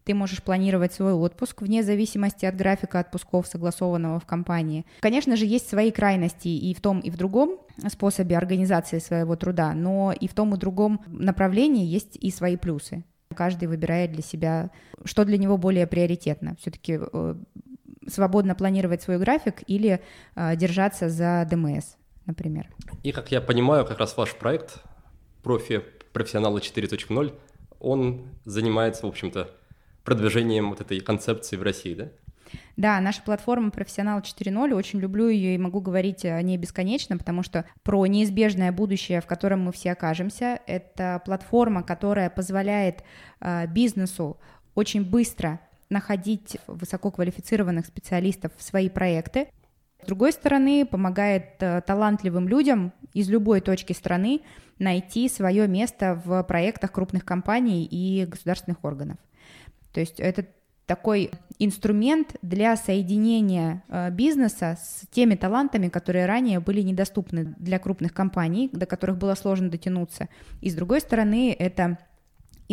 Ты 0.04 0.14
можешь 0.14 0.44
планировать 0.44 0.94
свой 0.94 1.14
отпуск 1.14 1.62
вне 1.62 1.84
зависимости 1.84 2.46
от 2.46 2.56
графика 2.56 3.00
отпусков, 3.00 3.48
согласованного 3.48 4.20
в 4.20 4.26
компании. 4.26 4.86
Конечно 5.00 5.36
же, 5.36 5.46
есть 5.46 5.70
свои 5.70 5.92
крайности 5.92 6.50
и 6.50 6.74
в 6.74 6.82
том, 6.82 7.00
и 7.00 7.10
в 7.10 7.18
другом 7.18 7.60
способе 7.88 8.38
организации 8.38 9.00
своего 9.00 9.36
труда, 9.36 9.74
но 9.74 10.14
и 10.18 10.28
в 10.28 10.34
том, 10.34 10.54
и 10.54 10.58
другом 10.58 11.02
направлении 11.08 11.86
есть 11.86 12.18
и 12.18 12.32
свои 12.32 12.58
плюсы. 12.58 13.04
Каждый 13.36 13.68
выбирает 13.68 14.12
для 14.12 14.22
себя, 14.22 14.70
что 15.06 15.26
для 15.26 15.38
него 15.38 15.58
более 15.58 15.88
приоритетно. 15.88 16.56
Все-таки 16.60 17.00
э, 17.02 17.36
свободно 18.08 18.56
планировать 18.56 19.02
свой 19.02 19.18
график 19.18 19.64
или 19.68 20.02
э, 20.36 20.56
держаться 20.56 21.10
за 21.10 21.48
ДМС, 21.50 21.96
например. 22.26 22.70
И, 23.04 23.12
как 23.12 23.32
я 23.32 23.42
понимаю, 23.42 23.86
как 23.86 24.00
раз 24.00 24.16
ваш 24.18 24.36
проект 24.36 24.84
«Профи 25.42 25.82
профессионалы 26.12 26.60
4.0», 26.60 27.34
он 27.80 28.28
занимается, 28.46 29.06
в 29.06 29.10
общем-то, 29.10 29.50
продвижением 30.04 30.70
вот 30.70 30.82
этой 30.82 31.00
концепции 31.00 31.56
в 31.56 31.64
России, 31.64 31.94
да? 31.94 32.10
Да, 32.76 33.00
наша 33.00 33.22
платформа 33.22 33.72
«Профессионал 33.72 34.20
4.0», 34.20 34.74
очень 34.74 35.00
люблю 35.00 35.28
ее 35.28 35.56
и 35.56 35.58
могу 35.58 35.80
говорить 35.80 36.26
о 36.26 36.42
ней 36.42 36.58
бесконечно, 36.58 37.18
потому 37.18 37.44
что 37.44 37.66
про 37.84 38.06
неизбежное 38.06 38.72
будущее, 38.72 39.22
в 39.22 39.26
котором 39.26 39.62
мы 39.62 39.72
все 39.72 39.92
окажемся, 39.92 40.60
это 40.68 41.22
платформа, 41.26 41.84
которая 41.84 42.30
позволяет 42.30 43.04
э, 43.40 43.68
бизнесу 43.68 44.38
очень 44.76 45.04
быстро 45.04 45.60
находить 45.90 46.58
высококвалифицированных 46.68 47.86
специалистов 47.86 48.52
в 48.58 48.64
свои 48.64 48.90
проекты. 48.90 49.48
С 50.02 50.06
другой 50.06 50.34
стороны, 50.34 50.86
помогает 50.86 51.56
э, 51.60 51.82
талантливым 51.86 52.48
людям 52.48 52.92
из 53.14 53.30
любой 53.30 53.62
точки 53.62 53.94
страны 53.94 54.42
найти 54.80 55.30
свое 55.30 55.68
место 55.68 56.22
в 56.26 56.44
проектах 56.44 56.92
крупных 56.92 57.24
компаний 57.24 57.86
и 57.86 58.26
государственных 58.26 58.84
органов. 58.84 59.18
То 59.94 60.00
есть 60.00 60.20
это 60.20 60.46
такой 60.86 61.32
инструмент 61.60 62.36
для 62.42 62.76
соединения 62.76 63.84
э, 63.88 64.10
бизнеса 64.12 64.78
с 64.82 65.08
теми 65.12 65.36
талантами, 65.36 65.88
которые 65.88 66.26
ранее 66.26 66.60
были 66.60 66.82
недоступны 66.82 67.56
для 67.58 67.80
крупных 67.80 68.14
компаний, 68.14 68.70
до 68.74 68.86
которых 68.86 69.18
было 69.18 69.36
сложно 69.36 69.70
дотянуться. 69.70 70.28
И 70.62 70.70
с 70.70 70.76
другой 70.76 71.00
стороны, 71.00 71.56
это 71.58 72.00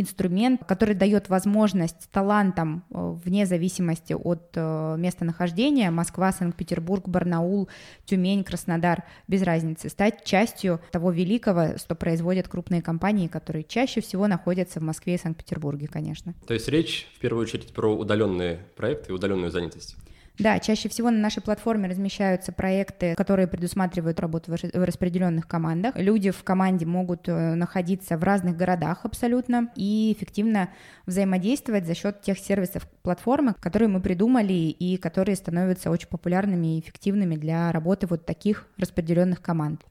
инструмент, 0.01 0.63
который 0.67 0.95
дает 0.95 1.29
возможность 1.29 2.09
талантам 2.11 2.85
э, 2.91 3.17
вне 3.25 3.47
зависимости 3.47 4.13
от 4.13 4.53
э, 4.55 4.97
местонахождения, 4.99 5.91
Москва, 5.91 6.33
Санкт-Петербург, 6.33 7.09
Барнаул, 7.09 7.69
Тюмень, 8.05 8.45
Краснодар, 8.45 9.05
без 9.29 9.43
разницы, 9.43 9.89
стать 9.89 10.25
частью 10.25 10.81
того 10.91 11.11
великого, 11.11 11.79
что 11.79 11.95
производят 11.95 12.49
крупные 12.49 12.83
компании, 12.83 13.29
которые 13.29 13.65
чаще 13.65 14.01
всего 14.01 14.27
находятся 14.27 14.81
в 14.81 14.83
Москве 14.83 15.15
и 15.15 15.19
Санкт-Петербурге, 15.19 15.89
конечно. 15.89 16.35
То 16.47 16.55
есть 16.55 16.69
речь 16.69 17.09
в 17.17 17.21
первую 17.21 17.43
очередь 17.43 17.73
про 17.73 17.95
удаленные 17.95 18.61
проекты 18.77 19.13
и 19.13 19.15
удаленную 19.15 19.51
занятость. 19.51 19.97
Да, 20.41 20.59
чаще 20.59 20.89
всего 20.89 21.11
на 21.11 21.19
нашей 21.19 21.43
платформе 21.43 21.87
размещаются 21.87 22.51
проекты, 22.51 23.15
которые 23.15 23.47
предусматривают 23.47 24.19
работу 24.21 24.51
в 24.51 24.85
распределенных 24.85 25.47
командах. 25.47 25.95
Люди 25.97 26.31
в 26.31 26.43
команде 26.43 26.87
могут 26.87 27.29
э, 27.29 27.55
находиться 27.55 28.17
в 28.17 28.25
разных 28.25 28.57
городах 28.57 29.01
абсолютно 29.05 29.71
и 29.77 30.15
эффективно 30.17 30.71
взаимодействовать 31.05 31.87
за 31.87 31.95
счет 31.95 32.23
тех 32.23 32.39
сервисов 32.39 32.89
платформы, 33.03 33.55
которые 33.61 33.89
мы 33.89 34.01
придумали 34.01 34.55
и 34.55 34.97
которые 34.97 35.37
становятся 35.37 35.91
очень 35.91 36.09
популярными 36.09 36.77
и 36.77 36.81
эффективными 36.81 37.37
для 37.37 37.71
работы 37.71 38.07
вот 38.07 38.25
таких 38.25 38.67
распределенных 38.79 39.43
команд. 39.43 39.83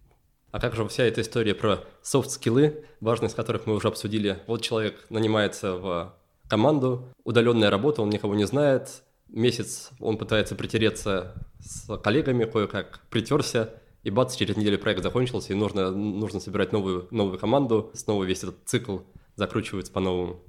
А 0.52 0.60
как 0.60 0.74
же 0.74 0.88
вся 0.88 1.04
эта 1.04 1.22
история 1.22 1.54
про 1.54 1.84
софт-скиллы, 2.02 2.86
важность 3.02 3.36
которых 3.36 3.68
мы 3.68 3.76
уже 3.76 3.88
обсудили? 3.88 4.40
Вот 4.48 4.64
человек 4.64 5.06
нанимается 5.12 5.76
в 5.76 6.16
команду, 6.50 7.14
удаленная 7.24 7.70
работа, 7.70 8.02
он 8.02 8.10
никого 8.10 8.34
не 8.34 8.46
знает, 8.46 9.04
месяц 9.32 9.92
он 10.00 10.18
пытается 10.18 10.56
притереться 10.56 11.34
с 11.60 11.98
коллегами, 11.98 12.46
кое-как 12.46 13.02
притерся, 13.10 13.74
и 14.04 14.10
бац, 14.10 14.36
через 14.36 14.56
неделю 14.56 14.80
проект 14.80 15.04
закончился, 15.04 15.54
и 15.54 15.56
нужно, 15.56 15.92
нужно 15.92 16.40
собирать 16.40 16.72
новую, 16.72 17.08
новую 17.12 17.38
команду, 17.38 17.92
снова 17.94 18.24
весь 18.24 18.44
этот 18.44 18.58
цикл 18.66 19.00
закручивается 19.36 19.92
по-новому. 19.92 20.40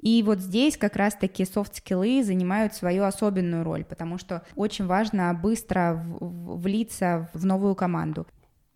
И 0.00 0.22
вот 0.22 0.40
здесь 0.40 0.76
как 0.76 0.96
раз-таки 0.96 1.44
софт-скиллы 1.44 2.22
занимают 2.22 2.74
свою 2.74 3.04
особенную 3.04 3.64
роль, 3.64 3.84
потому 3.84 4.18
что 4.18 4.42
очень 4.54 4.86
важно 4.86 5.32
быстро 5.34 6.04
влиться 6.20 7.30
в 7.32 7.46
новую 7.46 7.74
команду. 7.74 8.26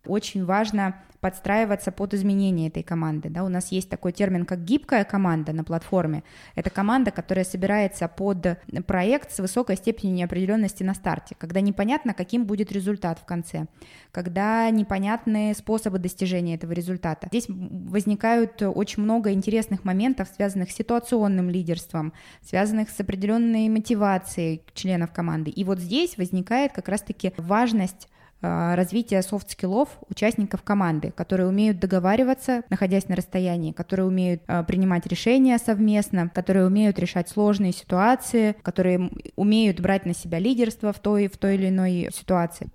Очень 0.05 0.45
важно 0.45 0.95
подстраиваться 1.21 1.91
под 1.91 2.15
изменения 2.15 2.67
этой 2.67 2.81
команды. 2.81 3.29
Да? 3.29 3.43
У 3.43 3.49
нас 3.49 3.71
есть 3.71 3.89
такой 3.89 4.11
термин, 4.11 4.45
как 4.45 4.63
гибкая 4.63 5.03
команда 5.03 5.53
на 5.53 5.63
платформе. 5.63 6.23
Это 6.55 6.69
команда, 6.71 7.11
которая 7.11 7.45
собирается 7.45 8.07
под 8.07 8.57
проект 8.87 9.31
с 9.31 9.39
высокой 9.39 9.77
степенью 9.77 10.15
неопределенности 10.15 10.81
на 10.83 10.95
старте, 10.95 11.35
когда 11.37 11.61
непонятно, 11.61 12.15
каким 12.15 12.45
будет 12.45 12.71
результат 12.71 13.19
в 13.19 13.25
конце, 13.25 13.67
когда 14.11 14.69
непонятны 14.71 15.53
способы 15.53 15.99
достижения 15.99 16.55
этого 16.55 16.71
результата. 16.71 17.27
Здесь 17.27 17.45
возникают 17.47 18.61
очень 18.63 19.03
много 19.03 19.31
интересных 19.31 19.83
моментов, 19.83 20.27
связанных 20.35 20.71
с 20.71 20.75
ситуационным 20.75 21.51
лидерством, 21.51 22.13
связанных 22.41 22.89
с 22.89 22.99
определенной 22.99 23.69
мотивацией 23.69 24.63
членов 24.73 25.13
команды. 25.13 25.51
И 25.51 25.63
вот 25.63 25.77
здесь 25.77 26.17
возникает 26.17 26.71
как 26.71 26.89
раз-таки 26.89 27.33
важность 27.37 28.07
а, 28.41 28.75
развития 28.75 29.21
soft 29.21 29.46
skill 29.46 29.77
ов 29.77 29.89
участников 30.09 30.63
команды, 30.63 31.11
которые 31.11 31.47
умеют 31.47 31.79
договариваться, 31.79 32.63
находясь 32.69 33.07
на 33.07 33.15
расстоянии, 33.15 33.71
которые 33.71 34.07
умеют 34.07 34.41
а, 34.47 34.63
принимать 34.63 35.05
решения 35.07 35.57
совместно, 35.57 36.29
которые 36.29 36.65
умеют 36.65 36.97
решать 36.99 37.29
сложные 37.29 37.71
ситуации, 37.71 38.55
которые 38.63 39.11
умеют 39.35 39.79
брать 39.79 40.05
на 40.05 40.13
себя 40.13 40.39
лидерство 40.39 40.91
в 40.91 40.99
той, 40.99 41.27
в 41.27 41.37
той 41.37 41.55
или 41.55 41.69
иной 41.69 42.09
ситуации. 42.13 42.69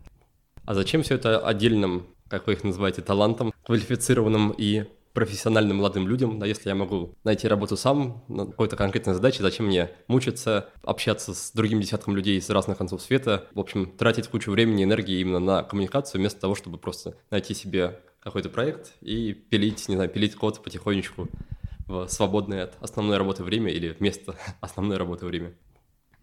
А 0.64 0.74
зачем 0.74 1.02
все 1.02 1.14
это 1.14 1.38
отдельным, 1.38 2.06
как 2.28 2.46
вы 2.46 2.54
их 2.54 2.64
называете, 2.64 3.02
талантом, 3.02 3.52
квалифицированным 3.64 4.54
и 4.56 4.84
профессиональным 5.16 5.78
молодым 5.78 6.06
людям, 6.06 6.38
да, 6.38 6.44
если 6.44 6.68
я 6.68 6.74
могу 6.74 7.14
найти 7.24 7.48
работу 7.48 7.74
сам 7.78 8.22
на 8.28 8.44
какой-то 8.44 8.76
конкретной 8.76 9.14
задаче, 9.14 9.42
зачем 9.42 9.64
мне 9.64 9.90
мучиться, 10.08 10.68
общаться 10.82 11.32
с 11.32 11.52
другим 11.52 11.80
десятком 11.80 12.14
людей 12.14 12.38
с 12.38 12.50
разных 12.50 12.76
концов 12.76 13.00
света, 13.00 13.46
в 13.54 13.60
общем, 13.60 13.96
тратить 13.96 14.28
кучу 14.28 14.50
времени 14.50 14.82
и 14.82 14.84
энергии 14.84 15.18
именно 15.18 15.38
на 15.38 15.62
коммуникацию, 15.62 16.20
вместо 16.20 16.38
того, 16.42 16.54
чтобы 16.54 16.76
просто 16.76 17.16
найти 17.30 17.54
себе 17.54 17.98
какой-то 18.20 18.50
проект 18.50 18.92
и 19.00 19.32
пилить, 19.32 19.88
не 19.88 19.94
знаю, 19.94 20.10
пилить 20.10 20.34
код 20.34 20.62
потихонечку 20.62 21.30
в 21.86 22.08
свободное 22.08 22.64
от 22.64 22.74
основной 22.82 23.16
работы 23.16 23.42
время 23.42 23.72
или 23.72 23.96
вместо 23.98 24.36
основной 24.60 24.98
работы 24.98 25.24
время. 25.24 25.54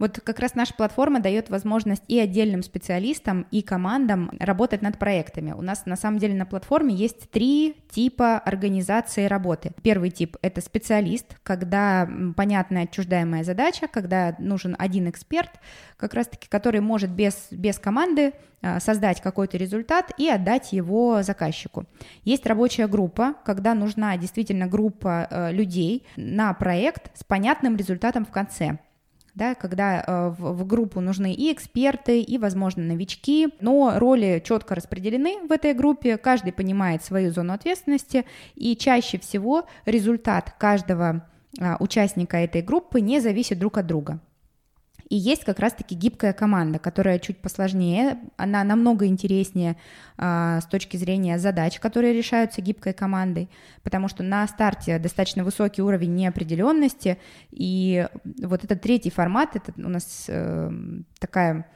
Вот 0.03 0.19
как 0.21 0.39
раз 0.39 0.53
наша 0.53 0.73
платформа 0.73 1.21
дает 1.21 1.49
возможность 1.49 2.03
и 2.09 2.19
отдельным 2.19 2.61
специалистам, 2.61 3.47
и 3.51 3.61
командам 3.61 4.31
работать 4.37 4.81
над 4.81 4.99
проектами. 4.99 5.53
У 5.53 5.61
нас 5.61 5.85
на 5.85 5.95
самом 5.95 6.19
деле 6.19 6.33
на 6.33 6.45
платформе 6.45 6.93
есть 6.93 7.31
три 7.31 7.77
типа 7.89 8.37
организации 8.37 9.27
работы. 9.27 9.71
Первый 9.81 10.09
тип— 10.09 10.35
это 10.41 10.59
специалист, 10.59 11.37
когда 11.43 12.05
понятная 12.35 12.83
отчуждаемая 12.83 13.45
задача, 13.45 13.87
когда 13.87 14.35
нужен 14.39 14.75
один 14.77 15.09
эксперт, 15.09 15.51
как 15.95 16.15
раз-таки, 16.15 16.49
который 16.49 16.81
может 16.81 17.09
без, 17.09 17.47
без 17.49 17.79
команды 17.79 18.33
а, 18.61 18.81
создать 18.81 19.21
какой-то 19.21 19.55
результат 19.55 20.11
и 20.17 20.27
отдать 20.27 20.73
его 20.73 21.23
заказчику. 21.23 21.85
Есть 22.25 22.45
рабочая 22.45 22.87
группа, 22.87 23.35
когда 23.45 23.73
нужна 23.73 24.17
действительно 24.17 24.67
группа 24.67 25.29
э, 25.31 25.53
людей 25.53 26.05
на 26.17 26.53
проект 26.53 27.17
с 27.17 27.23
понятным 27.23 27.77
результатом 27.77 28.25
в 28.25 28.31
конце 28.31 28.79
да, 29.36 29.55
когда 29.55 30.03
э, 30.05 30.29
в, 30.38 30.53
в 30.53 30.67
группу 30.67 31.01
нужны 31.01 31.34
и 31.34 31.51
эксперты, 31.51 32.21
и, 32.21 32.38
возможно, 32.38 32.84
новички, 32.84 33.49
но 33.59 33.93
роли 33.97 34.41
четко 34.45 34.75
распределены 34.75 35.39
в 35.47 35.51
этой 35.51 35.73
группе, 35.73 36.17
каждый 36.17 36.53
понимает 36.53 37.03
свою 37.03 37.31
зону 37.31 37.53
ответственности, 37.53 38.25
и 38.55 38.75
чаще 38.75 39.17
всего 39.17 39.65
результат 39.86 40.53
каждого 40.57 41.25
э, 41.59 41.75
участника 41.79 42.38
этой 42.38 42.61
группы 42.61 43.01
не 43.01 43.19
зависит 43.19 43.59
друг 43.59 43.77
от 43.77 43.88
друга. 43.88 44.19
И 45.09 45.15
есть 45.15 45.43
как 45.43 45.59
раз-таки 45.59 45.95
гибкая 45.95 46.33
команда, 46.33 46.79
которая 46.79 47.19
чуть 47.19 47.37
посложнее, 47.37 48.17
она 48.37 48.63
намного 48.63 49.05
интереснее 49.05 49.77
а, 50.17 50.61
с 50.61 50.65
точки 50.65 50.97
зрения 50.97 51.37
задач, 51.39 51.79
которые 51.79 52.13
решаются 52.13 52.61
гибкой 52.61 52.93
командой, 52.93 53.49
потому 53.83 54.07
что 54.07 54.23
на 54.23 54.47
старте 54.47 54.99
достаточно 54.99 55.43
высокий 55.43 55.81
уровень 55.81 56.15
неопределенности, 56.15 57.17
и 57.51 58.07
вот 58.41 58.63
этот 58.63 58.81
третий 58.81 59.09
формат, 59.09 59.55
это 59.55 59.73
у 59.77 59.89
нас 59.89 60.25
а, 60.29 60.71
такая 61.19 61.67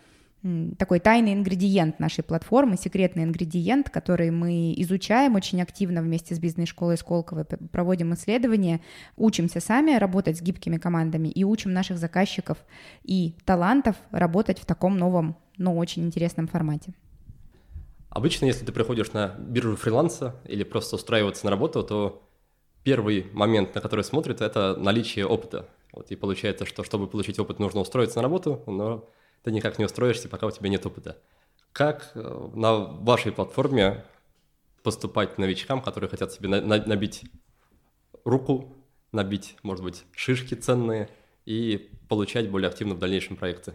такой 0.78 1.00
тайный 1.00 1.34
ингредиент 1.34 2.00
нашей 2.00 2.24
платформы, 2.24 2.78
секретный 2.78 3.24
ингредиент, 3.24 3.89
который 3.89 4.32
мы 4.32 4.74
изучаем 4.78 5.36
очень 5.36 5.62
активно 5.62 6.02
вместе 6.02 6.36
с 6.36 6.39
бизнес-школой 6.39 6.98
Сколково, 6.98 7.43
проводим 7.43 8.14
исследования, 8.14 8.82
учимся 9.16 9.60
сами 9.60 9.95
работать 9.98 10.38
с 10.38 10.41
гибкими 10.41 10.78
командами 10.78 11.28
и 11.28 11.43
учим 11.43 11.74
наших 11.74 11.98
заказчиков 11.98 12.58
и 13.04 13.36
талантов 13.45 13.95
работать 14.12 14.60
в 14.60 14.66
таком 14.66 14.98
новом, 14.98 15.38
но 15.58 15.76
очень 15.76 16.06
интересном 16.06 16.48
формате. 16.48 16.93
Обычно, 18.10 18.45
если 18.45 18.66
ты 18.66 18.72
приходишь 18.72 19.12
на 19.14 19.36
биржу 19.38 19.76
фриланса 19.76 20.36
или 20.45 20.64
просто 20.64 20.95
устраиваться 20.95 21.45
на 21.45 21.52
работу, 21.52 21.84
то 21.84 22.24
первый 22.84 23.28
момент, 23.34 23.76
на 23.76 23.82
который 23.82 24.04
смотрят, 24.04 24.41
это 24.41 24.76
наличие 24.78 25.26
опыта. 25.26 25.68
Вот 25.91 26.10
и 26.12 26.16
получается, 26.16 26.66
что 26.66 26.84
чтобы 26.84 27.08
получить 27.08 27.38
опыт, 27.38 27.60
нужно 27.60 27.82
устроиться 27.82 28.18
на 28.18 28.24
работу, 28.24 28.64
но 28.66 29.10
ты 29.48 29.54
никак 29.54 29.80
не 29.80 29.86
устроишься, 29.86 30.28
пока 30.28 30.45
у 30.45 30.52
тебя 30.52 30.68
нет 30.68 30.86
опыта. 30.86 31.16
Как 31.72 32.12
э, 32.16 32.50
на 32.54 32.80
вашей 32.80 33.32
платформе 33.32 34.04
поступать 34.84 35.38
новичкам, 35.38 35.82
которые 35.82 36.10
хотят 36.10 36.34
себе 36.34 36.50
на, 36.50 36.60
на, 36.60 36.86
набить 36.86 37.24
руку, 38.26 38.76
набить, 39.14 39.56
может 39.64 39.86
быть, 39.86 40.04
шишки 40.12 40.54
ценные 40.54 41.08
и 41.45 41.89
получать 42.10 42.52
более 42.52 42.68
активно 42.68 42.95
в 42.95 43.00
дальнейшем 43.00 43.38
проекты? 43.38 43.74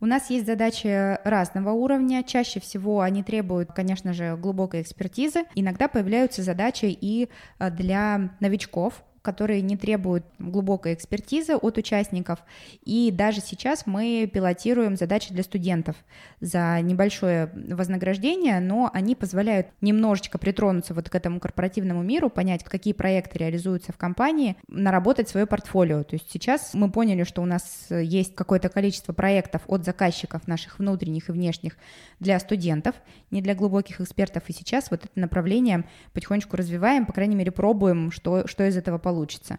У 0.00 0.06
нас 0.06 0.30
есть 0.30 0.46
задачи 0.46 1.16
разного 1.24 1.70
уровня. 1.70 2.24
Чаще 2.24 2.58
всего 2.58 3.00
они 3.00 3.22
требуют, 3.22 3.72
конечно 3.72 4.12
же, 4.14 4.36
глубокой 4.36 4.82
экспертизы. 4.82 5.44
Иногда 5.54 5.86
появляются 5.86 6.42
задачи 6.42 6.86
и 6.86 7.28
э, 7.60 7.70
для 7.70 8.36
новичков, 8.40 9.04
которые 9.24 9.62
не 9.62 9.78
требуют 9.78 10.22
глубокой 10.38 10.92
экспертизы 10.92 11.56
от 11.56 11.78
участников. 11.78 12.40
И 12.84 13.10
даже 13.10 13.40
сейчас 13.40 13.86
мы 13.86 14.30
пилотируем 14.30 14.96
задачи 14.96 15.32
для 15.32 15.42
студентов 15.42 15.96
за 16.40 16.78
небольшое 16.82 17.50
вознаграждение, 17.54 18.60
но 18.60 18.90
они 18.92 19.14
позволяют 19.14 19.68
немножечко 19.80 20.36
притронуться 20.36 20.92
вот 20.92 21.08
к 21.08 21.14
этому 21.14 21.40
корпоративному 21.40 22.02
миру, 22.02 22.28
понять, 22.28 22.62
какие 22.64 22.92
проекты 22.92 23.38
реализуются 23.38 23.92
в 23.92 23.96
компании, 23.96 24.56
наработать 24.68 25.30
свое 25.30 25.46
портфолио. 25.46 26.02
То 26.02 26.16
есть 26.16 26.30
сейчас 26.30 26.74
мы 26.74 26.90
поняли, 26.90 27.24
что 27.24 27.40
у 27.40 27.46
нас 27.46 27.86
есть 27.90 28.34
какое-то 28.34 28.68
количество 28.68 29.14
проектов 29.14 29.62
от 29.66 29.86
заказчиков 29.86 30.46
наших 30.46 30.78
внутренних 30.78 31.30
и 31.30 31.32
внешних 31.32 31.78
для 32.20 32.38
студентов, 32.40 32.94
не 33.30 33.40
для 33.40 33.54
глубоких 33.54 34.02
экспертов. 34.02 34.42
И 34.48 34.52
сейчас 34.52 34.90
вот 34.90 35.06
это 35.06 35.18
направление 35.18 35.84
потихонечку 36.12 36.58
развиваем, 36.58 37.06
по 37.06 37.14
крайней 37.14 37.36
мере, 37.36 37.52
пробуем, 37.52 38.10
что, 38.10 38.46
что 38.46 38.64
из 38.64 38.76
этого 38.76 38.98
получится 38.98 39.13
получится. 39.14 39.58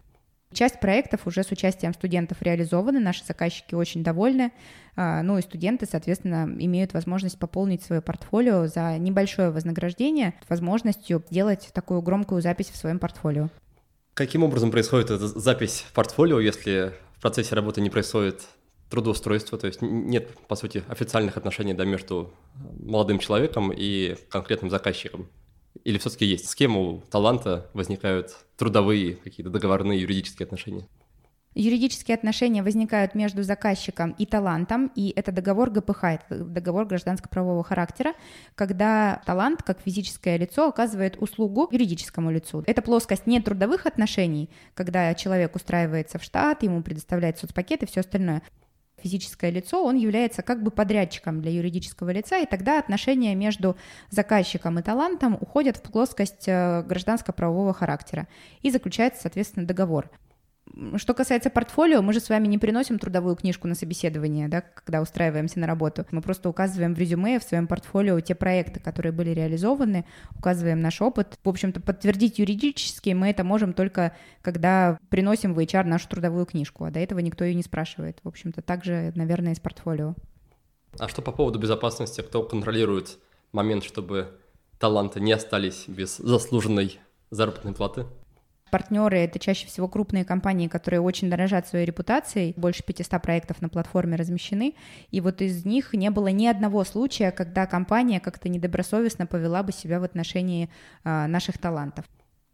Часть 0.54 0.80
проектов 0.80 1.28
уже 1.28 1.44
с 1.44 1.52
участием 1.52 1.94
студентов 1.94 2.42
реализованы, 2.42 3.00
наши 3.00 3.26
заказчики 3.26 3.76
очень 3.76 4.04
довольны, 4.04 4.52
а, 4.96 5.22
ну 5.22 5.38
и 5.38 5.42
студенты, 5.42 5.86
соответственно, 5.90 6.48
имеют 6.60 6.94
возможность 6.94 7.40
пополнить 7.40 7.84
свое 7.84 8.02
портфолио 8.02 8.68
за 8.68 8.98
небольшое 8.98 9.50
вознаграждение, 9.50 10.34
возможностью 10.48 11.24
делать 11.30 11.70
такую 11.74 12.02
громкую 12.02 12.42
запись 12.42 12.70
в 12.70 12.78
своем 12.78 13.00
портфолио. 13.00 13.50
Каким 14.14 14.44
образом 14.44 14.72
происходит 14.72 15.10
эта 15.10 15.28
запись 15.28 15.86
в 15.90 15.94
портфолио, 15.94 16.40
если 16.40 16.94
в 17.18 17.22
процессе 17.22 17.56
работы 17.56 17.82
не 17.82 17.90
происходит 17.90 18.44
трудоустройство, 18.90 19.58
то 19.58 19.68
есть 19.68 19.82
нет, 19.82 20.30
по 20.48 20.56
сути, 20.56 20.84
официальных 20.88 21.36
отношений 21.38 21.74
да, 21.74 21.86
между 21.86 22.32
молодым 22.80 23.20
человеком 23.20 23.74
и 23.76 24.16
конкретным 24.30 24.70
заказчиком? 24.70 25.28
Или 25.84 25.98
все-таки 25.98 26.26
есть? 26.26 26.48
С 26.50 26.62
у 26.62 27.02
таланта 27.12 27.70
возникают 27.74 28.36
трудовые 28.58 29.16
какие-то 29.16 29.52
договорные 29.52 30.00
юридические 30.00 30.46
отношения? 30.46 30.88
Юридические 31.58 32.16
отношения 32.16 32.62
возникают 32.64 33.16
между 33.16 33.42
заказчиком 33.42 34.14
и 34.18 34.26
талантом, 34.26 34.92
и 34.94 35.14
это 35.16 35.32
договор 35.32 35.70
ГПХ, 35.70 36.04
это 36.04 36.44
договор 36.44 36.86
гражданско-правового 36.86 37.64
характера, 37.64 38.14
когда 38.56 39.22
талант, 39.26 39.64
как 39.64 39.80
физическое 39.80 40.36
лицо, 40.36 40.68
оказывает 40.68 41.16
услугу 41.22 41.70
юридическому 41.72 42.30
лицу. 42.30 42.62
Это 42.68 42.82
плоскость 42.82 43.26
не 43.26 43.40
трудовых 43.40 43.86
отношений, 43.86 44.50
когда 44.74 45.14
человек 45.14 45.56
устраивается 45.56 46.20
в 46.20 46.24
штат, 46.24 46.62
ему 46.62 46.84
предоставляет 46.84 47.40
соцпакет 47.40 47.84
и 47.84 47.86
все 47.86 48.02
остальное 48.02 48.42
физическое 49.06 49.52
лицо, 49.52 49.86
он 49.86 49.98
является 49.98 50.42
как 50.42 50.64
бы 50.64 50.72
подрядчиком 50.72 51.40
для 51.40 51.52
юридического 51.52 52.10
лица, 52.10 52.40
и 52.40 52.48
тогда 52.48 52.80
отношения 52.80 53.36
между 53.36 53.78
заказчиком 54.10 54.80
и 54.80 54.82
талантом 54.82 55.38
уходят 55.40 55.78
в 55.78 55.84
плоскость 55.84 56.48
э, 56.48 56.82
гражданско-правового 56.82 57.72
характера, 57.72 58.28
и 58.64 58.72
заключается, 58.72 59.22
соответственно, 59.22 59.68
договор. 59.68 60.10
Что 60.98 61.14
касается 61.14 61.50
портфолио, 61.50 62.02
мы 62.02 62.12
же 62.12 62.20
с 62.20 62.28
вами 62.28 62.48
не 62.48 62.58
приносим 62.58 62.98
трудовую 62.98 63.36
книжку 63.36 63.68
на 63.68 63.76
собеседование, 63.76 64.48
да, 64.48 64.62
когда 64.62 65.02
устраиваемся 65.02 65.60
на 65.60 65.68
работу. 65.68 66.06
Мы 66.12 66.22
просто 66.22 66.50
указываем 66.50 66.96
в 66.96 66.98
резюме, 66.98 67.40
в 67.40 67.44
своем 67.44 67.68
портфолио 67.68 68.20
те 68.20 68.34
проекты, 68.34 68.80
которые 68.80 69.12
были 69.12 69.30
реализованы, 69.30 70.06
указываем 70.36 70.82
наш 70.82 71.02
опыт. 71.02 71.38
В 71.44 71.50
общем-то, 71.50 71.82
подтвердить 71.82 72.40
юридически 72.40 73.12
мы 73.12 73.30
это 73.30 73.44
можем 73.44 73.74
только, 73.74 74.16
когда 74.42 74.98
приносим 75.10 75.54
в 75.54 75.60
HR 75.60 75.84
нашу 75.84 76.10
трудовую 76.10 76.46
книжку, 76.46 76.86
а 76.86 76.92
до 76.92 77.00
этого 77.00 77.20
никто 77.20 77.46
ее 77.46 77.54
не 77.54 77.64
спрашивает. 77.64 78.20
В 78.24 78.28
общем-то, 78.28 78.62
также, 78.62 79.14
наверное, 79.16 79.54
из 79.54 79.60
портфолио. 79.60 80.16
А 80.98 81.08
что 81.08 81.22
по 81.22 81.32
поводу 81.32 81.60
безопасности? 81.60 82.22
Кто 82.22 82.42
контролирует 82.44 83.20
момент, 83.52 83.84
чтобы 83.84 84.40
таланты 84.80 85.20
не 85.20 85.32
остались 85.32 85.86
без 85.88 86.18
заслуженной 86.18 87.00
заработной 87.30 87.74
платы? 87.74 88.08
Партнеры— 88.76 89.20
это 89.20 89.40
чаще 89.40 89.68
всего 89.68 89.88
крупные 89.88 90.26
компании, 90.26 90.68
которые 90.68 91.00
очень 91.00 91.30
дорожат 91.30 91.66
своей 91.66 91.86
репутацией. 91.86 92.54
Больше 92.58 92.84
500 92.84 93.22
проектов 93.22 93.62
на 93.62 93.70
платформе 93.70 94.18
размещены. 94.18 94.76
И 95.12 95.22
вот 95.22 95.42
из 95.42 95.64
них 95.64 95.94
не 95.94 96.10
было 96.10 96.28
ни 96.28 96.46
одного 96.46 96.84
случая, 96.84 97.32
когда 97.32 97.68
компания 97.68 98.20
как-то 98.20 98.50
недобросовестно 98.50 99.28
повела 99.28 99.64
бы 99.64 99.72
себя 99.72 100.02
в 100.02 100.04
отношении 100.04 100.70
а, 101.06 101.26
наших 101.28 101.58
талантов. 101.58 102.04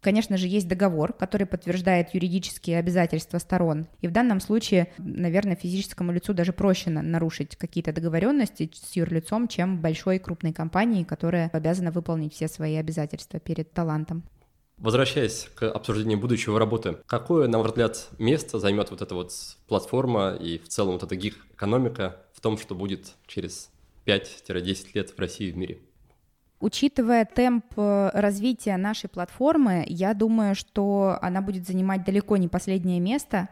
Конечно 0.00 0.36
же, 0.36 0.46
есть 0.46 0.68
договор, 0.68 1.12
который 1.12 1.48
подтверждает 1.48 2.14
юридические 2.14 2.78
обязательства 2.78 3.38
сторон. 3.38 3.88
И 4.00 4.06
в 4.06 4.12
данном 4.12 4.38
случае, 4.38 4.92
наверное, 4.98 5.56
физическому 5.56 6.12
лицу 6.12 6.34
даже 6.34 6.52
проще 6.52 6.90
нарушить 6.90 7.56
какие-то 7.56 7.92
договоренности 7.92 8.70
с 8.72 8.94
юрлицом, 8.94 9.48
чем 9.48 9.80
большой 9.80 10.20
крупной 10.20 10.52
компании, 10.52 11.02
которая 11.02 11.50
обязана 11.52 11.90
выполнить 11.90 12.32
все 12.32 12.46
свои 12.46 12.76
обязательства 12.76 13.40
перед 13.40 13.72
талантом. 13.72 14.22
Возвращаясь 14.82 15.48
к 15.54 15.70
обсуждению 15.70 16.18
будущего 16.18 16.58
работы, 16.58 16.96
какое, 17.06 17.46
на 17.46 17.58
ваш 17.58 17.68
взгляд, 17.68 18.08
место 18.18 18.58
займет 18.58 18.90
вот 18.90 19.00
эта 19.00 19.14
вот 19.14 19.32
платформа 19.68 20.32
и 20.32 20.58
в 20.58 20.66
целом 20.66 20.94
вот 20.94 21.04
эта 21.04 21.14
гиг-экономика 21.14 22.16
в 22.34 22.40
том, 22.40 22.58
что 22.58 22.74
будет 22.74 23.12
через 23.28 23.70
5-10 24.06 24.86
лет 24.94 25.10
в 25.10 25.18
России 25.20 25.50
и 25.50 25.52
в 25.52 25.56
мире? 25.56 25.78
Учитывая 26.58 27.24
темп 27.24 27.66
э, 27.76 28.10
развития 28.12 28.76
нашей 28.76 29.08
платформы, 29.08 29.84
я 29.86 30.14
думаю, 30.14 30.56
что 30.56 31.16
она 31.22 31.42
будет 31.42 31.64
занимать 31.64 32.04
далеко 32.04 32.36
не 32.36 32.48
последнее 32.48 32.98
место. 32.98 33.50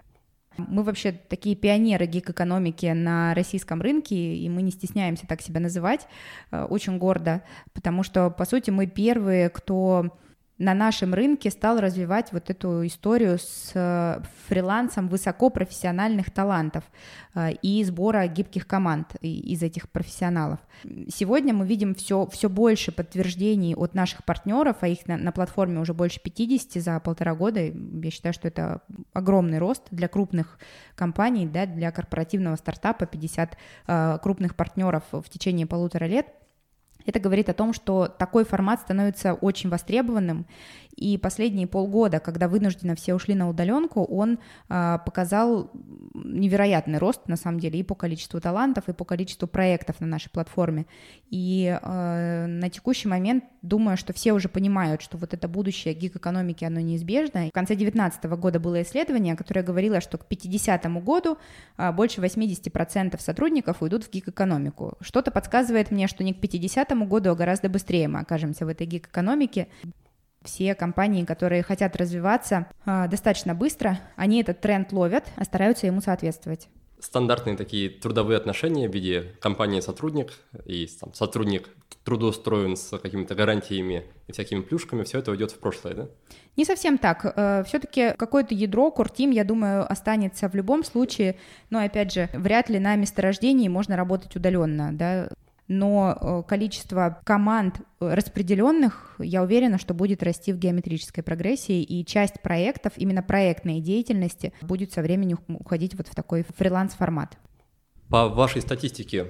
Мы 0.56 0.82
вообще 0.82 1.12
такие 1.12 1.54
пионеры 1.54 2.06
гик-экономики 2.06 2.86
на 2.86 3.34
российском 3.34 3.80
рынке, 3.80 4.16
и 4.16 4.48
мы 4.48 4.62
не 4.62 4.72
стесняемся 4.72 5.28
так 5.28 5.42
себя 5.42 5.60
называть, 5.60 6.08
э, 6.50 6.64
очень 6.64 6.98
гордо, 6.98 7.44
потому 7.72 8.02
что, 8.02 8.30
по 8.30 8.44
сути, 8.44 8.70
мы 8.70 8.88
первые, 8.88 9.48
кто 9.48 10.18
на 10.60 10.74
нашем 10.74 11.14
рынке 11.14 11.50
стал 11.50 11.80
развивать 11.80 12.32
вот 12.32 12.50
эту 12.50 12.86
историю 12.86 13.38
с 13.38 13.72
э, 13.74 14.20
фрилансом 14.46 15.08
высокопрофессиональных 15.08 16.30
талантов 16.30 16.84
э, 17.34 17.52
и 17.62 17.82
сбора 17.82 18.26
гибких 18.26 18.66
команд 18.66 19.16
из 19.22 19.62
этих 19.62 19.88
профессионалов. 19.88 20.58
Сегодня 21.08 21.54
мы 21.54 21.66
видим 21.66 21.94
все, 21.94 22.26
все 22.26 22.50
больше 22.50 22.92
подтверждений 22.92 23.74
от 23.74 23.94
наших 23.94 24.22
партнеров, 24.22 24.76
а 24.82 24.88
их 24.88 25.06
на, 25.06 25.16
на 25.16 25.32
платформе 25.32 25.80
уже 25.80 25.94
больше 25.94 26.20
50 26.20 26.82
за 26.82 27.00
полтора 27.00 27.34
года. 27.34 27.60
Я 27.60 28.10
считаю, 28.10 28.34
что 28.34 28.46
это 28.46 28.82
огромный 29.14 29.58
рост 29.58 29.84
для 29.90 30.08
крупных 30.08 30.58
компаний, 30.94 31.46
да, 31.46 31.64
для 31.64 31.90
корпоративного 31.90 32.56
стартапа 32.56 33.06
50 33.06 33.56
э, 33.86 34.18
крупных 34.22 34.54
партнеров 34.54 35.04
в 35.10 35.24
течение 35.30 35.66
полутора 35.66 36.04
лет– 36.04 36.26
это 37.06 37.20
говорит 37.20 37.48
о 37.48 37.54
том, 37.54 37.72
что 37.72 38.06
такой 38.06 38.44
формат 38.44 38.80
становится 38.80 39.34
очень 39.34 39.70
востребованным, 39.70 40.46
и 40.96 41.16
последние 41.18 41.66
полгода, 41.66 42.20
когда 42.20 42.48
вынужденно 42.48 42.94
все 42.94 43.14
ушли 43.14 43.34
на 43.34 43.48
удаленку, 43.48 44.04
он 44.04 44.38
э, 44.68 44.98
показал 45.04 45.70
невероятный 46.14 46.98
рост, 46.98 47.26
на 47.28 47.36
самом 47.36 47.60
деле, 47.60 47.80
и 47.80 47.82
по 47.82 47.94
количеству 47.94 48.40
талантов, 48.40 48.88
и 48.88 48.92
по 48.92 49.04
количеству 49.04 49.48
проектов 49.48 50.00
на 50.00 50.06
нашей 50.06 50.30
платформе. 50.30 50.86
И 51.30 51.78
э, 51.80 52.46
на 52.46 52.68
текущий 52.70 53.08
момент 53.08 53.44
думаю, 53.62 53.96
что 53.96 54.12
все 54.12 54.32
уже 54.32 54.48
понимают, 54.48 55.02
что 55.02 55.16
вот 55.16 55.32
это 55.34 55.48
будущее 55.48 55.94
гиг-экономики, 55.94 56.64
оно 56.64 56.80
неизбежно. 56.80 57.48
В 57.48 57.52
конце 57.52 57.74
2019 57.74 58.24
года 58.24 58.60
было 58.60 58.82
исследование, 58.82 59.36
которое 59.36 59.62
говорило, 59.62 60.00
что 60.00 60.18
к 60.18 60.26
50 60.26 60.84
году 61.02 61.38
э, 61.78 61.92
больше 61.92 62.20
80% 62.20 63.20
сотрудников 63.20 63.82
уйдут 63.82 64.04
в 64.04 64.10
гиг-экономику. 64.10 64.98
Что-то 65.00 65.30
подсказывает 65.30 65.90
мне, 65.90 66.08
что 66.08 66.24
не 66.24 66.34
к 66.34 66.40
50 66.40 66.90
году, 67.08 67.30
а 67.30 67.34
гораздо 67.34 67.68
быстрее 67.68 68.08
мы 68.08 68.20
окажемся 68.20 68.66
в 68.66 68.68
этой 68.68 68.86
гиг-экономике. 68.86 69.68
Все 70.44 70.74
компании, 70.74 71.24
которые 71.24 71.62
хотят 71.62 71.96
развиваться 71.96 72.66
а, 72.86 73.08
достаточно 73.08 73.54
быстро, 73.54 74.00
они 74.16 74.40
этот 74.40 74.60
тренд 74.60 74.90
ловят, 74.92 75.24
а 75.36 75.44
стараются 75.44 75.86
ему 75.86 76.00
соответствовать. 76.00 76.68
Стандартные 76.98 77.56
такие 77.56 77.90
трудовые 77.90 78.36
отношения 78.38 78.88
в 78.88 78.92
виде 78.92 79.34
компания-сотрудник 79.40 80.32
и 80.66 80.86
там, 81.00 81.12
сотрудник 81.14 81.68
трудоустроен 82.04 82.76
с 82.76 82.98
какими-то 82.98 83.34
гарантиями 83.34 84.04
и 84.28 84.32
всякими 84.32 84.60
плюшками, 84.60 85.02
все 85.04 85.18
это 85.18 85.30
уйдет 85.30 85.50
в 85.50 85.58
прошлое, 85.58 85.94
да? 85.94 86.08
Не 86.56 86.64
совсем 86.64 86.98
так. 86.98 87.24
Э, 87.36 87.62
Все-таки 87.66 88.12
какое-то 88.16 88.54
ядро, 88.54 88.90
куртим, 88.90 89.30
я 89.30 89.44
думаю, 89.44 89.90
останется 89.90 90.48
в 90.48 90.54
любом 90.54 90.84
случае, 90.84 91.36
но, 91.68 91.80
опять 91.80 92.12
же, 92.12 92.28
вряд 92.32 92.68
ли 92.68 92.78
на 92.78 92.96
месторождении 92.96 93.68
можно 93.68 93.96
работать 93.96 94.34
удаленно, 94.36 94.90
да 94.92 95.28
но 95.70 96.18
э, 96.20 96.48
количество 96.48 97.20
команд 97.24 97.76
э, 98.00 98.12
распределенных, 98.12 99.14
я 99.20 99.40
уверена, 99.40 99.78
что 99.78 99.94
будет 99.94 100.20
расти 100.24 100.52
в 100.52 100.58
геометрической 100.58 101.22
прогрессии, 101.22 101.80
и 101.80 102.04
часть 102.04 102.42
проектов, 102.42 102.94
именно 102.96 103.22
проектной 103.22 103.80
деятельности, 103.80 104.52
будет 104.62 104.92
со 104.92 105.00
временем 105.00 105.38
уходить 105.46 105.94
вот 105.94 106.08
в 106.08 106.14
такой 106.16 106.44
фриланс-формат. 106.58 107.38
По 108.08 108.28
вашей 108.28 108.62
статистике, 108.62 109.28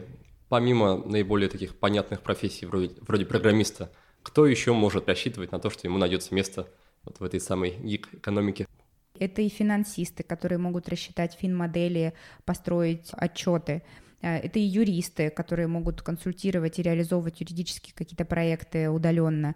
помимо 0.49 0.97
наиболее 1.05 1.51
таких 1.51 1.79
понятных 1.79 2.23
профессий 2.23 2.65
вроде, 2.65 2.95
вроде 3.03 3.27
программиста, 3.27 3.93
кто 4.23 4.47
еще 4.47 4.73
может 4.73 5.09
рассчитывать 5.09 5.53
на 5.53 5.59
то, 5.59 5.69
что 5.69 5.87
ему 5.87 5.99
найдется 5.99 6.35
место 6.35 6.69
вот 7.05 7.21
в 7.21 7.23
этой 7.23 7.41
самой 7.41 7.77
гик-экономике? 7.83 8.67
Это 9.19 9.43
и 9.43 9.51
финансисты, 9.51 10.23
которые 10.23 10.57
могут 10.57 10.89
рассчитать 10.89 11.37
фин-модели, 11.39 12.15
построить 12.47 13.11
отчеты. 13.13 13.83
Э, 14.23 14.37
это 14.39 14.59
и 14.59 14.63
юристы, 14.63 15.31
которые 15.31 15.67
могут 15.67 16.03
консультировать 16.03 16.79
и 16.79 16.83
реализовывать 16.83 17.41
юридические 17.41 17.95
какие-то 17.95 18.25
проекты 18.25 18.89
удаленно. 18.89 19.55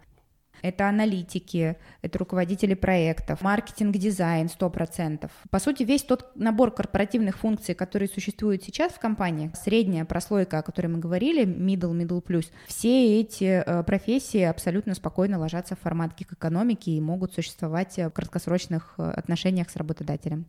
Это 0.61 0.87
аналитики, 0.87 1.77
это 2.01 2.17
руководители 2.17 2.73
проектов, 2.75 3.41
маркетинг, 3.41 3.97
дизайн 3.97 4.47
100%. 4.47 5.29
По 5.51 5.59
сути, 5.59 5.83
весь 5.83 6.03
тот 6.03 6.31
набор 6.35 6.71
корпоративных 6.71 7.37
функций, 7.37 7.75
которые 7.75 8.07
существуют 8.07 8.63
сейчас 8.63 8.93
в 8.93 8.99
компании, 8.99 9.51
средняя 9.53 10.05
прослойка, 10.05 10.59
о 10.59 10.63
которой 10.63 10.87
мы 10.87 10.99
говорили, 10.99 11.45
middle, 11.45 11.91
middle 11.91 12.23
plus, 12.23 12.47
все 12.67 13.19
эти 13.19 13.63
э, 13.65 13.83
профессии 13.83 14.41
абсолютно 14.41 14.95
спокойно 14.95 15.37
ложатся 15.37 15.75
в 15.75 15.81
формат 15.81 16.17
гик-экономики 16.17 16.89
и 16.89 17.01
могут 17.01 17.33
существовать 17.33 17.97
в 17.97 18.09
краткосрочных 18.11 18.95
э, 18.97 19.03
отношениях 19.03 19.69
с 19.69 19.75
работодателем. 19.75 20.45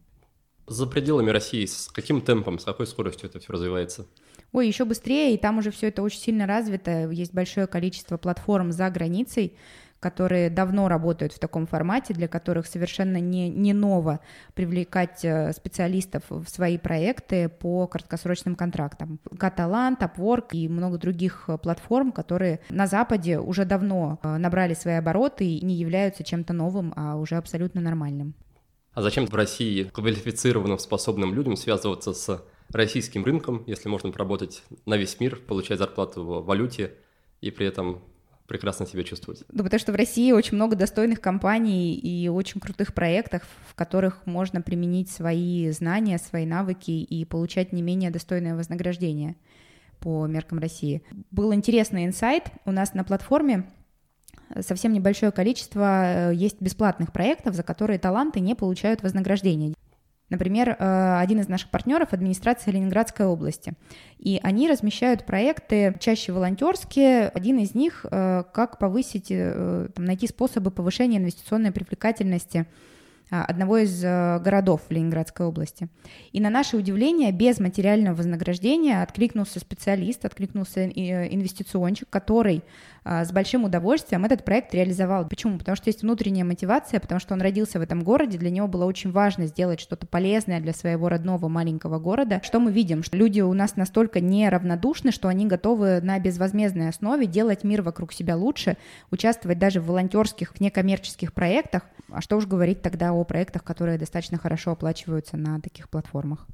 За 0.67 0.87
пределами 0.87 1.31
России 1.31 1.64
с 1.64 1.89
каким 1.93 2.21
темпом, 2.21 2.59
с 2.59 2.64
какой 2.64 2.87
скоростью 2.87 3.29
это 3.29 3.39
все 3.39 3.53
развивается? 3.53 4.07
Ой, 4.53 4.67
еще 4.67 4.85
быстрее, 4.85 5.35
и 5.35 5.39
там 5.39 5.59
уже 5.59 5.71
все 5.71 5.89
это 5.89 6.03
очень 6.03 6.21
сильно 6.21 6.47
развито. 6.47 7.11
Есть 7.11 7.35
большое 7.35 7.67
количество 7.67 8.17
платформ 8.17 8.73
за 8.73 8.89
границей, 8.91 9.57
которые 10.01 10.51
давно 10.51 10.89
работают 10.89 11.33
в 11.33 11.39
таком 11.39 11.67
формате, 11.67 12.14
для 12.14 12.29
которых 12.29 12.67
совершенно 12.67 13.19
не, 13.19 13.49
не 13.49 13.73
ново 13.73 14.21
привлекать 14.55 15.25
э, 15.25 15.53
специалистов 15.53 16.25
в 16.29 16.47
свои 16.49 16.79
проекты 16.79 17.49
по 17.49 17.87
краткосрочным 17.87 18.57
контрактам. 18.57 19.19
Каталан, 19.39 19.97
Upwork 20.01 20.49
и 20.53 20.69
много 20.69 20.99
других 20.99 21.45
э, 21.49 21.59
платформ, 21.59 22.12
которые 22.12 22.61
на 22.71 22.87
Западе 22.87 23.39
уже 23.39 23.64
давно 23.64 24.19
э, 24.23 24.37
набрали 24.37 24.75
свои 24.75 24.95
обороты 24.95 25.45
и 25.45 25.64
не 25.64 25.75
являются 25.75 26.25
чем-то 26.25 26.53
новым, 26.53 26.93
а 26.97 27.17
уже 27.17 27.37
абсолютно 27.37 27.81
нормальным. 27.81 28.35
А 28.97 29.03
зачем 29.03 29.26
в 29.26 29.34
России 29.34 29.90
квалифицированным, 29.92 30.78
способным 30.78 31.34
людям 31.34 31.55
связываться 31.57 32.14
с 32.14 32.42
российским 32.70 33.26
рынком, 33.26 33.62
если 33.66 33.90
можно 33.90 34.11
поработать 34.11 34.62
на 34.86 34.97
весь 34.97 35.20
мир, 35.20 35.36
получать 35.36 35.78
зарплату 35.78 36.24
в 36.24 36.47
валюте 36.47 36.94
и 37.42 37.51
при 37.51 37.66
этом 37.66 38.01
прекрасно 38.47 38.86
себя 38.86 39.05
чувствовать. 39.05 39.44
Ну, 39.53 39.64
потому 39.64 39.78
что 39.78 39.92
в 39.92 39.97
России 39.97 40.32
очень 40.32 40.55
много 40.55 40.76
достойных 40.76 41.20
компаний 41.20 41.92
и 41.94 42.28
очень 42.28 42.59
крутых 42.59 42.94
проектов, 42.94 43.42
в 43.68 43.74
которых 43.74 44.24
можно 44.24 44.62
применить 44.62 45.11
свои 45.11 45.70
знания, 45.72 46.16
свои 46.16 46.47
навыки 46.47 46.92
и 46.92 47.26
получать 47.26 47.74
не 47.74 47.82
менее 47.82 48.11
достойное 48.11 48.57
вознаграждение 48.57 49.36
по 50.01 50.26
меркам 50.26 50.59
России. 50.59 51.03
Был 51.30 51.53
интересный 51.53 52.07
инсайт 52.07 52.44
у 52.64 52.72
нас 52.72 52.94
на 52.94 53.05
платформе 53.05 53.70
совсем 54.61 54.92
небольшое 54.92 55.32
количество 55.32 56.30
э, 56.30 56.34
есть 56.34 56.61
бесплатных 56.61 57.12
проектов, 57.12 57.55
за 57.55 57.62
которые 57.62 57.99
таланты 57.99 58.40
не 58.40 58.55
получают 58.55 59.03
вознаграждения. 59.03 59.74
Например, 60.28 60.70
э, 60.70 61.18
один 61.20 61.40
из 61.40 61.49
наших 61.49 61.70
партнеров– 61.70 62.09
администрация 62.12 62.72
Ленинградской 62.72 63.26
области. 63.26 63.74
И 64.18 64.40
они 64.42 64.68
размещают 64.68 65.24
проекты 65.24 65.94
чаще 66.01 66.32
волонтерские. 66.32 67.28
Один 67.28 67.59
из 67.59 67.74
них 67.74 68.05
э,– 68.11 68.42
как 68.53 68.78
повысить, 68.78 69.30
найти 69.30 70.26
способы 70.26 70.70
повышения 70.70 71.18
инвестиционной 71.18 71.70
привлекательности 71.70 72.66
одного 73.31 73.79
из 73.79 74.05
э, 74.05 74.39
городов 74.41 74.83
в 74.89 74.93
Ленинградской 74.93 75.47
области. 75.47 75.89
И 76.33 76.41
на 76.41 76.51
наше 76.51 76.77
удивление, 76.77 77.33
без 77.33 77.59
материального 77.59 78.14
вознаграждения 78.14 79.03
откликнулся 79.03 79.59
специалист, 79.59 80.24
откликнулся 80.24 80.81
э, 80.81 81.35
инвестиционщик, 81.35 82.09
который 82.09 82.62
а, 83.09 83.24
с 83.24 83.31
большим 83.31 83.62
удовольствием 83.62 84.24
этот 84.24 84.45
проект 84.45 84.74
реализовал. 84.74 85.29
Почему? 85.29 85.59
Потому 85.59 85.77
что 85.77 85.89
есть 85.89 86.03
внутренняя 86.03 86.45
мотивация, 86.45 86.99
потому 86.99 87.20
что 87.20 87.35
он 87.35 87.41
родился 87.41 87.79
в 87.79 87.83
этом 87.83 88.03
городе, 88.03 88.37
для 88.37 88.51
него 88.51 88.66
было 88.66 88.85
очень 88.85 89.12
важно 89.12 89.47
сделать 89.47 89.79
что-то 89.79 90.09
полезное 90.09 90.61
для 90.61 90.72
своего 90.72 91.09
родного 91.09 91.47
маленького 91.47 92.01
города. 92.01 92.41
Что 92.43 92.59
мы 92.59 92.72
видим? 92.72 93.05
Что 93.05 93.16
люди 93.16 93.41
у 93.41 93.53
нас 93.53 93.77
настолько 93.77 94.18
неравнодушны, 94.18 95.12
что 95.12 95.29
они 95.29 95.47
готовы 95.47 96.01
на 96.01 96.18
безвозмездной 96.18 96.89
основе 96.89 97.27
делать 97.27 97.62
мир 97.62 97.83
вокруг 97.83 98.12
себя 98.12 98.37
лучше, 98.37 98.77
участвовать 99.12 99.61
даже 99.61 99.81
в 99.81 99.87
волонтерских, 99.87 100.59
некоммерческих 100.59 101.33
проектах. 101.33 101.83
А 102.11 102.20
что 102.20 102.37
уж 102.37 102.47
говорить 102.47 102.83
тогда 102.83 103.12
о 103.21 103.25
проектах, 103.25 103.64
которые 103.64 103.99
достаточно 103.99 104.39
хорошо 104.39 104.73
оплачиваются 104.73 105.37
на 105.37 105.61
таких 105.61 105.89
платформах. 105.89 106.47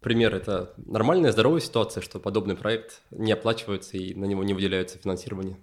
Пример– 0.00 0.34
это 0.36 0.72
нормальная, 0.78 1.30
здоровая 1.32 1.60
ситуация, 1.60 2.00
что 2.00 2.18
подобный 2.20 2.56
проект 2.56 3.02
не 3.10 3.32
оплачивается 3.32 3.98
и 3.98 4.14
на 4.14 4.24
него 4.24 4.42
не 4.44 4.54
выделяется 4.54 4.98
финансирование? 4.98 5.56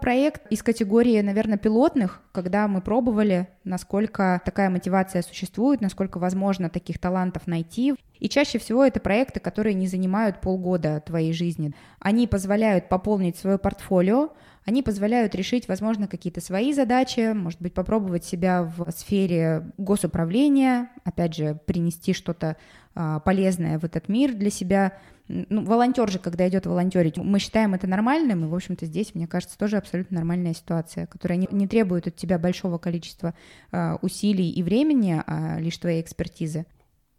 Проект 0.00 0.50
из 0.50 0.62
категории, 0.62 1.20
наверное, 1.20 1.58
пилотных, 1.58 2.22
когда 2.32 2.66
мы 2.68 2.80
пробовали, 2.80 3.48
насколько 3.64 4.40
такая 4.46 4.70
мотивация 4.70 5.20
существует, 5.20 5.82
насколько 5.82 6.18
возможно 6.18 6.70
таких 6.70 6.98
талантов 6.98 7.46
найти. 7.46 7.94
И 8.18 8.28
чаще 8.30 8.58
всего 8.58 8.82
это 8.82 8.98
проекты, 8.98 9.40
которые 9.40 9.74
не 9.74 9.86
занимают 9.86 10.40
полгода 10.40 11.02
твоей 11.04 11.34
жизни. 11.34 11.74
Они 11.98 12.26
позволяют 12.26 12.88
пополнить 12.88 13.36
свое 13.36 13.58
портфолио, 13.58 14.30
они 14.64 14.82
позволяют 14.82 15.34
решить, 15.34 15.68
возможно, 15.68 16.06
какие-то 16.06 16.40
свои 16.40 16.72
задачи, 16.72 17.32
может 17.32 17.60
быть, 17.60 17.74
попробовать 17.74 18.24
себя 18.24 18.62
в 18.62 18.90
сфере 18.92 19.72
госуправления, 19.78 20.90
опять 21.04 21.34
же, 21.34 21.58
принести 21.66 22.12
что-то 22.12 22.56
а, 22.94 23.20
полезное 23.20 23.78
в 23.78 23.84
этот 23.84 24.08
мир 24.08 24.34
для 24.34 24.50
себя. 24.50 24.98
Ну, 25.28 25.64
волонтер 25.64 26.10
же, 26.10 26.18
когда 26.18 26.48
идет 26.48 26.66
волонтерить, 26.66 27.16
мы 27.16 27.38
считаем 27.38 27.74
это 27.74 27.86
нормальным, 27.86 28.44
и, 28.44 28.48
в 28.48 28.54
общем-то, 28.54 28.84
здесь, 28.86 29.14
мне 29.14 29.26
кажется, 29.26 29.56
тоже 29.56 29.76
абсолютно 29.76 30.16
нормальная 30.16 30.54
ситуация, 30.54 31.06
которая 31.06 31.38
не, 31.38 31.48
не 31.52 31.68
требует 31.68 32.08
от 32.08 32.16
тебя 32.16 32.38
большого 32.38 32.78
количества 32.78 33.34
э, 33.70 33.96
усилий 34.02 34.50
и 34.50 34.62
времени, 34.62 35.22
а 35.24 35.58
лишь 35.60 35.78
твоей 35.78 36.02
экспертизы. 36.02 36.66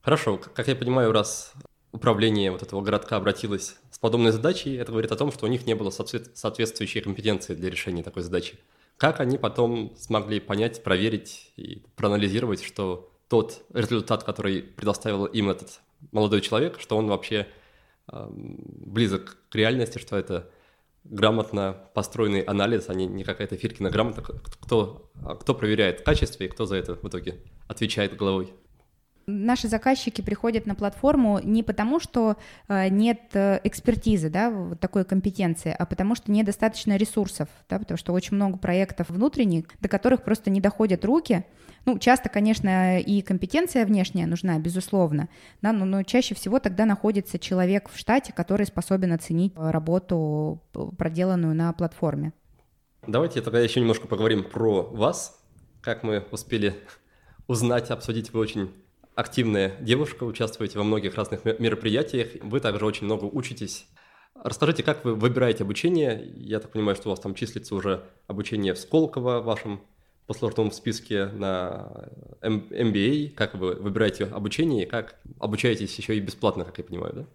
Хорошо, 0.01 0.37
как 0.37 0.67
я 0.67 0.75
понимаю, 0.75 1.11
раз 1.11 1.53
управление 1.91 2.51
вот 2.51 2.61
этого 2.61 2.81
городка 2.81 3.17
обратилось 3.17 3.75
с 3.91 3.99
подобной 3.99 4.31
задачей, 4.31 4.75
это 4.75 4.91
говорит 4.91 5.11
о 5.11 5.17
том, 5.17 5.31
что 5.31 5.45
у 5.45 5.49
них 5.49 5.65
не 5.65 5.75
было 5.75 5.89
соответствующей 5.89 7.01
компетенции 7.01 7.53
для 7.53 7.69
решения 7.69 8.03
такой 8.03 8.23
задачи. 8.23 8.57
Как 8.97 9.19
они 9.19 9.37
потом 9.37 9.93
смогли 9.97 10.39
понять, 10.39 10.83
проверить 10.83 11.51
и 11.57 11.83
проанализировать, 11.95 12.63
что 12.63 13.11
тот 13.27 13.63
результат, 13.73 14.23
который 14.23 14.61
предоставил 14.61 15.25
им 15.25 15.49
этот 15.49 15.81
молодой 16.11 16.41
человек, 16.41 16.79
что 16.79 16.97
он 16.97 17.07
вообще 17.07 17.47
э, 18.11 18.27
близок 18.29 19.37
к 19.49 19.55
реальности, 19.55 19.97
что 19.97 20.17
это 20.17 20.49
грамотно 21.03 21.77
построенный 21.93 22.41
анализ, 22.41 22.89
а 22.89 22.93
не, 22.93 23.07
не 23.07 23.23
какая-то 23.23 23.57
фиркина 23.57 23.89
грамота, 23.89 24.21
кто, 24.21 25.09
кто 25.39 25.55
проверяет 25.55 26.01
качество 26.01 26.43
и 26.43 26.47
кто 26.47 26.65
за 26.65 26.75
это 26.75 26.95
в 26.95 27.07
итоге 27.07 27.39
отвечает 27.67 28.15
головой. 28.15 28.53
Наши 29.27 29.67
заказчики 29.67 30.21
приходят 30.21 30.65
на 30.65 30.75
платформу 30.75 31.39
не 31.43 31.63
потому, 31.63 31.99
что 31.99 32.37
э, 32.67 32.89
нет 32.89 33.19
э, 33.33 33.59
экспертизы, 33.63 34.29
да, 34.29 34.49
вот 34.49 34.79
такой 34.79 35.05
компетенции, 35.05 35.75
а 35.77 35.85
потому 35.85 36.15
что 36.15 36.31
недостаточно 36.31 36.97
ресурсов, 36.97 37.47
да, 37.69 37.79
потому 37.79 37.97
что 37.97 38.13
очень 38.13 38.35
много 38.35 38.57
проектов 38.57 39.09
внутренних, 39.09 39.65
до 39.79 39.87
которых 39.87 40.23
просто 40.23 40.49
не 40.49 40.59
доходят 40.59 41.05
руки. 41.05 41.45
Ну, 41.85 41.97
часто, 41.99 42.29
конечно, 42.29 42.99
и 42.99 43.21
компетенция 43.21 43.85
внешняя 43.85 44.27
нужна, 44.27 44.59
безусловно, 44.59 45.29
да, 45.61 45.71
но, 45.71 45.85
но 45.85 46.03
чаще 46.03 46.35
всего 46.35 46.59
тогда 46.59 46.85
находится 46.85 47.39
человек 47.39 47.89
в 47.89 47.97
штате, 47.97 48.33
который 48.33 48.65
способен 48.65 49.13
оценить 49.13 49.53
работу, 49.55 50.61
проделанную 50.97 51.55
на 51.55 51.71
платформе. 51.73 52.33
Давайте 53.07 53.41
тогда 53.41 53.59
еще 53.59 53.79
немножко 53.79 54.07
поговорим 54.07 54.43
про 54.43 54.83
вас. 54.83 55.39
Как 55.81 56.03
мы 56.03 56.23
успели 56.31 56.75
узнать, 57.47 57.89
обсудить, 57.89 58.31
вы 58.31 58.39
очень 58.39 58.71
активная 59.21 59.77
девушка, 59.79 60.23
участвуете 60.23 60.79
во 60.79 60.83
многих 60.83 61.15
разных 61.15 61.45
мероприятиях, 61.45 62.29
вы 62.41 62.59
также 62.59 62.85
очень 62.85 63.05
много 63.05 63.25
учитесь. 63.25 63.87
Расскажите, 64.33 64.81
как 64.81 65.05
вы 65.05 65.13
выбираете 65.13 65.63
обучение? 65.63 66.31
Я 66.35 66.59
так 66.59 66.71
понимаю, 66.71 66.95
что 66.95 67.09
у 67.09 67.11
вас 67.11 67.19
там 67.19 67.35
числится 67.35 67.75
уже 67.75 68.03
обучение 68.25 68.73
в 68.73 68.79
Сколково 68.79 69.39
в 69.39 69.45
вашем 69.45 69.81
послужном 70.25 70.71
списке 70.71 71.27
на 71.27 72.09
MBA. 72.41 73.29
Как 73.35 73.53
вы 73.53 73.75
выбираете 73.75 74.25
обучение 74.25 74.85
и 74.85 74.89
как 74.89 75.19
обучаетесь 75.39 75.95
еще 75.95 76.17
и 76.17 76.19
бесплатно, 76.19 76.65
как 76.65 76.79
я 76.79 76.83
понимаю, 76.83 77.13
да? 77.13 77.25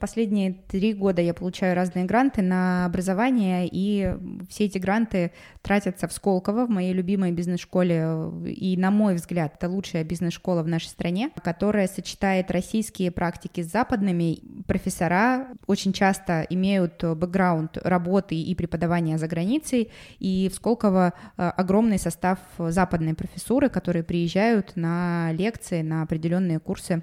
Последние 0.00 0.54
три 0.66 0.94
года 0.94 1.20
я 1.20 1.34
получаю 1.34 1.76
разные 1.76 2.06
гранты 2.06 2.40
на 2.40 2.86
образование, 2.86 3.68
и 3.70 4.14
все 4.48 4.64
эти 4.64 4.78
гранты 4.78 5.32
тратятся 5.60 6.08
в 6.08 6.12
Сколково, 6.14 6.64
в 6.64 6.70
моей 6.70 6.94
любимой 6.94 7.32
бизнес-школе. 7.32 8.30
И, 8.46 8.78
на 8.78 8.90
мой 8.90 9.14
взгляд, 9.14 9.56
это 9.56 9.68
лучшая 9.68 10.02
бизнес-школа 10.04 10.62
в 10.62 10.68
нашей 10.68 10.86
стране, 10.86 11.30
которая 11.44 11.86
сочетает 11.86 12.50
российские 12.50 13.10
практики 13.10 13.62
с 13.62 13.70
западными. 13.70 14.38
Профессора 14.66 15.48
очень 15.66 15.92
часто 15.92 16.46
имеют 16.48 17.04
бэкграунд 17.04 17.76
работы 17.84 18.40
и 18.40 18.54
преподавания 18.54 19.18
за 19.18 19.28
границей, 19.28 19.90
и 20.18 20.48
в 20.50 20.54
Сколково 20.54 21.12
э, 21.36 21.42
огромный 21.42 21.98
состав 21.98 22.38
западной 22.58 23.12
профессуры, 23.12 23.68
которые 23.68 24.02
приезжают 24.02 24.76
на 24.76 25.30
лекции, 25.32 25.82
на 25.82 26.02
определенные 26.02 26.58
курсы 26.58 27.02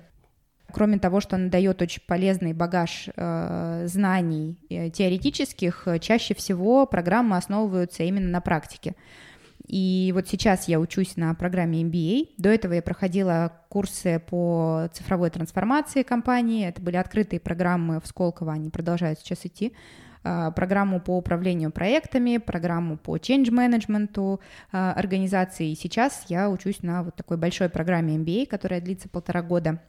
Кроме 0.71 0.99
того, 0.99 1.21
что 1.21 1.37
она 1.37 1.49
дает 1.49 1.81
очень 1.81 2.01
полезный 2.05 2.53
багаж 2.53 3.09
э, 3.15 3.83
знаний 3.87 4.57
э, 4.69 4.89
теоретических, 4.89 5.83
э, 5.87 5.99
чаще 5.99 6.35
всего 6.35 6.85
программы 6.85 7.37
основываются 7.37 8.03
именно 8.03 8.29
на 8.29 8.41
практике. 8.41 8.95
И 9.67 10.11
вот 10.15 10.27
сейчас 10.27 10.67
я 10.67 10.79
учусь 10.79 11.17
на 11.17 11.33
программе 11.33 11.83
MBA. 11.83 12.29
До 12.37 12.49
этого 12.49 12.73
я 12.73 12.81
проходила 12.81 13.51
курсы 13.69 14.21
по 14.29 14.89
цифровой 14.93 15.29
трансформации 15.29 16.03
компании. 16.03 16.67
Это 16.67 16.81
были 16.81 16.95
открытые 16.95 17.39
программы 17.39 17.99
в 17.99 18.07
Сколково, 18.07 18.53
они 18.53 18.69
продолжают 18.69 19.19
сейчас 19.19 19.45
идти 19.45 19.73
э, 20.23 20.51
программу 20.55 21.01
по 21.01 21.17
управлению 21.17 21.71
проектами, 21.71 22.37
программу 22.37 22.97
по 22.97 23.17
change 23.17 23.51
management 23.51 24.39
э, 24.71 24.77
организации. 24.77 25.71
И 25.71 25.75
сейчас 25.75 26.25
я 26.29 26.49
учусь 26.49 26.81
на 26.81 27.03
вот 27.03 27.15
такой 27.15 27.37
большой 27.37 27.69
программе 27.69 28.15
MBA, 28.15 28.47
которая 28.47 28.79
длится 28.79 29.09
полтора 29.09 29.41
года. 29.41 29.81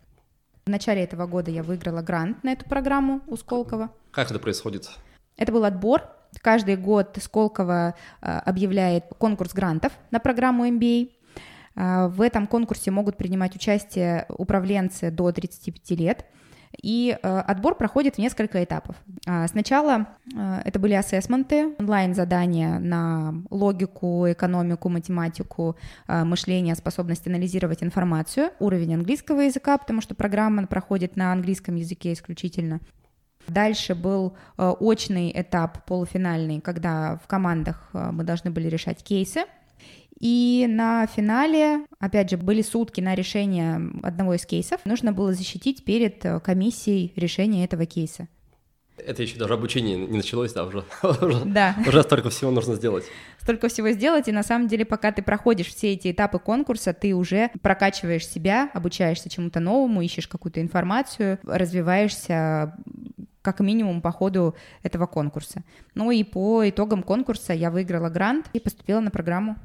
В 0.68 0.70
начале 0.70 1.02
этого 1.02 1.26
года 1.26 1.50
я 1.50 1.62
выиграла 1.62 2.02
грант 2.02 2.44
на 2.44 2.52
эту 2.52 2.66
программу 2.66 3.22
у 3.26 3.38
Сколково. 3.38 3.88
Как 4.10 4.30
это 4.30 4.38
происходит? 4.38 4.90
Это 5.38 5.50
был 5.50 5.64
отбор. 5.64 6.02
Каждый 6.42 6.76
год 6.76 7.16
Сколково 7.22 7.94
а, 8.20 8.40
объявляет 8.40 9.04
конкурс 9.16 9.54
грантов 9.54 9.94
на 10.10 10.18
программу 10.18 10.68
MBA. 10.68 11.12
А, 11.74 12.08
в 12.08 12.20
этом 12.20 12.46
конкурсе 12.46 12.90
могут 12.90 13.16
принимать 13.16 13.56
участие 13.56 14.26
управленцы 14.28 15.10
до 15.10 15.32
35 15.32 15.90
лет– 15.98 16.26
и 16.80 17.16
э, 17.20 17.38
отбор 17.40 17.74
проходит 17.74 18.16
в 18.16 18.18
несколько 18.18 18.62
этапов. 18.62 18.96
Э, 19.26 19.46
сначала 19.48 20.06
э, 20.34 20.62
это 20.64 20.78
были 20.78 20.94
ассессменты, 20.94 21.74
онлайн-задания 21.78 22.78
на 22.78 23.34
логику, 23.50 24.30
экономику, 24.30 24.88
математику, 24.88 25.76
э, 26.06 26.24
мышление, 26.24 26.74
способность 26.74 27.26
анализировать 27.26 27.82
информацию, 27.82 28.50
уровень 28.58 28.94
английского 28.94 29.40
языка, 29.40 29.78
потому 29.78 30.00
что 30.00 30.14
программа 30.14 30.66
проходит 30.66 31.16
на 31.16 31.32
английском 31.32 31.76
языке 31.76 32.12
исключительно. 32.12 32.80
Дальше 33.46 33.94
был 33.94 34.36
э, 34.58 34.68
очный 34.68 35.32
этап 35.34 35.84
полуфинальный, 35.86 36.60
когда 36.60 37.18
в 37.24 37.26
командах 37.26 37.88
мы 37.92 38.24
должны 38.24 38.50
были 38.50 38.68
решать 38.68 39.02
кейсы, 39.02 39.44
и 40.18 40.66
на 40.68 41.06
финале, 41.06 41.86
опять 42.00 42.30
же, 42.30 42.36
были 42.36 42.62
сутки 42.62 43.00
на 43.00 43.14
решение 43.14 43.80
одного 44.02 44.34
из 44.34 44.44
кейсов. 44.44 44.80
Нужно 44.84 45.12
было 45.12 45.32
защитить 45.32 45.84
перед 45.84 46.24
э, 46.24 46.40
комиссией 46.40 47.12
решение 47.14 47.64
этого 47.64 47.86
кейса. 47.86 48.26
Это 48.96 49.22
еще 49.22 49.38
даже 49.38 49.54
обучение 49.54 49.96
не 49.96 50.16
началось, 50.16 50.52
да, 50.52 50.64
уже, 51.02 51.44
да. 51.44 51.76
уже 51.86 52.02
столько 52.02 52.30
всего 52.30 52.50
нужно 52.50 52.74
сделать. 52.74 53.04
Столько 53.40 53.68
всего 53.68 53.90
сделать, 53.90 54.26
и 54.26 54.32
на 54.32 54.42
самом 54.42 54.66
деле, 54.66 54.84
пока 54.84 55.12
ты 55.12 55.22
проходишь 55.22 55.68
все 55.68 55.92
эти 55.92 56.10
этапы 56.10 56.40
конкурса, 56.40 56.92
ты 56.92 57.14
уже 57.14 57.50
прокачиваешь 57.62 58.26
себя, 58.26 58.70
обучаешься 58.74 59.30
чему-то 59.30 59.60
новому, 59.60 60.02
ищешь 60.02 60.26
какую-то 60.26 60.60
информацию, 60.60 61.38
развиваешься 61.44 62.76
как 63.40 63.60
минимум 63.60 64.02
по 64.02 64.10
ходу 64.10 64.56
этого 64.82 65.06
конкурса. 65.06 65.62
Ну 65.94 66.10
и 66.10 66.24
по 66.24 66.68
итогам 66.68 67.04
конкурса 67.04 67.52
я 67.52 67.70
выиграла 67.70 68.10
грант 68.10 68.46
и 68.52 68.58
поступила 68.58 68.98
на 69.00 69.12
программу 69.12 69.56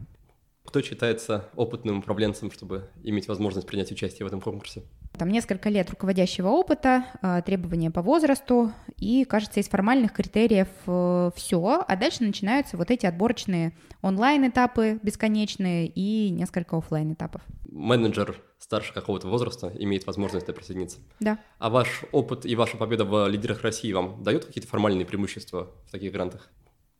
кто 0.65 0.81
считается 0.81 1.49
опытным 1.55 1.99
управленцем, 1.99 2.51
чтобы 2.51 2.89
иметь 3.03 3.27
возможность 3.27 3.67
принять 3.67 3.91
участие 3.91 4.25
в 4.25 4.27
этом 4.27 4.41
конкурсе? 4.41 4.83
Там 5.17 5.29
несколько 5.29 5.69
лет 5.69 5.89
руководящего 5.89 6.47
опыта, 6.47 7.05
а, 7.21 7.41
требования 7.41 7.91
по 7.91 8.01
возрасту, 8.01 8.71
и, 8.97 9.25
кажется, 9.25 9.59
из 9.59 9.67
формальных 9.67 10.13
критериев 10.13 10.69
э, 10.87 11.31
все, 11.35 11.83
а 11.87 11.95
дальше 11.95 12.23
начинаются 12.23 12.77
вот 12.77 12.89
эти 12.89 13.05
отборочные 13.05 13.73
онлайн-этапы 14.01 14.99
бесконечные 15.03 15.87
и 15.87 16.29
несколько 16.29 16.77
офлайн 16.77 17.13
этапов 17.13 17.41
Менеджер 17.67 18.41
старше 18.59 18.93
какого-то 18.93 19.27
возраста 19.27 19.71
имеет 19.77 20.05
возможность 20.07 20.45
присоединиться. 20.45 20.99
Да. 21.19 21.39
А 21.59 21.69
ваш 21.69 22.03
опыт 22.11 22.45
и 22.45 22.55
ваша 22.55 22.77
победа 22.77 23.03
в 23.03 23.27
лидерах 23.27 23.61
России 23.61 23.91
вам 23.91 24.23
дают 24.23 24.45
какие-то 24.45 24.69
формальные 24.69 25.05
преимущества 25.05 25.71
в 25.87 25.91
таких 25.91 26.11
грантах? 26.11 26.49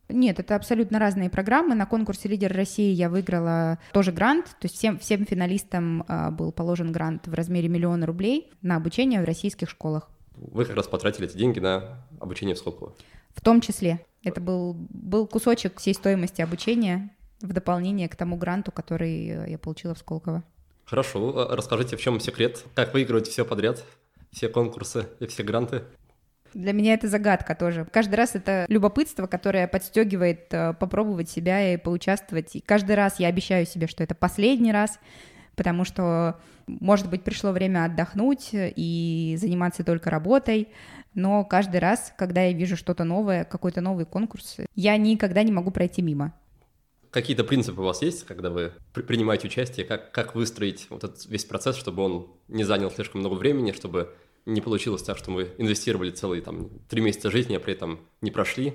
Нет, 0.08 0.38
это 0.38 0.54
абсолютно 0.54 0.98
разные 0.98 1.30
программы. 1.30 1.74
На 1.74 1.86
конкурсе 1.86 2.28
«Лидер 2.28 2.52
России» 2.52 2.92
я 2.92 3.08
выиграла 3.08 3.78
тоже 3.92 4.12
грант, 4.12 4.46
то 4.46 4.66
есть 4.66 4.76
всем, 4.76 4.98
всем 4.98 5.24
финалистам 5.24 6.04
а, 6.08 6.30
был 6.30 6.52
положен 6.52 6.92
грант 6.92 7.26
в 7.26 7.32
размере 7.32 7.68
миллиона 7.68 8.04
рублей 8.06 8.52
на 8.60 8.76
обучение 8.76 9.22
в 9.22 9.24
российских 9.24 9.70
школах. 9.70 10.10
Вы 10.36 10.66
как 10.66 10.76
раз 10.76 10.88
потратили 10.88 11.26
эти 11.26 11.36
деньги 11.36 11.58
на 11.58 12.04
обучение 12.20 12.54
в 12.54 12.58
Сколково? 12.58 12.92
В 13.34 13.40
том 13.40 13.60
числе. 13.60 14.04
Это 14.22 14.40
был, 14.40 14.74
был 14.90 15.26
кусочек 15.26 15.78
всей 15.78 15.94
стоимости 15.94 16.42
обучения 16.42 17.10
в 17.40 17.52
дополнение 17.52 18.08
к 18.08 18.16
тому 18.16 18.36
гранту, 18.36 18.72
который 18.72 19.28
э, 19.28 19.50
я 19.50 19.58
получила 19.58 19.94
в 19.94 19.98
Сколково. 19.98 20.42
Хорошо. 20.84 21.48
А, 21.48 21.56
расскажите, 21.56 21.96
в 21.96 22.00
чем 22.00 22.20
секрет? 22.20 22.64
Как 22.74 22.94
выигрывать 22.94 23.28
все 23.28 23.44
подряд? 23.44 23.84
Все 24.32 24.48
конкурсы 24.48 25.06
и 25.20 25.26
все 25.26 25.42
гранты? 25.42 25.82
Для 26.54 26.72
меня 26.72 26.94
это 26.94 27.08
загадка 27.08 27.54
тоже. 27.56 27.86
Каждый 27.90 28.14
раз 28.14 28.36
это 28.36 28.64
любопытство, 28.68 29.26
которое 29.26 29.66
подстегивает 29.66 30.46
э, 30.52 30.72
попробовать 30.74 31.28
себя 31.28 31.74
и 31.74 31.76
поучаствовать. 31.76 32.54
И 32.54 32.60
каждый 32.60 32.94
раз 32.94 33.18
я 33.18 33.26
обещаю 33.26 33.66
себе, 33.66 33.88
что 33.88 34.04
это 34.04 34.14
последний 34.14 34.70
раз, 34.70 35.00
потому 35.56 35.84
что, 35.84 36.38
может 36.68 37.10
быть, 37.10 37.24
пришло 37.24 37.50
время 37.50 37.84
отдохнуть 37.84 38.50
и 38.52 39.36
заниматься 39.38 39.82
только 39.82 40.10
работой, 40.10 40.68
но 41.14 41.44
каждый 41.44 41.80
раз, 41.80 42.12
когда 42.16 42.42
я 42.42 42.52
вижу 42.52 42.76
что-то 42.76 43.02
новое, 43.02 43.44
какой-то 43.44 43.80
новый 43.80 44.04
конкурс, 44.04 44.58
я 44.76 44.96
никогда 44.96 45.42
не 45.42 45.52
могу 45.52 45.72
пройти 45.72 46.02
мимо. 46.02 46.34
Какие-то 47.10 47.44
принципы 47.44 47.80
у 47.80 47.84
вас 47.84 48.02
есть, 48.02 48.24
когда 48.26 48.50
вы 48.50 48.72
принимаете 48.92 49.46
участие? 49.46 49.86
Как, 49.86 50.10
как 50.10 50.34
выстроить 50.34 50.88
вот 50.90 51.04
этот 51.04 51.26
весь 51.26 51.44
процесс, 51.44 51.76
чтобы 51.76 52.02
он 52.02 52.28
не 52.48 52.64
занял 52.64 52.90
слишком 52.90 53.20
много 53.20 53.34
времени, 53.34 53.70
чтобы 53.70 54.12
не 54.46 54.60
получилось 54.60 55.02
так, 55.02 55.18
что 55.18 55.30
мы 55.30 55.50
инвестировали 55.58 56.10
целые 56.10 56.42
там 56.42 56.70
три 56.88 57.00
месяца 57.00 57.30
жизни, 57.30 57.54
а 57.54 57.60
при 57.60 57.72
этом 57.72 58.00
не 58.20 58.30
прошли. 58.30 58.74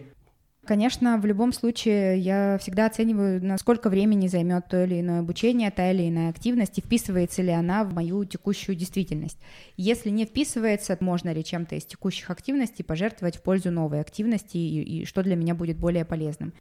Конечно, 0.65 1.17
в 1.17 1.25
любом 1.25 1.51
случае 1.51 2.19
я 2.19 2.59
всегда 2.61 2.85
оцениваю, 2.85 3.43
насколько 3.43 3.89
времени 3.89 4.27
займет 4.27 4.67
то 4.67 4.83
или 4.83 4.99
иное 4.99 5.21
обучение, 5.21 5.71
та 5.71 5.89
или 5.89 6.07
иная 6.07 6.29
активность, 6.29 6.77
и 6.77 6.81
вписывается 6.81 7.41
ли 7.41 7.49
она 7.49 7.83
в 7.83 7.93
мою 7.93 8.23
текущую 8.25 8.75
действительность. 8.75 9.39
Если 9.77 10.09
не 10.09 10.25
вписывается, 10.25 10.95
можно 10.99 11.33
ли 11.33 11.43
чем-то 11.43 11.75
из 11.75 11.85
текущих 11.85 12.29
активностей 12.29 12.85
пожертвовать 12.85 13.37
в 13.37 13.41
пользу 13.41 13.71
новой 13.71 14.01
активности, 14.01 14.57
и, 14.57 15.01
и 15.01 15.05
что 15.05 15.23
для 15.23 15.35
меня 15.35 15.55
будет 15.55 15.77
более 15.77 16.05
полезным. 16.05 16.53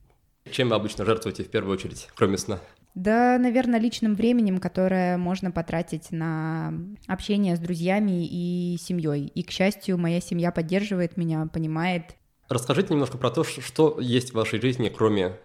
Чем 0.51 0.71
вы 0.71 0.77
обычно 0.77 1.05
жертвуете 1.05 1.45
в 1.45 1.51
первую 1.51 1.75
очередь, 1.75 2.09
кроме 2.15 2.39
сна? 2.39 2.61
Да, 2.95 3.39
наверное, 3.39 3.79
личным 3.79 4.15
временем, 4.15 4.59
которое 4.59 5.17
можно 5.19 5.51
потратить 5.51 6.11
на 6.11 6.73
общение 7.07 7.55
с 7.57 7.61
друзьями 7.61 8.27
и 8.27 8.77
семьей. 8.79 9.27
И, 9.27 9.43
к 9.43 9.51
счастью, 9.51 9.99
моя 9.99 10.21
семья 10.21 10.51
поддерживает 10.51 11.17
меня, 11.17 11.47
понимает. 11.47 12.17
Расскажите 12.49 12.95
немножко 12.95 13.19
про 13.19 13.31
то, 13.31 13.45
что 13.45 13.99
есть 14.01 14.31
в 14.31 14.35
вашей 14.35 14.61
жизни, 14.61 14.89
кроме, 14.89 15.37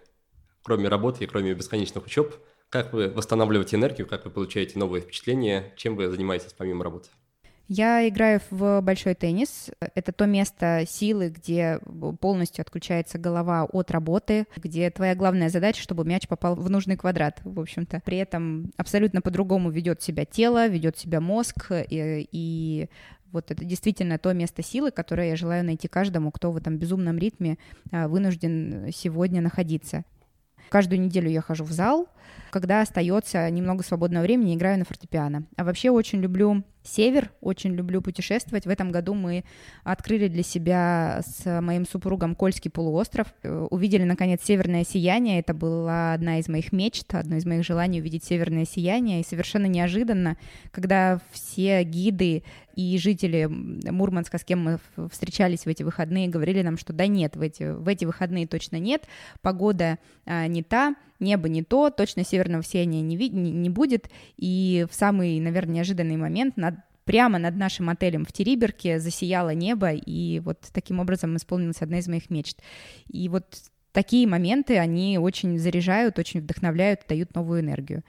кроме 0.62 0.88
работы 0.88 1.24
и 1.24 1.26
кроме 1.26 1.54
бесконечных 1.54 2.06
учеб. 2.06 2.34
Как 2.70 2.92
вы 2.92 3.08
восстанавливаете 3.08 3.76
энергию, 3.76 4.08
как 4.08 4.24
вы 4.24 4.30
получаете 4.30 4.78
новые 4.78 5.02
впечатления, 5.02 5.72
чем 5.76 5.96
вы 5.96 6.08
занимаетесь 6.08 6.54
помимо 6.54 6.82
работы? 6.82 7.10
Я 7.66 8.06
играю 8.06 8.40
в 8.50 8.82
большой 8.82 9.14
теннис. 9.14 9.70
Это 9.94 10.12
то 10.12 10.26
место 10.26 10.84
силы, 10.86 11.30
где 11.30 11.80
полностью 12.20 12.62
отключается 12.62 13.18
голова 13.18 13.64
от 13.64 13.90
работы, 13.90 14.46
где 14.56 14.90
твоя 14.90 15.14
главная 15.14 15.48
задача, 15.48 15.82
чтобы 15.82 16.04
мяч 16.04 16.28
попал 16.28 16.56
в 16.56 16.68
нужный 16.68 16.96
квадрат, 16.96 17.40
в 17.42 17.58
общем-то. 17.58 18.02
При 18.04 18.18
этом 18.18 18.70
абсолютно 18.76 19.22
по-другому 19.22 19.70
ведет 19.70 20.02
себя 20.02 20.26
тело, 20.26 20.66
ведет 20.66 20.98
себя 20.98 21.22
мозг, 21.22 21.70
и, 21.70 22.28
и 22.30 22.88
вот 23.32 23.50
это 23.50 23.64
действительно 23.64 24.18
то 24.18 24.32
место 24.34 24.62
силы, 24.62 24.90
которое 24.90 25.30
я 25.30 25.36
желаю 25.36 25.64
найти 25.64 25.88
каждому, 25.88 26.30
кто 26.30 26.52
в 26.52 26.56
этом 26.58 26.76
безумном 26.76 27.16
ритме 27.16 27.56
а, 27.90 28.08
вынужден 28.08 28.90
сегодня 28.94 29.40
находиться. 29.40 30.04
Каждую 30.68 31.00
неделю 31.00 31.30
я 31.30 31.40
хожу 31.40 31.64
в 31.64 31.72
зал, 31.72 32.08
когда 32.50 32.80
остается 32.82 33.48
немного 33.50 33.82
свободного 33.82 34.22
времени, 34.22 34.54
играю 34.54 34.78
на 34.78 34.84
фортепиано. 34.84 35.44
А 35.56 35.64
вообще 35.64 35.90
очень 35.90 36.20
люблю 36.20 36.62
север, 36.84 37.30
очень 37.40 37.74
люблю 37.74 38.00
путешествовать. 38.00 38.66
В 38.66 38.68
этом 38.68 38.92
году 38.92 39.14
мы 39.14 39.44
открыли 39.82 40.28
для 40.28 40.42
себя 40.42 41.22
с 41.26 41.60
моим 41.60 41.86
супругом 41.86 42.34
Кольский 42.34 42.70
полуостров. 42.70 43.28
Э, 43.42 43.66
увидели, 43.70 44.04
наконец, 44.04 44.42
северное 44.44 44.84
сияние. 44.84 45.40
Это 45.40 45.54
была 45.54 46.12
одна 46.12 46.38
из 46.38 46.48
моих 46.48 46.72
мечт, 46.72 47.14
одно 47.14 47.36
из 47.36 47.46
моих 47.46 47.64
желаний 47.64 48.00
увидеть 48.00 48.24
северное 48.24 48.66
сияние. 48.66 49.22
И 49.22 49.24
совершенно 49.24 49.66
неожиданно, 49.66 50.36
когда 50.70 51.20
все 51.32 51.82
гиды 51.82 52.44
и 52.76 52.98
жители 52.98 53.46
Мурманска, 53.46 54.38
с 54.38 54.44
кем 54.44 54.62
мы 54.62 55.08
встречались 55.10 55.64
в 55.64 55.68
эти 55.68 55.82
выходные, 55.82 56.28
говорили 56.28 56.62
нам, 56.62 56.76
что 56.76 56.92
да 56.92 57.06
нет, 57.06 57.36
в 57.36 57.40
эти, 57.40 57.72
в 57.72 57.88
эти 57.88 58.04
выходные 58.04 58.46
точно 58.46 58.76
нет, 58.76 59.04
погода 59.42 59.98
а, 60.26 60.46
не 60.46 60.62
та, 60.62 60.96
небо 61.20 61.48
не 61.48 61.62
то, 61.62 61.90
точно 61.90 62.24
северного 62.24 62.62
сияния 62.62 63.00
не, 63.00 63.16
не, 63.16 63.50
не 63.50 63.70
будет. 63.70 64.10
И 64.36 64.86
в 64.90 64.94
самый, 64.94 65.40
наверное, 65.40 65.76
неожиданный 65.76 66.16
момент 66.16 66.56
над, 66.56 66.73
прямо 67.04 67.38
над 67.38 67.56
нашим 67.56 67.90
отелем 67.90 68.24
в 68.24 68.32
Териберке 68.32 68.98
засияло 68.98 69.54
небо, 69.54 69.92
и 69.92 70.40
вот 70.40 70.60
таким 70.72 71.00
образом 71.00 71.36
исполнилась 71.36 71.82
одна 71.82 71.98
из 71.98 72.08
моих 72.08 72.30
мечт. 72.30 72.58
И 73.08 73.28
вот 73.28 73.44
такие 73.92 74.26
моменты, 74.26 74.78
они 74.78 75.18
очень 75.18 75.58
заряжают, 75.58 76.18
очень 76.18 76.40
вдохновляют, 76.40 77.00
дают 77.08 77.34
новую 77.34 77.60
энергию. 77.60 78.02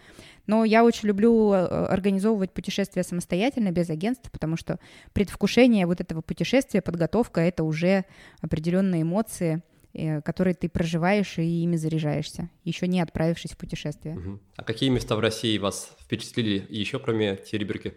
Но 0.47 0.63
я 0.63 0.83
очень 0.83 1.07
люблю 1.07 1.53
э, 1.53 1.65
организовывать 1.65 2.51
путешествия 2.51 3.03
самостоятельно, 3.03 3.71
без 3.71 3.89
агентства, 3.89 4.29
потому 4.31 4.57
что 4.57 4.79
предвкушение 5.13 5.85
вот 5.85 6.01
этого 6.01 6.21
путешествия, 6.21 6.81
подготовка— 6.81 7.41
это 7.41 7.63
уже 7.63 8.05
определенные 8.41 9.03
эмоции— 9.03 9.61
Э, 9.97 10.21
которые 10.21 10.53
ты 10.55 10.67
проживаешь 10.67 11.37
и 11.37 11.63
ими 11.63 11.77
заряжаешься, 11.77 12.49
еще 12.65 12.85
не 12.85 12.99
отправившись 12.99 13.51
в 13.51 13.57
путешествие. 13.57 14.19
А 14.57 14.63
какие 14.63 14.89
места 14.89 15.15
в 15.15 15.21
России 15.21 15.57
вас 15.57 15.95
впечатлили 16.01 16.65
еще, 16.67 16.99
кроме 16.99 17.37
Тереберки? 17.37 17.93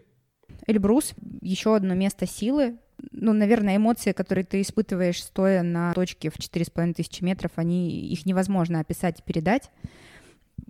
Эльбрус, 0.67 1.15
еще 1.41 1.77
одно 1.77 1.95
место 1.95 2.27
силы. 2.27 2.77
Ну, 3.13 3.33
наверное, 3.33 3.77
эмоции, 3.77 4.13
которые 4.13 4.45
ты 4.45 4.61
испытываешь, 4.61 5.23
стоя 5.23 5.63
на 5.63 5.93
точке 5.95 6.31
в 6.31 6.39
4,5 6.39 6.95
тысячи 6.95 7.23
метров, 7.23 7.53
они, 7.57 8.09
их 8.09 8.27
невозможно 8.27 8.81
описать 8.81 9.21
и 9.21 9.23
передать. 9.23 9.71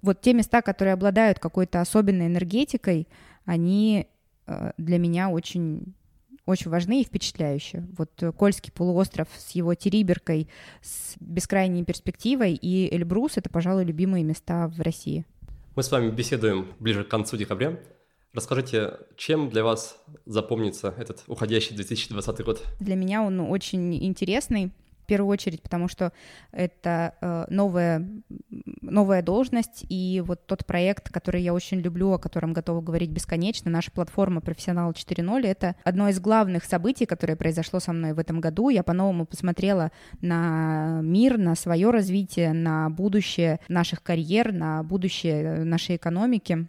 Вот 0.02 0.20
те 0.20 0.34
места, 0.34 0.62
которые 0.62 0.94
обладают 0.94 1.38
какой-то 1.38 1.80
особенной 1.80 2.26
энергетикой, 2.26 3.08
они 3.44 4.06
э, 4.46 4.72
для 4.76 4.98
меня 4.98 5.30
очень 5.30 5.94
очень 6.48 6.70
важны 6.70 7.02
и 7.02 7.04
впечатляющие. 7.04 7.86
Вот 7.96 8.22
э, 8.22 8.32
Кольский 8.32 8.72
полуостров 8.72 9.28
с 9.36 9.50
его 9.50 9.74
Териберкой, 9.74 10.48
с 10.80 11.14
бескрайней 11.20 11.84
перспективой, 11.84 12.54
и 12.54 12.94
Эльбрус— 12.94 13.32
это, 13.36 13.50
пожалуй, 13.50 13.84
любимые 13.84 14.24
места 14.24 14.68
в 14.68 14.80
России. 14.80 15.26
Мы 15.76 15.82
с 15.82 15.90
вами 15.90 16.10
беседуем 16.10 16.68
ближе 16.80 17.04
к 17.04 17.08
концу 17.08 17.36
декабря. 17.36 17.78
Расскажите, 18.38 18.98
чем 19.16 19.50
для 19.50 19.64
вас 19.64 20.00
запомнится 20.24 20.94
этот 20.96 21.24
уходящий 21.26 21.74
2020 21.74 22.44
год? 22.44 22.62
Для 22.78 22.94
меня 22.94 23.24
он 23.24 23.40
очень 23.40 23.92
интересный 24.06 24.70
первую 25.08 25.32
очередь, 25.32 25.60
потому 25.62 25.88
что 25.88 26.12
это 26.52 27.14
э, 27.20 27.46
новая, 27.48 28.06
новая 28.82 29.22
должность, 29.22 29.84
и 29.88 30.22
вот 30.24 30.46
тот 30.46 30.64
проект, 30.66 31.08
который 31.08 31.42
я 31.42 31.52
очень 31.52 31.80
люблю, 31.80 32.12
о 32.12 32.18
котором 32.18 32.52
готова 32.52 32.80
говорить 32.80 33.10
бесконечно, 33.10 33.70
наша 33.70 33.90
платформа 33.90 34.40
«Профессионал 34.40 34.92
4.0», 34.92 35.46
это 35.46 35.74
одно 35.82 36.08
из 36.10 36.20
главных 36.20 36.64
событий, 36.64 37.06
которое 37.06 37.34
произошло 37.34 37.80
со 37.80 37.92
мной 37.92 38.12
в 38.12 38.18
этом 38.20 38.40
году. 38.40 38.68
Я 38.68 38.84
по-новому 38.84 39.26
посмотрела 39.26 39.90
на 40.20 41.00
мир, 41.02 41.38
на 41.38 41.56
свое 41.56 41.90
развитие, 41.90 42.52
на 42.52 42.90
будущее 42.90 43.60
наших 43.68 44.02
карьер, 44.02 44.52
на 44.52 44.82
будущее 44.82 45.64
нашей 45.64 45.96
экономики 45.96 46.68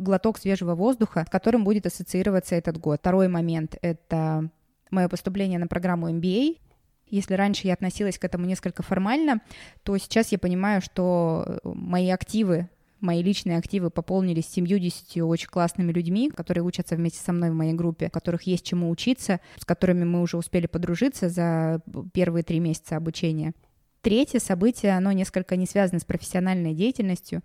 глоток 0.00 0.38
свежего 0.38 0.74
воздуха, 0.74 1.24
с 1.26 1.30
которым 1.30 1.64
будет 1.64 1.86
ассоциироваться 1.86 2.54
этот 2.54 2.78
год. 2.78 3.00
Второй 3.00 3.28
момент— 3.28 3.76
это 3.82 4.50
мое 4.90 5.08
поступление 5.08 5.58
на 5.58 5.66
программу 5.66 6.10
MBA. 6.10 6.58
Если 7.06 7.34
раньше 7.34 7.66
я 7.66 7.74
относилась 7.74 8.18
к 8.18 8.24
этому 8.24 8.46
несколько 8.46 8.82
формально, 8.82 9.40
то 9.82 9.96
сейчас 9.98 10.32
я 10.32 10.38
понимаю, 10.38 10.80
что 10.80 11.44
э, 11.46 11.58
мои 11.64 12.08
активы 12.10 12.68
мои 13.00 13.22
личные 13.22 13.58
активы 13.58 13.90
пополнились 13.90 14.46
семью-десятью 14.46 15.26
очень 15.26 15.48
классными 15.48 15.92
людьми, 15.92 16.30
которые 16.30 16.64
учатся 16.64 16.96
вместе 16.96 17.18
со 17.18 17.32
мной 17.32 17.50
в 17.50 17.54
моей 17.54 17.72
группе, 17.72 18.08
у 18.08 18.10
которых 18.10 18.42
есть 18.42 18.64
чему 18.64 18.90
учиться, 18.90 19.40
с 19.56 19.64
которыми 19.64 20.04
мы 20.04 20.20
уже 20.20 20.36
успели 20.36 20.66
подружиться 20.66 21.28
за 21.28 21.80
первые 22.12 22.44
три 22.44 22.60
месяца 22.60 22.96
обучения. 22.96 23.54
Третье 24.02 24.38
событие, 24.38 24.96
оно 24.96 25.12
несколько 25.12 25.56
не 25.56 25.66
связано 25.66 26.00
с 26.00 26.04
профессиональной 26.04 26.74
деятельностью. 26.74 27.42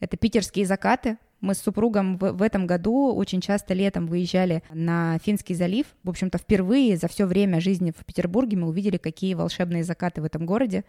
Это 0.00 0.16
питерские 0.16 0.66
закаты, 0.66 1.18
мы 1.40 1.54
с 1.54 1.58
супругом 1.58 2.16
в, 2.16 2.32
в 2.32 2.42
этом 2.42 2.66
году 2.66 3.14
очень 3.14 3.40
часто 3.40 3.74
летом 3.74 4.06
выезжали 4.06 4.62
на 4.72 5.18
Финский 5.18 5.54
залив. 5.54 5.86
В 6.02 6.10
общем-то, 6.10 6.38
впервые 6.38 6.96
за 6.96 7.08
все 7.08 7.26
время 7.26 7.60
жизни 7.60 7.92
в 7.96 8.04
Петербурге 8.04 8.56
мы 8.56 8.68
увидели, 8.68 8.96
какие 8.96 9.34
волшебные 9.34 9.84
закаты 9.84 10.22
в 10.22 10.24
этом 10.24 10.46
городе. 10.46 10.84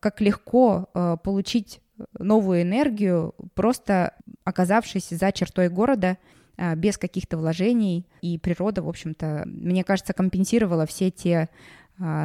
Как 0.00 0.20
легко 0.20 0.88
э, 0.94 1.16
получить 1.22 1.80
новую 2.18 2.62
энергию, 2.62 3.34
просто 3.54 4.14
оказавшись 4.42 5.10
за 5.10 5.30
чертой 5.30 5.68
города, 5.68 6.18
э, 6.56 6.74
без 6.74 6.98
каких-то 6.98 7.38
вложений. 7.38 8.06
И 8.20 8.36
природа, 8.38 8.82
в 8.82 8.88
общем-то, 8.88 9.44
мне 9.46 9.84
кажется, 9.84 10.12
компенсировала 10.12 10.86
все 10.86 11.10
те 11.10 11.48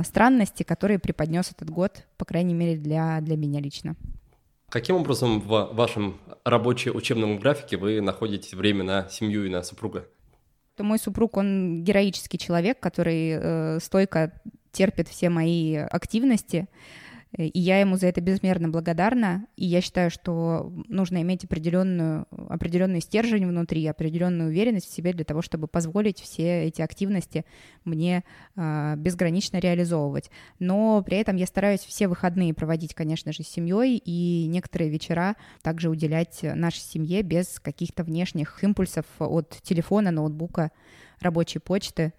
странности, 0.03 0.63
которые 0.63 0.99
преподнес 0.99 1.51
этот 1.51 1.69
год, 1.69 2.05
по 2.17 2.25
крайней 2.25 2.53
мере, 2.53 2.77
для, 2.77 3.21
для 3.21 3.37
меня 3.37 3.59
лично. 3.59 3.95
Каким 4.69 4.97
образом 4.97 5.39
в 5.41 5.69
вашем 5.73 6.19
рабочем-учебном 6.45 7.39
графике 7.39 7.77
вы 7.77 8.01
находите 8.01 8.55
время 8.55 8.83
на 8.83 9.09
семью 9.09 9.45
и 9.45 9.49
на 9.49 9.63
супруга? 9.63 10.07
То 10.75 10.83
мой 10.83 10.99
супруг, 10.99 11.37
он 11.37 11.83
героический 11.83 12.37
человек, 12.37 12.79
который 12.79 13.31
э, 13.31 13.79
стойко 13.79 14.31
терпит 14.71 15.07
все 15.07 15.29
мои 15.29 15.75
активности, 15.75 16.67
и 17.37 17.59
я 17.59 17.79
ему 17.79 17.95
за 17.95 18.07
это 18.07 18.21
безмерно 18.21 18.69
благодарна. 18.69 19.45
И 19.55 19.65
я 19.65 19.81
считаю, 19.81 20.09
что 20.09 20.73
нужно 20.87 21.21
иметь 21.21 21.43
определенную, 21.43 22.25
определенный 22.31 23.01
стержень 23.01 23.45
внутри, 23.45 23.85
определенную 23.85 24.49
уверенность 24.49 24.87
в 24.87 24.93
себе 24.93 25.13
для 25.13 25.25
того, 25.25 25.41
чтобы 25.41 25.67
позволить 25.67 26.19
все 26.19 26.63
эти 26.63 26.81
активности 26.81 27.45
мне 27.85 28.23
э, 28.55 28.95
безгранично 28.97 29.57
реализовывать. 29.57 30.31
Но 30.57 31.03
при 31.03 31.17
этом 31.17 31.35
я 31.35 31.45
стараюсь 31.45 31.81
все 31.81 32.07
выходные 32.07 32.53
проводить, 32.55 32.95
конечно 32.95 33.31
же, 33.31 33.43
с 33.43 33.47
семьей 33.47 34.01
и 34.03 34.47
некоторые 34.47 34.89
вечера 34.89 35.35
также 35.61 35.89
уделять 35.89 36.39
нашей 36.41 36.79
семье 36.81 37.21
без 37.21 37.59
каких-то 37.59 38.03
внешних 38.03 38.63
импульсов 38.63 39.05
от 39.19 39.59
телефона, 39.61 40.09
ноутбука, 40.09 40.71
рабочей 41.21 41.59
почты 41.59 42.13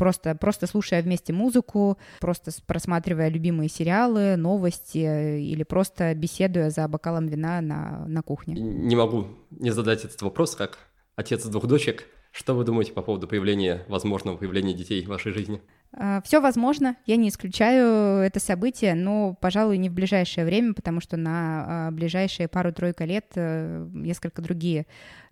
просто, 0.00 0.34
просто 0.34 0.66
слушая 0.66 1.02
вместе 1.02 1.34
музыку, 1.34 1.98
просто 2.20 2.50
просматривая 2.66 3.28
любимые 3.28 3.68
сериалы, 3.68 4.36
новости 4.36 5.42
или 5.42 5.62
просто 5.62 6.14
беседуя 6.14 6.70
за 6.70 6.88
бокалом 6.88 7.26
вина 7.26 7.60
на, 7.60 8.06
на 8.06 8.22
кухне. 8.22 8.54
Не 8.54 8.96
могу 8.96 9.26
не 9.50 9.70
задать 9.70 10.06
этот 10.06 10.22
вопрос, 10.22 10.56
как 10.56 10.78
отец 11.16 11.44
двух 11.44 11.66
дочек. 11.66 12.06
Что 12.32 12.54
вы 12.54 12.64
думаете 12.64 12.92
по 12.92 13.02
поводу 13.02 13.28
появления, 13.28 13.84
возможного 13.88 14.38
появления 14.38 14.72
детей 14.72 15.04
в 15.04 15.08
вашей 15.08 15.32
жизни? 15.32 15.60
А, 15.92 16.22
Все 16.22 16.40
возможно, 16.40 16.96
я 17.04 17.16
не 17.16 17.28
исключаю 17.28 18.22
это 18.22 18.40
событие, 18.40 18.94
но, 18.94 19.36
пожалуй, 19.38 19.76
не 19.76 19.90
в 19.90 19.92
ближайшее 19.92 20.46
время, 20.46 20.72
потому 20.72 21.02
что 21.02 21.18
на 21.18 21.88
а, 21.88 21.90
ближайшие 21.90 22.48
пару-тройку 22.48 23.04
лет 23.04 23.32
э, 23.34 23.86
несколько 23.92 24.40
другие 24.40 24.86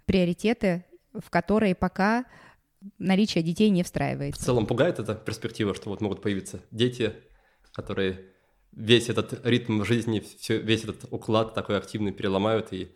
приоритеты, 0.05 0.85
в 1.15 1.31
которые 1.31 1.75
пока 1.75 2.27
наличие 2.99 3.43
детей 3.43 3.71
не 3.71 3.83
встраивается. 3.83 4.41
В 4.41 4.45
целом 4.45 4.67
пугает 4.67 4.99
эта 4.99 5.15
перспектива, 5.15 5.75
что 5.75 5.91
вот 5.91 6.01
могут 6.01 6.23
появиться 6.23 6.61
дети, 6.71 7.15
которые 7.73 8.21
весь 8.73 9.09
этот 9.09 9.45
ритм 9.45 9.83
жизни, 9.85 10.21
все, 10.21 10.59
весь 10.59 10.85
этот 10.85 11.13
уклад 11.13 11.55
такой 11.55 11.77
активный 11.77 12.13
переломают 12.13 12.73
и 12.73 12.93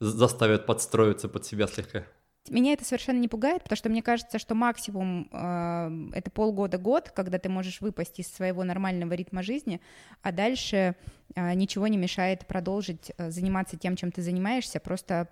заставят 0.00 0.66
подстроиться 0.66 1.28
под 1.28 1.44
себя 1.44 1.66
слегка? 1.66 2.04
Меня 2.50 2.72
это 2.72 2.84
совершенно 2.84 3.18
не 3.18 3.28
пугает, 3.28 3.62
потому 3.62 3.76
что 3.76 3.90
мне 3.90 4.02
кажется, 4.02 4.38
что 4.38 4.54
максимум 4.54 5.28
э, 5.30 6.10
это 6.14 6.30
полгода-год, 6.30 7.10
когда 7.10 7.38
ты 7.38 7.50
можешь 7.50 7.82
выпасть 7.82 8.18
из 8.20 8.28
своего 8.28 8.64
нормального 8.64 9.12
ритма 9.12 9.42
жизни, 9.42 9.82
а 10.22 10.32
дальше 10.32 10.94
э, 11.34 11.54
ничего 11.54 11.88
не 11.88 11.98
мешает 11.98 12.46
продолжить 12.46 13.12
э, 13.18 13.30
заниматься 13.30 13.76
тем, 13.76 13.96
чем 13.96 14.12
ты 14.12 14.22
занимаешься, 14.22 14.80
просто 14.80 15.28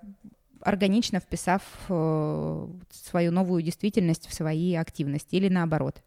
органично 0.61 1.21
вписав 1.21 1.63
э, 1.89 2.69
свою 2.91 3.33
новую 3.33 3.63
действительность 3.63 4.29
в 4.29 4.35
свои 4.35 4.75
активности 4.75 5.37
или 5.37 5.49
наоборот. 5.49 6.03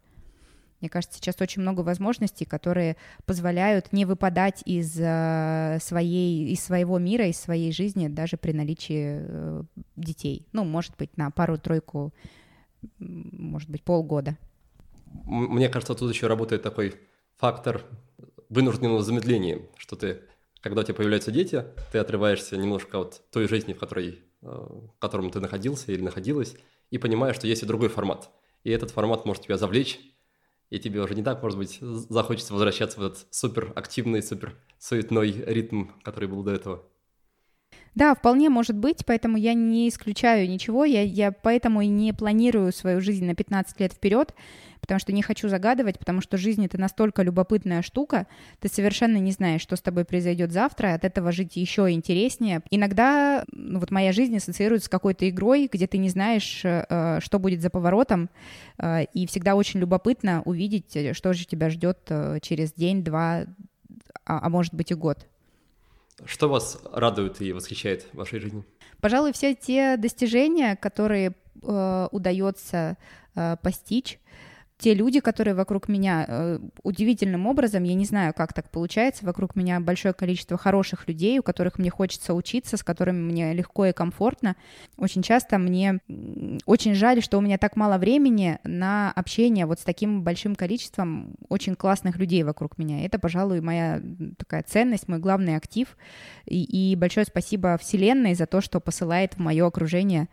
Мне 0.80 0.88
кажется, 0.88 1.18
сейчас 1.18 1.40
очень 1.40 1.60
много 1.60 1.80
возможностей, 1.80 2.46
которые 2.46 2.96
позволяют 3.26 3.92
не 3.92 4.06
выпадать 4.06 4.62
из, 4.64 4.98
э, 4.98 5.78
своей, 5.80 6.52
из 6.52 6.64
своего 6.64 6.98
мира, 6.98 7.26
из 7.26 7.38
своей 7.38 7.70
жизни, 7.70 8.08
даже 8.08 8.38
при 8.38 8.52
наличии 8.52 9.20
э, 9.20 9.62
детей. 9.96 10.46
Ну, 10.52 10.64
может 10.64 10.96
быть, 10.96 11.16
на 11.18 11.30
пару-тройку, 11.30 12.14
может 12.98 13.68
быть, 13.68 13.82
полгода. 13.82 14.38
Мне 15.24 15.68
кажется, 15.68 15.94
тут 15.94 16.12
еще 16.12 16.28
работает 16.28 16.62
такой 16.62 16.94
фактор 17.36 17.84
вынужденного 18.48 19.02
замедления, 19.02 19.60
что 19.76 19.96
ты, 19.96 20.22
когда 20.60 20.80
у 20.80 20.84
тебя 20.84 20.94
появляются 20.94 21.30
дети, 21.30 21.64
ты 21.92 21.98
отрываешься 21.98 22.56
немножко 22.56 23.00
от 23.00 23.22
той 23.30 23.48
жизни, 23.48 23.74
в 23.74 23.78
которой, 23.78 24.20
в 24.40 24.92
котором 24.98 25.30
ты 25.30 25.40
находился 25.40 25.92
или 25.92 26.02
находилась, 26.02 26.56
и 26.90 26.98
понимаешь, 26.98 27.36
что 27.36 27.46
есть 27.46 27.62
и 27.62 27.66
другой 27.66 27.88
формат. 27.88 28.30
И 28.64 28.70
этот 28.70 28.90
формат 28.90 29.24
может 29.24 29.44
тебя 29.44 29.56
завлечь, 29.56 30.00
и 30.70 30.78
тебе 30.78 31.00
уже 31.00 31.14
не 31.14 31.22
так, 31.22 31.42
может 31.42 31.58
быть, 31.58 31.78
захочется 31.80 32.52
возвращаться 32.52 33.00
в 33.00 33.04
этот 33.04 33.26
супер 33.30 33.72
активный, 33.74 34.22
супер 34.22 34.56
суетной 34.78 35.32
ритм, 35.32 35.88
который 36.02 36.28
был 36.28 36.42
до 36.42 36.52
этого. 36.52 36.84
Да, 37.94 38.14
вполне 38.14 38.48
может 38.50 38.76
быть, 38.76 39.04
поэтому 39.04 39.36
я 39.36 39.52
не 39.52 39.88
исключаю 39.88 40.48
ничего, 40.48 40.84
я, 40.84 41.02
я 41.02 41.32
поэтому 41.32 41.80
и 41.80 41.88
не 41.88 42.12
планирую 42.12 42.72
свою 42.72 43.00
жизнь 43.00 43.24
на 43.24 43.34
15 43.34 43.80
лет 43.80 43.92
вперед, 43.92 44.32
потому 44.90 44.98
что 44.98 45.12
не 45.12 45.22
хочу 45.22 45.48
загадывать, 45.48 46.00
потому 46.00 46.20
что 46.20 46.36
жизнь 46.36 46.66
это 46.66 46.76
настолько 46.76 47.22
любопытная 47.22 47.80
штука, 47.80 48.26
ты 48.58 48.68
совершенно 48.68 49.18
не 49.18 49.30
знаешь, 49.30 49.60
что 49.60 49.76
с 49.76 49.80
тобой 49.80 50.04
произойдет 50.04 50.50
завтра, 50.50 50.94
от 50.94 51.04
этого 51.04 51.30
жить 51.30 51.54
еще 51.54 51.88
интереснее. 51.92 52.62
Иногда 52.72 53.44
ну, 53.52 53.78
вот 53.78 53.92
моя 53.92 54.10
жизнь 54.10 54.36
ассоциируется 54.36 54.86
с 54.86 54.88
какой-то 54.88 55.28
игрой, 55.30 55.68
где 55.72 55.86
ты 55.86 55.96
не 55.98 56.08
знаешь, 56.08 56.62
э, 56.64 57.20
что 57.20 57.38
будет 57.38 57.62
за 57.62 57.70
поворотом, 57.70 58.30
э, 58.78 59.04
и 59.14 59.28
всегда 59.28 59.54
очень 59.54 59.78
любопытно 59.78 60.42
увидеть, 60.44 60.96
э, 60.96 61.12
что 61.12 61.34
же 61.34 61.44
тебя 61.44 61.70
ждет 61.70 62.10
через 62.42 62.72
день, 62.72 63.04
два, 63.04 63.44
а, 64.26 64.40
а 64.44 64.48
может 64.48 64.74
быть 64.74 64.90
и 64.90 64.94
год. 64.94 65.24
Что 66.24 66.48
вас 66.48 66.80
радует 66.92 67.40
и 67.40 67.52
восхищает 67.52 68.06
в 68.12 68.16
вашей 68.16 68.40
жизни? 68.40 68.64
Пожалуй, 69.00 69.32
все 69.34 69.54
те 69.54 69.96
достижения, 69.96 70.74
которые 70.74 71.36
э, 71.62 72.08
удается 72.10 72.96
э, 73.36 73.56
постичь, 73.62 74.18
те 74.80 74.94
люди, 74.94 75.20
которые 75.20 75.54
вокруг 75.54 75.88
меня, 75.88 76.24
э, 76.26 76.58
удивительным 76.82 77.46
образом, 77.46 77.82
я 77.82 77.94
не 77.94 78.06
знаю, 78.06 78.32
как 78.34 78.54
так 78.54 78.70
получается, 78.70 79.26
вокруг 79.26 79.54
меня 79.54 79.78
большое 79.78 80.14
количество 80.14 80.56
хороших 80.56 81.06
людей, 81.06 81.38
у 81.38 81.42
которых 81.42 81.78
мне 81.78 81.90
хочется 81.90 82.32
учиться, 82.32 82.78
с 82.78 82.82
которыми 82.82 83.18
мне 83.18 83.52
легко 83.52 83.84
и 83.86 83.92
комфортно. 83.92 84.56
Очень 84.96 85.22
часто 85.22 85.58
мне 85.58 86.00
очень 86.64 86.94
жаль, 86.94 87.22
что 87.22 87.36
у 87.36 87.42
меня 87.42 87.58
так 87.58 87.76
мало 87.76 87.98
времени 87.98 88.58
на 88.64 89.12
общение 89.12 89.66
вот 89.66 89.80
с 89.80 89.84
таким 89.84 90.22
большим 90.22 90.54
количеством 90.54 91.34
очень 91.50 91.74
классных 91.74 92.16
людей 92.16 92.42
вокруг 92.42 92.78
меня. 92.78 93.04
Это, 93.04 93.18
пожалуй, 93.18 93.60
моя 93.60 94.00
такая 94.38 94.62
ценность, 94.62 95.08
мой 95.08 95.18
главный 95.18 95.56
актив. 95.56 95.94
И, 96.46 96.92
и 96.92 96.96
большое 96.96 97.26
спасибо 97.26 97.76
Вселенной 97.76 98.34
за 98.34 98.46
то, 98.46 98.62
что 98.62 98.80
посылает 98.80 99.34
в 99.34 99.40
мое 99.40 99.66
окружение 99.66 100.28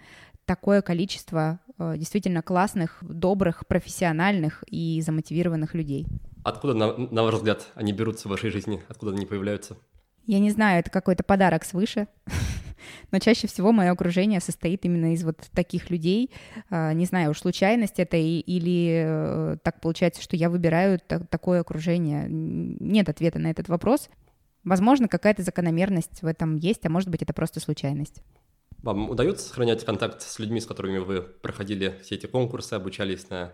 такое 0.46 0.82
количество 0.82 1.60
действительно 1.80 2.42
классных, 2.42 2.98
добрых, 3.02 3.68
профессиональных 3.68 4.64
и 4.68 5.02
замотивированных 5.02 5.74
людей. 5.74 6.08
Откуда, 6.44 6.74
на, 6.74 6.96
на 6.98 7.24
ваш 7.24 7.36
взгляд, 7.36 7.68
они 7.76 7.92
берутся 7.92 8.28
в 8.28 8.32
вашей 8.32 8.50
жизни? 8.50 8.82
Откуда 8.88 9.12
они 9.12 9.26
появляются? 9.26 9.78
Я 10.26 10.40
не 10.40 10.52
знаю, 10.52 10.80
это 10.80 10.90
какой-то 10.90 11.24
подарок 11.24 11.64
свыше. 11.64 12.08
Но 13.12 13.20
чаще 13.20 13.48
всего 13.48 13.72
мое 13.72 13.92
окружение 13.92 14.40
состоит 14.40 14.86
именно 14.86 15.14
из 15.14 15.24
вот 15.24 15.38
таких 15.54 15.90
людей. 15.90 16.32
А, 16.70 16.94
не 16.94 17.06
знаю, 17.06 17.32
уж 17.32 17.40
случайность 17.40 18.00
это 18.00 18.18
или 18.18 19.04
э, 19.06 19.58
так 19.64 19.82
получается, 19.82 20.22
что 20.22 20.36
я 20.36 20.50
выбираю 20.50 21.00
такое 21.30 21.62
окружение. 21.62 22.28
Нет 22.30 23.10
ответа 23.10 23.40
на 23.40 23.48
этот 23.48 23.70
вопрос. 23.70 24.10
Возможно, 24.64 25.08
какая-то 25.08 25.44
закономерность 25.44 26.22
в 26.22 26.26
этом 26.26 26.56
есть, 26.58 26.86
а 26.86 26.90
может 26.90 27.10
быть, 27.10 27.22
это 27.22 27.34
просто 27.34 27.60
случайность. 27.60 28.22
Вам 28.84 29.10
удается 29.10 29.48
сохранять 29.48 29.84
контакт 29.84 30.22
с 30.22 30.40
людьми, 30.40 30.60
с 30.60 30.66
которыми 30.66 31.00
вы 31.00 31.22
проходили 31.22 32.00
все 32.04 32.16
эти 32.16 32.28
конкурсы, 32.28 32.74
обучались 32.74 33.30
на 33.30 33.54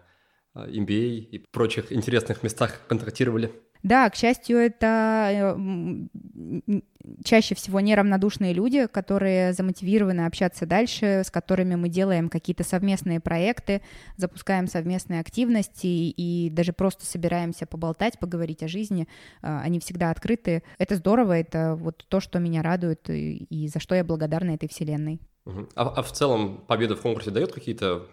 MBA 0.53 1.27
а, 1.31 1.35
и 1.35 1.37
прочих 1.51 1.91
интересных 1.91 2.43
местах, 2.43 2.79
контактировали? 2.87 3.51
Да, 3.83 4.09
к 4.09 4.15
счастью, 4.15 4.57
это 4.59 5.57
э, 5.59 6.79
чаще 7.25 7.53
всего 7.53 7.81
неравнодушные 7.81 8.53
люди, 8.53 8.87
которые 8.87 9.51
замотивированы 9.51 10.25
общаться 10.25 10.65
дальше, 10.65 11.23
с 11.25 11.29
которыми 11.29 11.75
мы 11.75 11.89
делаем 11.89 12.29
какие-то 12.29 12.63
совместные 12.63 13.19
проекты, 13.19 13.81
запускаем 14.15 14.67
совместные 14.67 15.19
активности 15.19 15.87
и 15.87 16.49
даже 16.49 16.71
просто 16.71 17.05
собираемся 17.05 17.65
поболтать, 17.65 18.17
поговорить 18.19 18.63
о 18.63 18.69
жизни. 18.69 19.07
Э, 19.41 19.59
они 19.59 19.81
всегда 19.81 20.11
открыты. 20.11 20.63
Это 20.77 20.95
здорово, 20.95 21.37
это 21.37 21.75
вот 21.75 22.05
то, 22.07 22.21
что 22.21 22.39
меня 22.39 22.61
радует 22.61 23.09
и 23.09 23.67
за 23.67 23.81
что 23.81 23.95
я 23.95 24.05
благодарна 24.05 24.51
этой 24.51 24.69
вселенной. 24.69 25.19
А, 25.45 25.89
а 25.89 26.01
в 26.01 26.11
целом 26.13 26.63
победа 26.67 26.95
в 26.95 27.01
конкурсе 27.01 27.31
дает 27.31 27.51
какие-то 27.51 28.07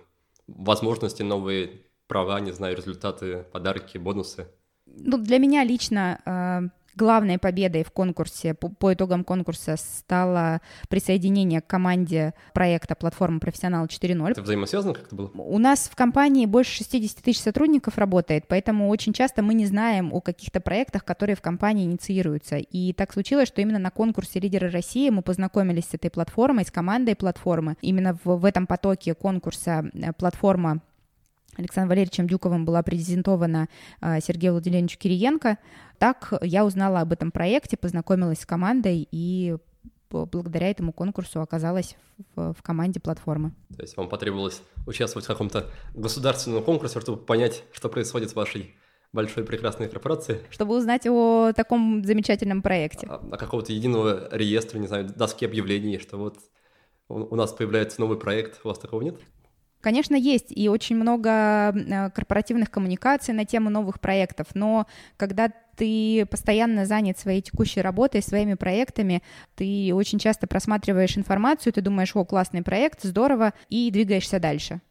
возможности, 0.48 1.22
новые 1.22 1.82
права, 2.08 2.40
не 2.40 2.50
знаю, 2.50 2.76
результаты, 2.76 3.44
подарки, 3.52 3.98
бонусы? 3.98 4.48
Ну, 4.96 5.18
для 5.18 5.38
меня 5.38 5.64
лично 5.64 6.20
э, 6.24 6.68
главной 7.00 7.38
победой 7.38 7.82
в 7.82 7.90
конкурсе, 7.90 8.54
по, 8.54 8.68
по 8.68 8.92
итогам 8.92 9.24
конкурса 9.24 9.76
стало 9.76 10.60
присоединение 10.88 11.60
к 11.60 11.66
команде 11.66 12.34
проекта 12.52 12.94
«Платформа 12.94 13.40
Профессионал 13.40 13.86
4.0». 13.86 14.30
Это 14.30 14.42
взаимосвязано 14.42 14.94
как-то 14.94 15.16
было? 15.16 15.30
У 15.34 15.58
нас 15.58 15.88
в 15.90 15.96
компании 15.96 16.46
больше 16.46 16.76
60 16.76 17.22
тысяч 17.22 17.40
сотрудников 17.40 17.96
работает, 17.98 18.44
поэтому 18.48 18.88
очень 18.88 19.12
часто 19.12 19.42
мы 19.42 19.54
не 19.54 19.66
знаем 19.66 20.12
о 20.12 20.20
каких-то 20.20 20.60
проектах, 20.60 21.04
которые 21.04 21.36
в 21.36 21.40
компании 21.40 21.84
инициируются. 21.84 22.56
И 22.56 22.92
так 22.92 23.12
случилось, 23.12 23.48
что 23.48 23.62
именно 23.62 23.78
на 23.78 23.90
конкурсе 23.90 24.40
«Лидеры 24.40 24.68
России» 24.70 25.08
мы 25.10 25.22
познакомились 25.22 25.86
с 25.86 25.94
этой 25.94 26.10
платформой, 26.10 26.64
с 26.64 26.70
командой 26.70 27.14
платформы. 27.14 27.76
Именно 27.80 28.18
в, 28.24 28.36
в 28.36 28.44
этом 28.44 28.66
потоке 28.66 29.14
конкурса 29.14 29.90
э, 29.94 30.12
платформа 30.12 30.80
Александром 31.60 31.88
Валерьевичем 31.90 32.26
Дюковым 32.26 32.64
была 32.64 32.82
презентована 32.82 33.68
а, 34.00 34.20
Сергею 34.20 34.54
Владимировичу 34.54 34.98
Кириенко. 34.98 35.58
Так 35.98 36.32
я 36.42 36.64
узнала 36.64 37.00
об 37.00 37.12
этом 37.12 37.30
проекте, 37.30 37.76
познакомилась 37.76 38.40
с 38.40 38.46
командой 38.46 39.06
и 39.10 39.56
благодаря 40.10 40.70
этому 40.70 40.92
конкурсу 40.92 41.40
оказалась 41.40 41.96
в, 42.34 42.52
в 42.52 42.62
команде 42.62 43.00
платформы. 43.00 43.52
То 43.76 43.82
есть 43.82 43.96
вам 43.96 44.08
потребовалось 44.08 44.60
участвовать 44.86 45.24
в 45.24 45.28
каком-то 45.28 45.66
государственном 45.94 46.64
конкурсе, 46.64 47.00
чтобы 47.00 47.18
понять, 47.18 47.62
что 47.72 47.88
происходит 47.88 48.32
в 48.32 48.36
вашей 48.36 48.74
большой 49.12 49.44
прекрасной 49.44 49.88
корпорации. 49.88 50.40
Чтобы 50.50 50.76
узнать 50.76 51.06
о 51.06 51.52
таком 51.54 52.04
замечательном 52.04 52.62
проекте. 52.62 53.06
О, 53.06 53.20
о 53.32 53.36
какого-то 53.36 53.72
единого 53.72 54.28
реестра, 54.32 54.78
не 54.78 54.86
знаю, 54.86 55.08
доски 55.08 55.44
объявлений, 55.44 55.98
что 55.98 56.16
вот 56.16 56.38
у 57.08 57.34
нас 57.34 57.52
появляется 57.52 58.00
новый 58.00 58.18
проект, 58.18 58.60
у 58.64 58.68
вас 58.68 58.78
такого 58.78 59.02
нет? 59.02 59.18
Конечно, 59.80 60.14
есть 60.14 60.46
и 60.50 60.68
очень 60.68 60.96
много 60.96 61.30
э, 61.74 62.10
корпоративных 62.10 62.70
коммуникаций 62.70 63.32
на 63.32 63.46
тему 63.46 63.70
новых 63.70 63.98
проектов, 64.00 64.48
но 64.54 64.86
когда 65.16 65.50
ты 65.76 66.26
постоянно 66.26 66.84
занят 66.84 67.18
своей 67.18 67.40
текущей 67.40 67.80
работой, 67.80 68.22
своими 68.22 68.54
проектами, 68.54 69.22
ты 69.54 69.92
очень 69.94 70.18
часто 70.18 70.46
просматриваешь 70.46 71.16
информацию, 71.16 71.72
ты 71.72 71.80
думаешь, 71.80 72.14
о, 72.14 72.26
классный 72.26 72.62
проект, 72.62 73.02
здорово, 73.02 73.54
и 73.70 73.90
двигаешься 73.90 74.38
дальше. 74.38 74.82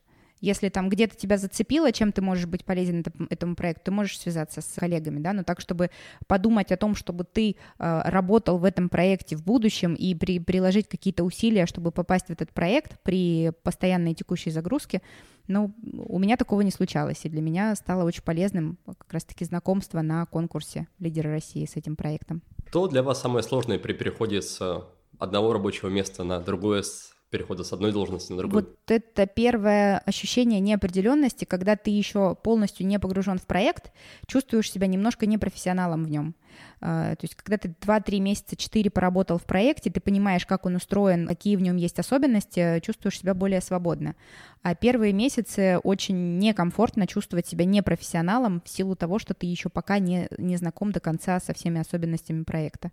Если 0.41 0.69
там 0.69 0.89
где-то 0.89 1.15
тебя 1.15 1.37
зацепило, 1.37 1.91
чем 1.91 2.11
ты 2.11 2.21
можешь 2.21 2.45
быть 2.45 2.65
полезен 2.65 3.03
этому 3.29 3.55
проекту, 3.55 3.85
ты 3.85 3.91
можешь 3.91 4.19
связаться 4.19 4.61
с 4.61 4.73
коллегами, 4.75 5.19
да, 5.19 5.33
но 5.33 5.43
так, 5.43 5.59
чтобы 5.59 5.89
подумать 6.27 6.71
о 6.71 6.77
том, 6.77 6.95
чтобы 6.95 7.23
ты 7.23 7.55
э, 7.77 8.01
работал 8.05 8.57
в 8.57 8.63
этом 8.63 8.89
проекте 8.89 9.35
в 9.35 9.43
будущем 9.43 9.93
и 9.93 10.15
при, 10.15 10.39
приложить 10.39 10.87
какие-то 10.87 11.23
усилия, 11.23 11.65
чтобы 11.65 11.91
попасть 11.91 12.27
в 12.27 12.29
этот 12.31 12.51
проект 12.51 12.99
при 13.03 13.51
постоянной 13.63 14.13
текущей 14.13 14.51
загрузке, 14.51 15.01
ну, 15.47 15.73
у 15.81 16.19
меня 16.19 16.37
такого 16.37 16.61
не 16.61 16.71
случалось, 16.71 17.25
и 17.25 17.29
для 17.29 17.41
меня 17.41 17.75
стало 17.75 18.03
очень 18.03 18.21
полезным 18.21 18.77
как 18.85 19.11
раз-таки 19.11 19.43
знакомство 19.45 20.01
на 20.01 20.25
конкурсе 20.27 20.87
«Лидеры 20.99 21.31
России» 21.31 21.65
с 21.65 21.75
этим 21.75 21.95
проектом. 21.95 22.43
Что 22.67 22.87
для 22.87 23.01
вас 23.01 23.19
самое 23.19 23.41
сложное 23.41 23.79
при 23.79 23.93
переходе 23.93 24.43
с 24.43 24.83
одного 25.17 25.53
рабочего 25.53 25.89
места 25.89 26.23
на 26.23 26.39
другое, 26.39 26.83
с 26.83 27.11
перехода 27.29 27.63
с 27.63 27.71
одной 27.73 27.91
должности 27.91 28.31
на 28.31 28.37
другую? 28.39 28.63
Вот 28.63 28.91
это 28.91 29.27
первое 29.27 29.99
ощущение 29.99 30.59
неопределенности, 30.59 31.45
когда 31.45 31.75
ты 31.75 31.91
еще 31.91 32.35
полностью 32.35 32.85
не 32.85 32.99
погружен 32.99 33.37
в 33.37 33.45
проект, 33.45 33.91
чувствуешь 34.27 34.71
себя 34.71 34.87
немножко 34.87 35.25
непрофессионалом 35.25 36.03
в 36.03 36.09
нем. 36.09 36.35
А, 36.81 37.15
то 37.15 37.23
есть, 37.23 37.35
когда 37.35 37.57
ты 37.57 37.73
2-3 37.81 38.19
месяца, 38.19 38.55
4 38.55 38.89
поработал 38.89 39.37
в 39.37 39.43
проекте, 39.43 39.91
ты 39.91 39.99
понимаешь, 39.99 40.45
как 40.45 40.65
он 40.65 40.75
устроен, 40.75 41.27
какие 41.27 41.55
в 41.55 41.61
нем 41.61 41.77
есть 41.77 41.99
особенности, 41.99 42.79
чувствуешь 42.81 43.19
себя 43.19 43.33
более 43.33 43.61
свободно. 43.61 44.15
А 44.63 44.75
первые 44.75 45.13
месяцы 45.13 45.79
очень 45.83 46.39
некомфортно 46.39 47.07
чувствовать 47.07 47.47
себя 47.47 47.65
непрофессионалом 47.65 48.61
в 48.65 48.69
силу 48.69 48.95
того, 48.95 49.19
что 49.19 49.33
ты 49.33 49.45
еще 49.45 49.69
пока 49.69 49.99
не, 49.99 50.27
не 50.37 50.57
знаком 50.57 50.91
до 50.91 50.99
конца 50.99 51.39
со 51.39 51.53
всеми 51.53 51.79
особенностями 51.79 52.43
проекта. 52.43 52.91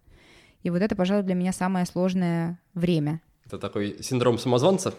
И 0.62 0.70
вот 0.70 0.82
это, 0.82 0.97
пожалуй, 0.97 1.22
для 1.22 1.34
меня 1.34 1.53
самое 1.53 1.87
сложное 1.87 2.59
время— 2.74 3.20
это 3.47 3.59
такой 3.59 4.03
синдром 4.03 4.38
самозванца? 4.38 4.92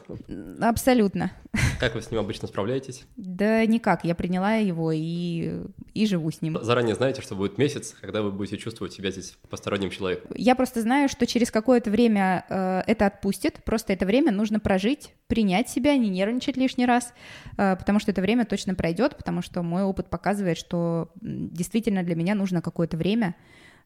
Абсолютно. 0.62 1.32
Как 1.80 1.95
вы 1.95 2.02
с 2.02 2.10
ним 2.10 2.22
обычно 2.22 2.48
справляетесь? 2.48 3.06
Да 3.18 3.66
никак, 3.66 4.06
я 4.06 4.16
приняла 4.16 4.56
его 4.56 4.91
и, 4.93 5.64
и 5.93 6.06
живу 6.06 6.32
с 6.32 6.41
ним. 6.41 6.58
Заранее 6.62 6.95
знаете, 6.95 7.22
что 7.22 7.36
будет 7.36 7.58
месяц, 7.58 7.93
когда 8.00 8.22
вы 8.22 8.32
будете 8.32 8.58
чувствовать 8.58 8.93
себя 8.93 9.12
здесь 9.12 9.38
посторонним 9.50 9.89
человеком? 9.89 10.32
Я 10.36 10.56
просто 10.56 10.82
знаю, 10.82 11.10
что 11.10 11.28
через 11.28 11.52
какое-то 11.52 11.91
время 11.91 12.45
э, 12.48 12.84
это 12.88 13.08
отпустит, 13.08 13.64
просто 13.66 13.91
это 13.91 14.06
время 14.06 14.32
нужно 14.32 14.60
прожить, 14.60 15.14
принять 15.28 15.70
себя, 15.70 15.98
не 15.98 16.10
нервничать 16.10 16.56
лишний 16.56 16.86
раз, 16.86 17.14
э, 17.58 17.76
потому 17.76 18.00
что 18.00 18.12
это 18.12 18.22
время 18.22 18.45
точно 18.45 18.76
пройдет, 18.76 19.18
потому 19.18 19.41
что 19.41 19.62
мой 19.62 19.84
опыт 19.84 20.10
показывает, 20.10 20.58
что 20.58 21.12
действительно 21.22 22.04
для 22.04 22.16
меня 22.16 22.34
нужно 22.34 22.62
какое-то 22.62 22.95
время 22.95 23.36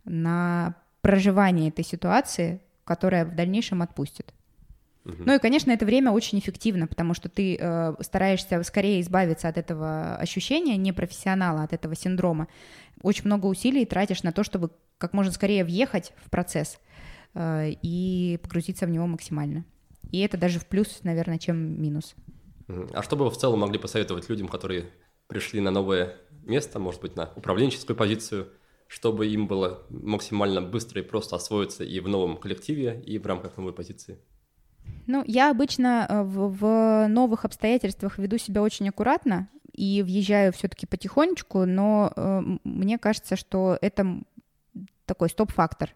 на 0.06 0.76
проживание 1.02 1.70
этой 1.70 1.84
ситуации, 1.84 2.62
которая 2.84 3.26
в 3.26 3.36
дальнейшем 3.36 3.82
отпустит. 3.82 4.34
Ну 5.04 5.36
и, 5.36 5.40
конечно, 5.40 5.72
это 5.72 5.86
время 5.86 6.12
очень 6.12 6.40
эффективно, 6.40 6.88
потому 6.88 7.14
что 7.14 7.28
ты 7.28 7.58
э, 7.60 7.94
стараешься 8.02 8.62
скорее 8.64 9.02
избавиться 9.02 9.48
от 9.48 9.58
этого 9.58 10.16
ощущения 10.16 10.78
непрофессионала, 10.78 11.64
от 11.64 11.74
этого 11.74 11.96
синдрома. 11.96 12.48
Очень 13.02 13.26
много 13.26 13.48
усилий 13.48 13.86
тратишь 13.86 14.22
на 14.24 14.32
то, 14.32 14.44
чтобы 14.44 14.70
как 15.00 15.14
можно 15.14 15.32
скорее 15.32 15.66
въехать 15.66 16.14
в 16.24 16.30
процесс 16.30 16.80
э, 17.34 17.72
и 17.82 18.40
погрузиться 18.44 18.86
в 18.86 18.90
него 18.90 19.08
максимально. 19.08 19.66
И 20.12 20.20
это 20.20 20.38
даже 20.38 20.60
в 20.60 20.68
плюс, 20.68 21.00
наверное, 21.04 21.40
чем 21.40 21.82
минус. 21.82 22.16
А 22.94 23.02
что 23.02 23.16
бы 23.16 23.26
вы 23.26 23.32
в 23.32 23.38
целом 23.38 23.60
могли 23.60 23.80
посоветовать 23.80 24.30
людям, 24.30 24.48
которые 24.48 24.92
пришли 25.28 25.62
на 25.62 25.72
новое 25.72 26.16
место, 26.44 26.80
может 26.80 27.02
быть, 27.02 27.16
на 27.16 27.32
управленческую 27.36 27.96
позицию, 27.96 28.50
чтобы 28.88 29.28
им 29.28 29.48
было 29.48 29.84
максимально 29.90 30.62
быстро 30.62 31.02
и 31.02 31.06
просто 31.06 31.38
освоиться 31.38 31.84
и 31.84 32.00
в 32.00 32.08
новом 32.08 32.38
коллективе, 32.38 33.02
и 33.06 33.18
в 33.18 33.26
рамках 33.26 33.58
новой 33.58 33.74
позиции? 33.74 34.20
Ну, 35.08 35.24
я 35.26 35.50
обычно 35.50 36.06
э, 36.08 36.22
в, 36.22 36.50
в 36.50 37.08
новых 37.08 37.46
обстоятельствах 37.46 38.18
веду 38.18 38.38
себя 38.38 38.62
очень 38.62 38.90
аккуратно 38.90 39.50
и 39.74 40.04
въезжаю 40.04 40.54
все-таки 40.54 40.86
потихонечку, 40.86 41.66
но 41.66 42.12
э, 42.16 42.42
мне 42.64 42.98
кажется, 42.98 43.36
что 43.36 43.78
это 43.82 44.22
такой 45.06 45.30
стоп-фактор. 45.30 45.94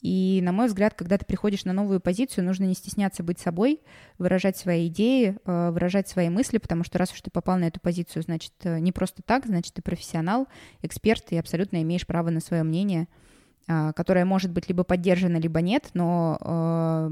И, 0.00 0.40
на 0.42 0.52
мой 0.52 0.68
взгляд, 0.68 0.94
когда 0.94 1.18
ты 1.18 1.24
приходишь 1.24 1.64
на 1.64 1.72
новую 1.72 2.00
позицию, 2.00 2.44
нужно 2.44 2.64
не 2.64 2.74
стесняться 2.74 3.22
быть 3.24 3.40
собой, 3.40 3.80
выражать 4.18 4.56
свои 4.56 4.86
идеи, 4.86 5.36
э, 5.44 5.70
выражать 5.70 6.08
свои 6.08 6.28
мысли, 6.28 6.58
потому 6.58 6.84
что 6.84 6.98
раз 6.98 7.12
уж 7.12 7.20
ты 7.20 7.30
попал 7.30 7.58
на 7.58 7.64
эту 7.64 7.80
позицию, 7.80 8.22
значит, 8.22 8.52
э, 8.62 8.78
не 8.78 8.92
просто 8.92 9.22
так, 9.22 9.46
значит, 9.46 9.74
ты 9.74 9.82
профессионал, 9.82 10.46
эксперт, 10.82 11.24
и 11.30 11.36
абсолютно 11.36 11.82
имеешь 11.82 12.06
право 12.06 12.30
на 12.30 12.40
свое 12.40 12.62
мнение. 12.62 13.08
А, 13.70 13.92
которая 13.92 14.24
может 14.24 14.50
быть 14.50 14.66
либо 14.68 14.82
поддержана, 14.82 15.36
либо 15.36 15.60
нет, 15.60 15.90
но 15.92 16.38
э, 16.40 17.10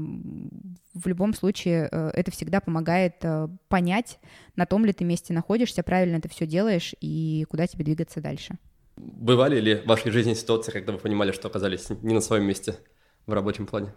в 0.95 1.05
любом 1.05 1.35
случае 1.35 1.87
э, 1.91 2.09
это 2.15 2.31
всегда 2.31 2.61
помогает 2.61 3.17
э, 3.21 3.47
понять, 3.67 4.17
на 4.55 4.65
том 4.65 4.83
ли 4.83 4.91
ты 4.91 5.05
месте 5.05 5.33
находишься, 5.33 5.83
правильно 5.83 6.19
ты 6.19 6.29
все 6.29 6.47
делаешь 6.47 6.95
и 6.99 7.45
куда 7.47 7.67
тебе 7.67 7.85
двигаться 7.85 8.21
дальше. 8.21 8.57
Бывали 8.95 9.59
ли 9.59 9.75
в 9.75 9.85
вашей 9.85 10.09
жизни 10.09 10.33
ситуации, 10.33 10.71
когда 10.71 10.93
вы 10.93 10.97
понимали, 10.97 11.31
что 11.31 11.47
оказались 11.47 11.91
не 12.01 12.15
на 12.15 12.21
своем 12.21 12.45
месте 12.45 12.73
в 13.27 13.33
рабочем 13.33 13.67
плане? 13.67 13.93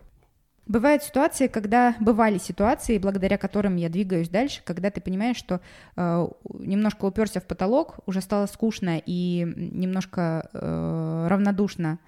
Бывают 0.66 1.02
ситуации, 1.02 1.46
когда 1.46 1.96
бывали 1.98 2.36
ситуации, 2.36 2.98
благодаря 2.98 3.38
которым 3.38 3.76
я 3.76 3.88
двигаюсь 3.88 4.28
дальше, 4.28 4.60
когда 4.66 4.90
ты 4.90 5.00
понимаешь, 5.00 5.38
что 5.38 5.62
э, 5.96 6.28
немножко 6.58 7.06
уперся 7.06 7.40
в 7.40 7.46
потолок, 7.46 8.00
уже 8.04 8.20
стало 8.20 8.44
скучно 8.44 9.00
и 9.06 9.50
немножко 9.56 10.50
э, 10.52 11.26
равнодушно 11.30 11.98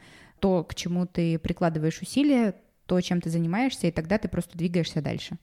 то, 0.42 0.64
к 0.64 0.74
чему 0.74 1.06
ты 1.06 1.38
прикладываешь 1.38 2.02
усилия, 2.02 2.56
то, 2.86 3.00
чем 3.00 3.20
ты 3.20 3.30
занимаешься, 3.30 3.86
и 3.86 3.92
тогда 3.92 4.18
ты 4.18 4.26
просто 4.26 4.58
двигаешься 4.58 5.00
дальше. 5.00 5.38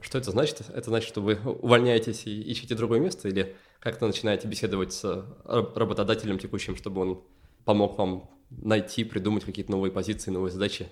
Что 0.00 0.16
это 0.16 0.30
значит? 0.30 0.62
Это 0.70 0.88
значит, 0.88 1.06
что 1.06 1.20
вы 1.20 1.38
увольняетесь 1.44 2.26
и 2.26 2.40
ищете 2.40 2.74
другое 2.74 2.98
место, 2.98 3.28
или 3.28 3.54
как-то 3.78 4.06
начинаете 4.06 4.48
беседовать 4.48 4.94
с 4.94 5.04
работодателем 5.44 6.38
текущим, 6.38 6.76
чтобы 6.76 7.02
он 7.02 7.22
помог 7.66 7.98
вам 7.98 8.30
найти, 8.48 9.04
придумать 9.04 9.44
какие-то 9.44 9.70
новые 9.70 9.92
позиции, 9.92 10.30
новые 10.30 10.50
задачи? 10.50 10.88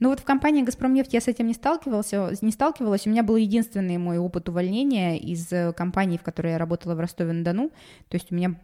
Ну 0.00 0.10
вот 0.10 0.20
в 0.20 0.24
компании 0.24 0.62
«Газпромнефть» 0.62 1.12
я 1.12 1.20
с 1.20 1.26
этим 1.26 1.46
не 1.46 1.54
сталкивался, 1.54 2.30
не 2.40 2.52
сталкивалась. 2.52 3.06
У 3.06 3.10
меня 3.10 3.24
был 3.24 3.34
единственный 3.34 3.98
мой 3.98 4.18
опыт 4.18 4.48
увольнения 4.48 5.18
из 5.18 5.52
э, 5.52 5.72
компании, 5.72 6.18
в 6.18 6.22
которой 6.22 6.52
я 6.52 6.58
работала 6.58 6.94
в 6.94 7.00
Ростове-на-Дону. 7.00 7.70
То 8.08 8.16
есть 8.16 8.30
у 8.30 8.34
меня 8.34 8.54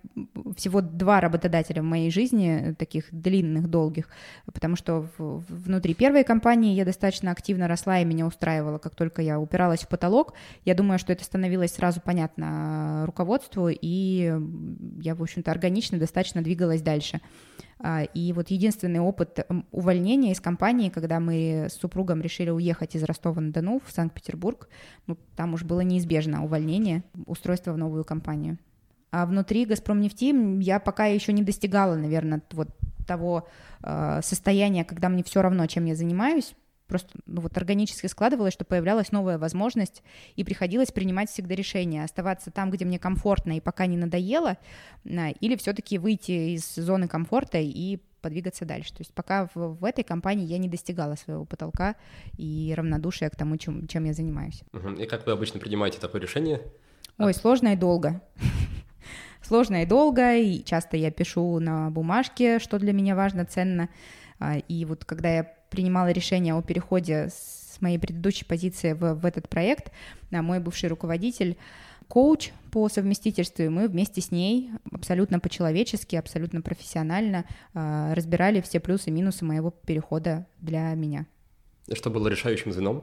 всего 0.57 0.81
два 0.81 1.21
работодателя 1.21 1.83
в 1.83 1.85
моей 1.85 2.13
жизни, 2.13 2.71
э, 2.71 2.75
таких 2.75 3.07
длинных, 3.11 3.69
долгих, 3.69 4.09
потому 4.47 4.77
что 4.77 5.09
внутри 5.19 5.95
первой 5.95 6.23
компании 6.23 6.75
я 6.75 6.85
достаточно 6.85 7.33
активно 7.33 7.67
росла 7.67 7.99
и 7.99 8.05
меня 8.05 8.27
устраивала. 8.27 8.79
Как 8.79 8.95
только 8.95 9.21
я 9.21 9.41
упиралась 9.41 9.81
в 9.81 9.89
потолок, 9.89 10.35
я 10.65 10.75
думаю, 10.77 11.01
что 11.01 11.13
это 11.13 11.25
становилось 11.25 11.73
сразу 11.73 12.01
понятно 12.01 13.03
э, 13.03 13.07
руководству, 13.07 13.69
и 13.69 14.33
я, 15.01 15.15
в 15.17 15.23
общем-то, 15.23 15.51
органично 15.51 15.99
достаточно 15.99 16.43
двигалась 16.43 16.83
дальше. 16.83 17.21
А, 17.79 18.03
и 18.03 18.33
вот 18.33 18.49
единственный 18.49 19.01
опыт 19.01 19.47
увольнения 19.71 20.33
из 20.33 20.41
компании, 20.41 20.91
когда 20.91 21.21
мы 21.21 21.67
с 21.69 21.75
супругом 21.75 22.21
решили 22.21 22.51
уехать 22.51 22.95
из 22.95 23.03
Ростова-на-Дону 23.03 23.81
в 23.85 23.93
Санкт-Петербург, 23.93 24.69
ну, 25.07 25.19
там 25.37 25.55
уж 25.55 25.65
было 25.65 25.81
неизбежно 25.81 26.45
увольнение, 26.45 27.05
устройство 27.27 27.73
в 27.73 27.79
новую 27.79 28.05
компанию. 28.05 28.59
А 29.11 29.27
внутри 29.27 29.65
«Газпромнефти» 29.65 30.61
я 30.61 30.81
пока 30.81 31.07
еще 31.07 31.33
не 31.33 31.43
достигала, 31.43 31.95
наверное, 31.95 32.43
вот 32.51 32.69
того 33.07 33.47
э, 33.83 34.21
состояния, 34.23 34.85
когда 34.85 35.09
мне 35.09 35.23
все 35.23 35.41
равно, 35.43 35.67
чем 35.67 35.85
я 35.85 35.95
занимаюсь, 35.95 36.55
просто 36.87 37.11
ну, 37.27 37.41
вот 37.41 37.57
органически 37.57 38.07
складывалось, 38.07 38.55
что 38.55 38.65
появлялась 38.65 39.13
новая 39.13 39.39
возможность, 39.39 40.03
и 40.37 40.45
приходилось 40.45 40.93
принимать 40.93 41.31
всегда 41.31 41.55
решение, 41.55 42.05
оставаться 42.05 42.51
там, 42.51 42.71
где 42.71 42.85
мне 42.85 42.99
комфортно 42.99 43.57
и 43.57 43.61
пока 43.61 43.87
не 43.87 43.97
надоело, 43.97 44.59
или 45.05 45.57
все-таки 45.57 45.99
выйти 45.99 46.55
из 46.55 46.75
зоны 46.75 47.09
комфорта 47.09 47.59
и 47.59 47.99
подвигаться 48.21 48.65
дальше. 48.65 48.91
То 48.95 49.01
есть 49.01 49.13
пока 49.13 49.51
в, 49.55 49.75
в 49.75 49.85
этой 49.85 50.03
компании 50.03 50.47
я 50.47 50.57
не 50.57 50.69
достигала 50.69 51.15
своего 51.15 51.45
потолка 51.45 51.95
и 52.39 52.73
равнодушия 52.75 53.29
к 53.29 53.37
тому, 53.37 53.59
чем, 53.59 53.87
чем 53.87 54.05
я 54.05 54.15
занимаюсь. 54.15 54.63
И 54.99 55.05
как 55.05 55.27
вы 55.27 55.33
обычно 55.33 55.61
принимаете 55.61 56.01
такое 56.01 56.23
решение? 56.23 56.63
Ой, 57.19 57.35
сложно 57.35 57.75
и 57.75 57.77
долго. 57.77 58.23
Сложно 59.43 59.83
и 59.83 59.87
долго, 59.87 60.37
и 60.37 60.65
часто 60.65 60.97
я 60.97 61.11
пишу 61.11 61.59
на 61.59 61.91
бумажке, 61.91 62.59
что 62.59 62.79
для 62.79 62.95
меня 62.95 63.15
важно, 63.15 63.45
ценно. 63.45 63.91
А, 64.39 64.57
и 64.57 64.87
вот 64.87 65.05
когда 65.05 65.29
я 65.29 65.54
принимала 65.75 66.13
решение 66.13 66.55
о 66.55 66.63
переходе 66.63 67.31
с 67.33 67.81
моей 67.81 67.99
предыдущей 67.99 68.45
позиции 68.45 68.93
в, 68.93 69.15
в 69.15 69.27
этот 69.27 69.49
проект, 69.49 69.91
а 70.31 70.41
мой 70.41 70.61
бывший 70.61 70.89
руководитель 70.89 71.59
коуч 72.07 72.53
по 72.71 72.89
совместительству, 72.89 73.65
и 73.65 73.69
мы 73.69 73.89
вместе 73.89 74.21
с 74.21 74.31
ней 74.31 74.71
абсолютно 74.93 75.41
по-человечески, 75.41 76.15
абсолютно 76.15 76.61
профессионально 76.61 77.45
э, 77.75 78.13
разбирали 78.15 78.61
все 78.61 78.79
плюсы 78.79 79.11
и 79.11 79.13
минусы 79.13 79.45
моего 79.45 79.71
перехода 79.73 80.47
для 80.61 80.95
меня. 80.95 81.27
Что 81.93 82.11
было 82.11 82.29
решающим 82.29 82.73
звеном? 82.73 83.03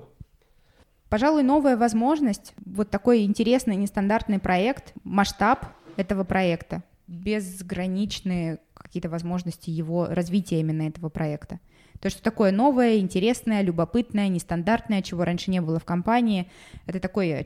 Пожалуй, 1.10 1.44
новая 1.44 1.76
возможность, 1.76 2.54
вот 2.66 2.90
такой 2.90 3.24
интересный, 3.24 3.76
нестандартный 3.76 4.40
проект, 4.40 4.94
масштаб 5.04 5.66
этого 5.98 6.24
проекта, 6.24 6.84
безграничные 7.08 8.60
какие-то 8.74 9.10
возможности 9.10 9.70
его 9.70 10.06
развития 10.06 10.62
именно 10.62 10.84
этого 10.84 11.10
проекта. 11.10 11.60
То, 12.02 12.10
что 12.10 12.22
такое 12.24 12.52
новое, 12.52 12.98
интересное, 12.98 13.62
любопытное, 13.62 14.28
нестандартное, 14.28 15.04
чего 15.04 15.24
раньше 15.24 15.52
не 15.52 15.62
было 15.62 15.80
в 15.80 15.86
компании, 15.86 16.52
это 16.88 17.00
такой 17.00 17.30
э, 17.30 17.46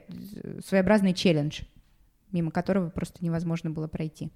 своеобразный 0.66 1.14
челлендж, 1.14 1.62
мимо 2.32 2.52
которого 2.52 2.90
просто 2.90 3.24
невозможно 3.24 3.70
было 3.70 3.88
пройти. 3.88 4.32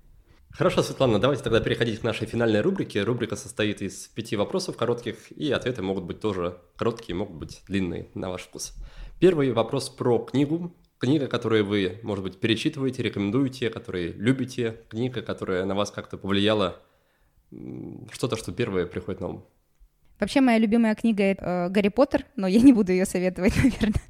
Хорошо, 0.51 0.81
Светлана, 0.81 1.19
давайте 1.19 1.43
тогда 1.43 1.61
переходить 1.61 1.99
к 1.99 2.03
нашей 2.03 2.27
финальной 2.27 2.61
рубрике. 2.61 3.03
Рубрика 3.03 3.35
состоит 3.35 3.81
из 3.81 4.07
пяти 4.07 4.35
вопросов 4.35 4.75
коротких, 4.75 5.31
и 5.31 5.51
ответы 5.51 5.81
могут 5.83 6.03
быть 6.03 6.19
тоже 6.19 6.57
короткие, 6.75 7.15
могут 7.15 7.37
быть 7.37 7.61
длинные, 7.67 8.09
на 8.13 8.29
ваш 8.29 8.41
вкус. 8.41 8.75
Первый 9.19 9.51
вопрос 9.53 9.89
про 9.89 10.19
книгу. 10.19 10.75
Книга, 10.97 11.27
которую 11.27 11.65
вы, 11.65 11.99
может 12.03 12.25
быть, 12.25 12.41
перечитываете, 12.41 13.03
рекомендуете, 13.03 13.69
которые 13.69 14.11
любите, 14.11 14.81
книга, 14.89 15.21
которая 15.21 15.63
на 15.65 15.75
вас 15.75 15.91
как-то 15.91 16.17
повлияла, 16.17 16.81
что-то, 18.11 18.35
что 18.35 18.51
первое 18.51 18.85
приходит 18.85 19.21
на 19.21 19.27
ум. 19.27 19.45
Вообще 20.19 20.41
моя 20.41 20.57
любимая 20.57 20.95
книга— 20.95 21.23
э, 21.23 21.69
«Гарри 21.69 21.89
Поттер», 21.89 22.25
но 22.35 22.47
я 22.47 22.59
не 22.59 22.73
буду 22.73 22.91
ее 22.91 23.05
советовать, 23.05 23.55
наверное. 23.63 24.01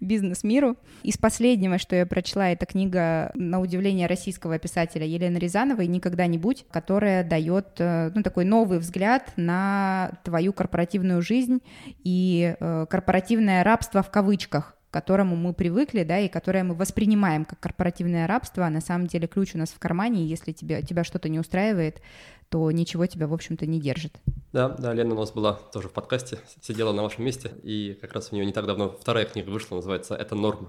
бизнес-миру. 0.00 0.76
Из 1.02 1.16
последнего, 1.16 1.78
что 1.78 1.96
я 1.96 2.06
прочла, 2.06 2.50
это 2.50 2.66
книга, 2.66 3.30
на 3.34 3.60
удивление, 3.60 4.06
российского 4.06 4.58
писателя 4.58 5.06
Елены 5.06 5.38
Рязановой 5.38 5.86
«Никогда-нибудь», 5.86 6.66
которая 6.70 7.24
дает 7.24 7.68
э, 7.78 8.10
ну, 8.14 8.22
такой 8.22 8.44
новый 8.44 8.78
взгляд 8.78 9.32
на 9.36 10.12
твою 10.24 10.52
корпоративную 10.52 11.22
жизнь 11.22 11.60
и 12.04 12.54
э, 12.58 12.86
корпоративное 12.88 13.64
рабство 13.64 14.02
в 14.02 14.10
кавычках, 14.10 14.76
к 14.92 14.94
которому 14.94 15.36
мы 15.36 15.54
привыкли, 15.54 16.04
да, 16.04 16.18
и 16.18 16.28
которое 16.28 16.64
мы 16.64 16.74
воспринимаем 16.74 17.46
как 17.46 17.58
корпоративное 17.60 18.26
рабство, 18.26 18.66
а 18.66 18.70
на 18.70 18.82
самом 18.82 19.06
деле 19.06 19.26
ключ 19.26 19.54
у 19.54 19.58
нас 19.58 19.70
в 19.70 19.78
кармане, 19.78 20.22
и 20.22 20.26
если 20.26 20.52
тебя, 20.52 20.82
тебя 20.82 21.02
что-то 21.02 21.30
не 21.30 21.38
устраивает, 21.38 22.02
то 22.50 22.70
ничего 22.70 23.06
тебя, 23.06 23.26
в 23.26 23.32
общем-то, 23.32 23.64
не 23.64 23.80
держит. 23.80 24.20
Да, 24.52 24.68
да, 24.68 24.92
Лена 24.92 25.14
у 25.14 25.18
нас 25.18 25.32
была 25.32 25.54
тоже 25.54 25.88
в 25.88 25.92
подкасте, 25.92 26.38
сидела 26.60 26.92
на 26.92 27.02
вашем 27.02 27.24
месте, 27.24 27.52
и 27.62 27.96
как 28.02 28.12
раз 28.12 28.28
у 28.30 28.34
нее 28.34 28.44
не 28.44 28.52
так 28.52 28.66
давно 28.66 28.90
вторая 28.90 29.24
книга 29.24 29.48
вышла, 29.48 29.76
называется 29.76 30.14
«Это 30.14 30.34
норма». 30.34 30.68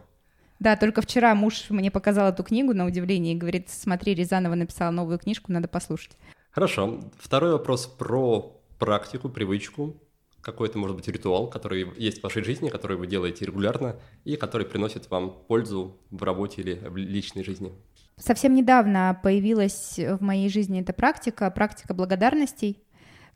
Да, 0.61 0.77
только 0.77 1.01
вчера 1.01 1.35
муж 1.35 1.65
мне 1.69 1.91
показал 1.91 2.29
эту 2.29 2.43
книгу 2.43 2.73
на 2.73 2.85
удивление 2.85 3.33
и 3.33 3.37
говорит, 3.37 3.69
смотри, 3.69 4.15
Рязанова 4.15 4.55
написала 4.55 4.91
новую 4.91 5.19
книжку, 5.19 5.51
надо 5.51 5.67
послушать. 5.67 6.13
Хорошо. 6.51 7.01
Второй 7.19 7.51
вопрос 7.51 7.87
про 7.87 8.57
практику, 8.79 9.27
привычку 9.27 9.97
какой-то, 10.43 10.77
может 10.77 10.95
быть, 10.95 11.07
ритуал, 11.07 11.49
который 11.49 11.87
есть 11.97 12.19
в 12.19 12.23
вашей 12.23 12.43
жизни, 12.43 12.69
который 12.69 12.97
вы 12.97 13.07
делаете 13.07 13.45
регулярно 13.45 13.95
и 14.25 14.35
который 14.35 14.67
приносит 14.67 15.09
вам 15.09 15.31
пользу 15.47 15.97
в 16.11 16.21
работе 16.21 16.61
или 16.61 16.75
в 16.75 16.97
личной 16.97 17.43
жизни? 17.43 17.71
Совсем 18.17 18.53
недавно 18.53 19.19
появилась 19.23 19.97
в 19.97 20.21
моей 20.21 20.49
жизни 20.49 20.81
эта 20.81 20.93
практика, 20.93 21.49
практика 21.49 21.93
благодарностей 21.93 22.82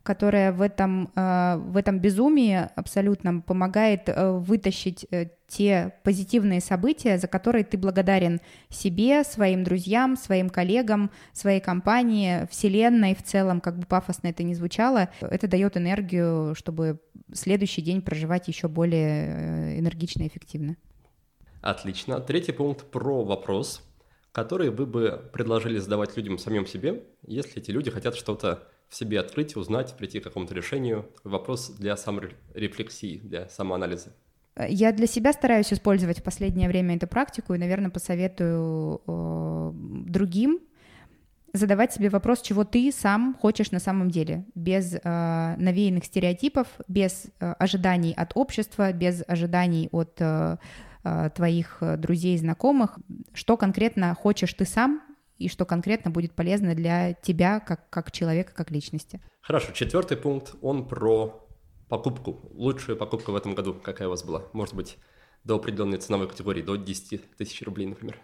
которая 0.07 0.53
в 0.53 0.61
этом, 0.61 1.11
э, 1.17 1.57
в 1.57 1.75
этом 1.75 1.99
безумии 1.99 2.69
абсолютно 2.77 3.41
помогает 3.41 4.07
э, 4.07 4.31
вытащить 4.31 5.05
э, 5.11 5.31
те 5.49 5.95
позитивные 6.03 6.61
события, 6.61 7.17
за 7.17 7.27
которые 7.27 7.65
ты 7.65 7.77
благодарен 7.77 8.39
себе, 8.69 9.25
своим 9.25 9.65
друзьям, 9.65 10.15
своим 10.15 10.49
коллегам, 10.49 11.11
своей 11.33 11.59
компании, 11.59 12.47
вселенной 12.49 13.15
в 13.15 13.21
целом, 13.21 13.59
как 13.59 13.77
бы 13.79 13.85
пафосно 13.85 14.29
это 14.29 14.43
ни 14.43 14.53
звучало, 14.53 15.09
это 15.19 15.45
дает 15.49 15.75
энергию, 15.75 16.55
чтобы 16.55 17.01
следующий 17.33 17.81
день 17.81 18.01
проживать 18.01 18.47
еще 18.47 18.69
более 18.69 19.77
энергично 19.77 20.23
и 20.23 20.27
эффективно. 20.29 20.77
Отлично. 21.61 22.21
Третий 22.21 22.53
пункт 22.53 22.85
про 22.85 23.25
вопрос, 23.25 23.83
который 24.31 24.69
вы 24.69 24.85
бы 24.85 25.29
предложили 25.33 25.79
задавать 25.79 26.15
людям 26.15 26.37
самим 26.37 26.65
себе, 26.65 27.03
если 27.23 27.61
эти 27.61 27.71
люди 27.71 27.91
хотят 27.91 28.15
что-то 28.15 28.69
в 28.89 28.95
себе 28.95 29.19
открыть, 29.19 29.55
узнать, 29.55 29.95
прийти 29.97 30.19
к 30.19 30.23
какому-то 30.23 30.53
решению. 30.53 31.09
Вопрос 31.23 31.69
для 31.71 31.97
саморефлексии, 31.97 33.19
для 33.23 33.49
самоанализа. 33.49 34.13
Я 34.67 34.91
для 34.91 35.07
себя 35.07 35.33
стараюсь 35.33 35.71
использовать 35.71 36.19
в 36.19 36.23
последнее 36.23 36.67
время 36.67 36.95
эту 36.95 37.07
практику 37.07 37.53
и, 37.53 37.59
наверное, 37.59 37.91
посоветую 37.91 39.01
э, 39.05 39.71
другим 39.73 40.59
задавать 41.53 41.93
себе 41.93 42.09
вопрос, 42.09 42.41
чего 42.41 42.63
ты 42.63 42.91
сам 42.91 43.35
хочешь 43.39 43.71
на 43.71 43.79
самом 43.79 44.09
деле, 44.09 44.45
без 44.55 44.93
э, 44.93 44.99
навеянных 45.57 46.05
стереотипов, 46.05 46.67
без 46.87 47.27
э, 47.39 47.53
ожиданий 47.59 48.13
от 48.13 48.31
общества, 48.35 48.91
без 48.93 49.23
ожиданий 49.27 49.89
от 49.91 50.15
э, 50.19 50.57
э 51.03 51.29
твоих 51.35 51.81
друзей 51.97 52.35
и 52.35 52.37
знакомых, 52.37 52.99
что 53.33 53.57
конкретно 53.57 54.13
хочешь 54.15 54.53
ты 54.53 54.65
сам 54.65 55.01
и 55.37 55.49
что 55.49 55.65
конкретно 55.65 56.11
будет 56.11 56.33
полезно 56.33 56.75
для 56.75 57.13
тебя 57.13 57.59
как, 57.59 57.89
как 57.89 58.11
человека, 58.11 58.53
как 58.55 58.71
личности. 58.71 59.21
Хорошо, 59.41 59.71
четвертый 59.73 60.17
пункт, 60.17 60.55
он 60.61 60.87
про 60.87 61.47
покупку. 61.89 62.49
Лучшая 62.53 62.95
покупка 62.95 63.31
в 63.31 63.35
этом 63.35 63.55
году, 63.55 63.73
какая 63.73 64.07
у 64.07 64.11
вас 64.11 64.23
была? 64.23 64.43
Может 64.53 64.75
быть, 64.75 64.97
до 65.43 65.55
определенной 65.55 65.97
ценовой 65.97 66.27
категории, 66.27 66.61
до 66.61 66.75
10 66.75 67.37
тысяч 67.37 67.61
рублей, 67.61 67.87
например. 67.87 68.19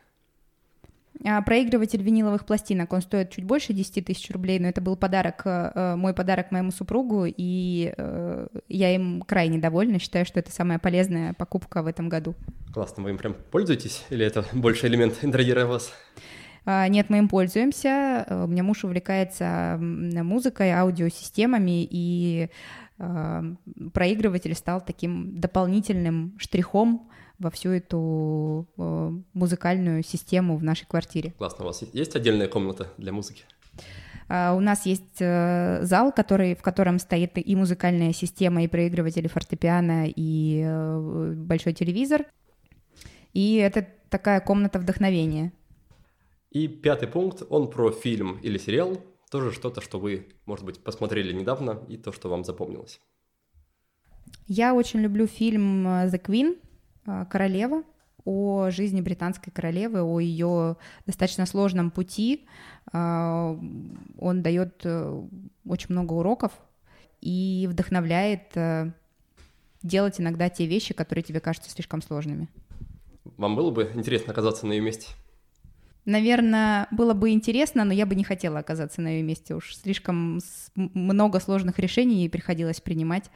А, 1.24 1.42
проигрыватель 1.42 2.02
виниловых 2.02 2.46
пластинок, 2.46 2.92
он 2.92 3.02
стоит 3.02 3.30
чуть 3.30 3.46
больше 3.46 3.72
10 3.72 4.06
тысяч 4.06 4.30
рублей, 4.32 4.60
но 4.60 4.68
это 4.68 4.82
был 4.82 4.98
подарок, 4.98 5.44
э, 5.46 5.96
мой 5.96 6.14
подарок 6.14 6.52
моему 6.52 6.72
супругу, 6.72 7.26
и 7.26 7.94
э, 7.96 8.48
я 8.68 8.96
им 8.96 9.22
крайне 9.22 9.60
довольна, 9.60 10.00
считаю, 10.00 10.26
что 10.26 10.40
это 10.40 10.52
самая 10.52 10.80
полезная 10.80 11.34
покупка 11.34 11.84
в 11.84 11.88
этом 11.88 12.10
году. 12.10 12.36
Классно, 12.74 13.04
вы 13.04 13.12
им 13.12 13.18
прям 13.18 13.36
пользуетесь, 13.52 14.04
или 14.10 14.26
это 14.26 14.44
больше 14.54 14.88
элемент 14.88 15.24
интерьера 15.24 15.66
у 15.66 15.70
вас? 15.70 15.94
А, 16.66 16.88
нет, 16.88 17.10
мы 17.10 17.18
им 17.18 17.28
пользуемся. 17.28 18.26
Э, 18.28 18.44
у 18.46 18.48
меня 18.48 18.64
муж 18.64 18.84
увлекается 18.84 19.78
музыкой, 19.80 20.72
аудиосистемами, 20.72 21.88
и 21.90 22.50
а, 23.00 23.44
проигрыватель 23.94 24.56
стал 24.56 24.82
таким 24.82 25.40
дополнительным 25.40 26.38
штрихом 26.38 27.10
во 27.40 27.50
всю 27.50 27.72
эту 27.72 28.68
э, 28.78 29.12
музыкальную 29.34 30.04
систему 30.04 30.56
в 30.56 30.64
нашей 30.64 30.86
квартире. 30.86 31.32
Классно. 31.32 31.66
У 31.66 31.68
вас 31.68 31.84
есть 31.92 32.16
отдельная 32.16 32.48
комната 32.48 32.88
для 32.98 33.12
музыки? 33.12 33.44
А, 34.30 34.54
у 34.54 34.60
нас 34.60 34.86
есть 34.86 35.20
э, 35.20 35.80
зал, 35.82 36.14
который, 36.14 36.56
в 36.56 36.62
котором 36.62 37.00
стоит 37.00 37.32
и 37.36 37.56
музыкальная 37.56 38.14
система, 38.14 38.64
и 38.64 38.68
проигрыватели 38.68 39.28
фортепиано, 39.28 40.06
и 40.08 40.64
большой 41.36 41.74
телевизор. 41.74 42.26
И 43.34 43.56
это 43.56 43.88
такая 44.10 44.40
комната 44.40 44.80
вдохновения. 44.80 45.52
И 46.54 46.68
пятый 46.68 47.08
пункт, 47.08 47.42
он 47.50 47.68
про 47.68 47.92
фильм 47.92 48.38
или 48.44 48.60
сериал, 48.60 49.02
тоже 49.32 49.52
что-то, 49.52 49.82
что 49.82 50.00
вы, 50.00 50.28
может 50.46 50.64
быть, 50.64 50.80
посмотрели 50.80 51.34
недавно 51.34 51.84
и 51.90 51.98
то, 51.98 52.12
что 52.12 52.30
вам 52.30 52.44
запомнилось. 52.44 53.02
Я 54.46 54.76
очень 54.76 55.00
люблю 55.00 55.26
фильм 55.26 55.88
э, 55.88 56.08
«The 56.10 56.22
Queen», 56.24 56.60
э, 57.08 57.26
«Королева», 57.32 57.82
о 58.24 58.70
жизни 58.70 59.02
британской 59.02 59.52
королевы, 59.52 60.02
о 60.04 60.20
ее 60.20 60.78
достаточно 61.08 61.48
сложном 61.48 61.90
пути. 61.90 62.46
Э, 62.94 63.58
он 64.20 64.44
дает 64.44 64.86
очень 64.86 65.88
много 65.90 66.14
уроков 66.14 66.52
и 67.20 67.68
вдохновляет 67.70 68.56
делать 69.82 70.22
иногда 70.22 70.50
те 70.50 70.68
вещи, 70.68 70.94
которые 70.94 71.24
тебе 71.24 71.40
кажутся 71.40 71.72
слишком 71.72 72.04
сложными. 72.04 72.48
Вам 73.38 73.56
было 73.56 73.72
бы 73.72 73.92
интересно 73.96 74.32
оказаться 74.32 74.68
на 74.68 74.74
ее 74.74 74.82
месте? 74.82 75.08
Наверное, 76.06 76.88
было 76.92 77.14
бы 77.14 77.30
интересно, 77.30 77.86
но 77.86 77.94
я 77.94 78.06
бы 78.06 78.16
не 78.16 78.24
хотела 78.24 78.60
оказаться 78.60 79.02
на 79.02 79.08
ее 79.08 79.24
месте. 79.24 79.56
Уж 79.56 79.76
слишком 79.76 80.40
много 80.76 81.40
сложных 81.40 81.80
решений 81.80 82.28
приходилось 82.28 82.82
принимать 82.82 83.30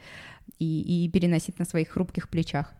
и, 0.58 1.04
и 1.04 1.08
переносить 1.10 1.58
на 1.58 1.64
своих 1.64 1.88
хрупких 1.88 2.28
плечах. 2.28 2.74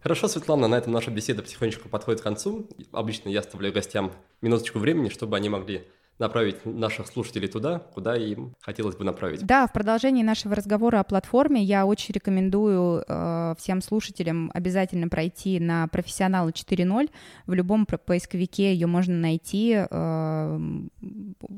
Хорошо, 0.00 0.28
Светлана, 0.28 0.68
на 0.68 0.76
этом 0.76 0.92
наша 0.92 1.10
беседа 1.10 1.42
потихонечку 1.42 1.88
подходит 1.88 2.20
к 2.20 2.24
концу. 2.24 2.68
Обычно 2.92 3.28
я 3.28 3.40
оставляю 3.40 3.74
гостям 3.74 4.12
минуточку 4.40 4.78
времени, 4.78 5.08
чтобы 5.08 5.36
они 5.36 5.48
могли 5.48 5.82
направить 6.18 6.64
наших 6.64 7.06
слушателей 7.08 7.48
туда, 7.48 7.78
куда 7.78 8.16
им 8.16 8.54
хотелось 8.60 8.96
бы 8.96 9.04
направить. 9.04 9.44
Да, 9.44 9.66
в 9.66 9.72
продолжении 9.72 10.22
нашего 10.22 10.54
разговора 10.54 11.00
о 11.00 11.04
платформе 11.04 11.62
я 11.62 11.84
очень 11.84 12.14
рекомендую 12.14 13.04
э, 13.06 13.54
всем 13.58 13.82
слушателям 13.82 14.50
обязательно 14.54 15.08
пройти 15.08 15.60
на 15.60 15.88
профессионалы 15.88 16.52
4.0. 16.52 17.10
В 17.46 17.52
любом 17.52 17.86
поисковике 17.86 18.72
ее 18.72 18.86
можно 18.86 19.14
найти. 19.14 19.74
Э, 19.74 20.60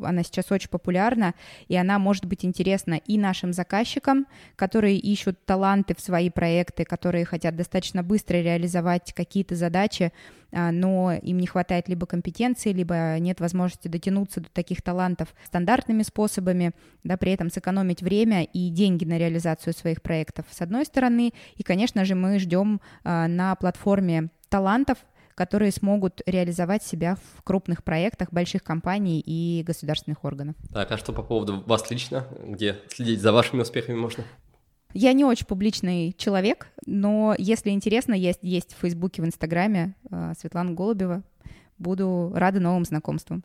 она 0.02 0.22
сейчас 0.24 0.50
очень 0.50 0.70
популярна, 0.70 1.34
и 1.68 1.76
она 1.76 1.98
может 1.98 2.24
быть 2.24 2.44
интересна 2.44 2.94
и 2.94 3.16
нашим 3.16 3.52
заказчикам, 3.52 4.26
которые 4.56 4.98
ищут 4.98 5.44
таланты 5.44 5.94
в 5.94 6.00
свои 6.00 6.30
проекты, 6.30 6.84
которые 6.84 7.24
хотят 7.24 7.54
достаточно 7.54 8.02
быстро 8.02 8.38
реализовать 8.38 9.12
какие-то 9.14 9.54
задачи, 9.54 10.12
но 10.50 11.12
им 11.12 11.38
не 11.38 11.46
хватает 11.46 11.88
либо 11.88 12.06
компетенции, 12.06 12.72
либо 12.72 13.18
нет 13.18 13.40
возможности 13.40 13.88
дотянуться 13.88 14.40
до 14.40 14.48
таких 14.50 14.82
талантов 14.82 15.34
стандартными 15.44 16.02
способами, 16.02 16.72
да, 17.04 17.16
при 17.16 17.32
этом 17.32 17.50
сэкономить 17.50 18.02
время 18.02 18.44
и 18.44 18.70
деньги 18.70 19.04
на 19.04 19.18
реализацию 19.18 19.74
своих 19.74 20.02
проектов, 20.02 20.46
с 20.50 20.60
одной 20.60 20.84
стороны. 20.84 21.32
И, 21.56 21.62
конечно 21.62 22.04
же, 22.04 22.14
мы 22.14 22.38
ждем 22.38 22.80
а, 23.04 23.28
на 23.28 23.54
платформе 23.56 24.30
талантов, 24.48 24.98
которые 25.34 25.70
смогут 25.70 26.20
реализовать 26.26 26.82
себя 26.82 27.16
в 27.36 27.42
крупных 27.42 27.84
проектах 27.84 28.32
больших 28.32 28.64
компаний 28.64 29.22
и 29.24 29.62
государственных 29.64 30.24
органов. 30.24 30.56
Так, 30.72 30.90
а 30.90 30.98
что 30.98 31.12
по 31.12 31.22
поводу 31.22 31.62
вас 31.64 31.88
лично? 31.90 32.26
Где 32.44 32.80
следить 32.88 33.20
за 33.20 33.32
вашими 33.32 33.60
успехами 33.60 33.96
можно? 33.96 34.24
Я 34.94 35.12
не 35.12 35.24
очень 35.24 35.46
публичный 35.46 36.14
человек, 36.16 36.68
но 36.86 37.34
если 37.38 37.70
интересно, 37.70 38.14
есть, 38.14 38.40
есть 38.42 38.74
в 38.74 38.78
Фейсбуке, 38.78 39.20
в 39.20 39.26
Инстаграме 39.26 39.94
э, 40.10 40.32
Светлана 40.38 40.72
Голубева. 40.72 41.22
Буду 41.76 42.32
рада 42.34 42.58
новым 42.58 42.84
знакомствам. 42.84 43.44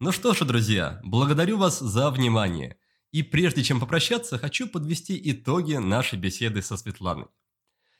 Ну 0.00 0.10
что 0.12 0.32
ж, 0.32 0.40
друзья, 0.40 1.00
благодарю 1.04 1.58
вас 1.58 1.78
за 1.78 2.10
внимание. 2.10 2.78
И 3.12 3.22
прежде 3.22 3.62
чем 3.62 3.78
попрощаться, 3.78 4.38
хочу 4.38 4.66
подвести 4.68 5.20
итоги 5.30 5.74
нашей 5.74 6.18
беседы 6.18 6.62
со 6.62 6.76
Светланой. 6.76 7.26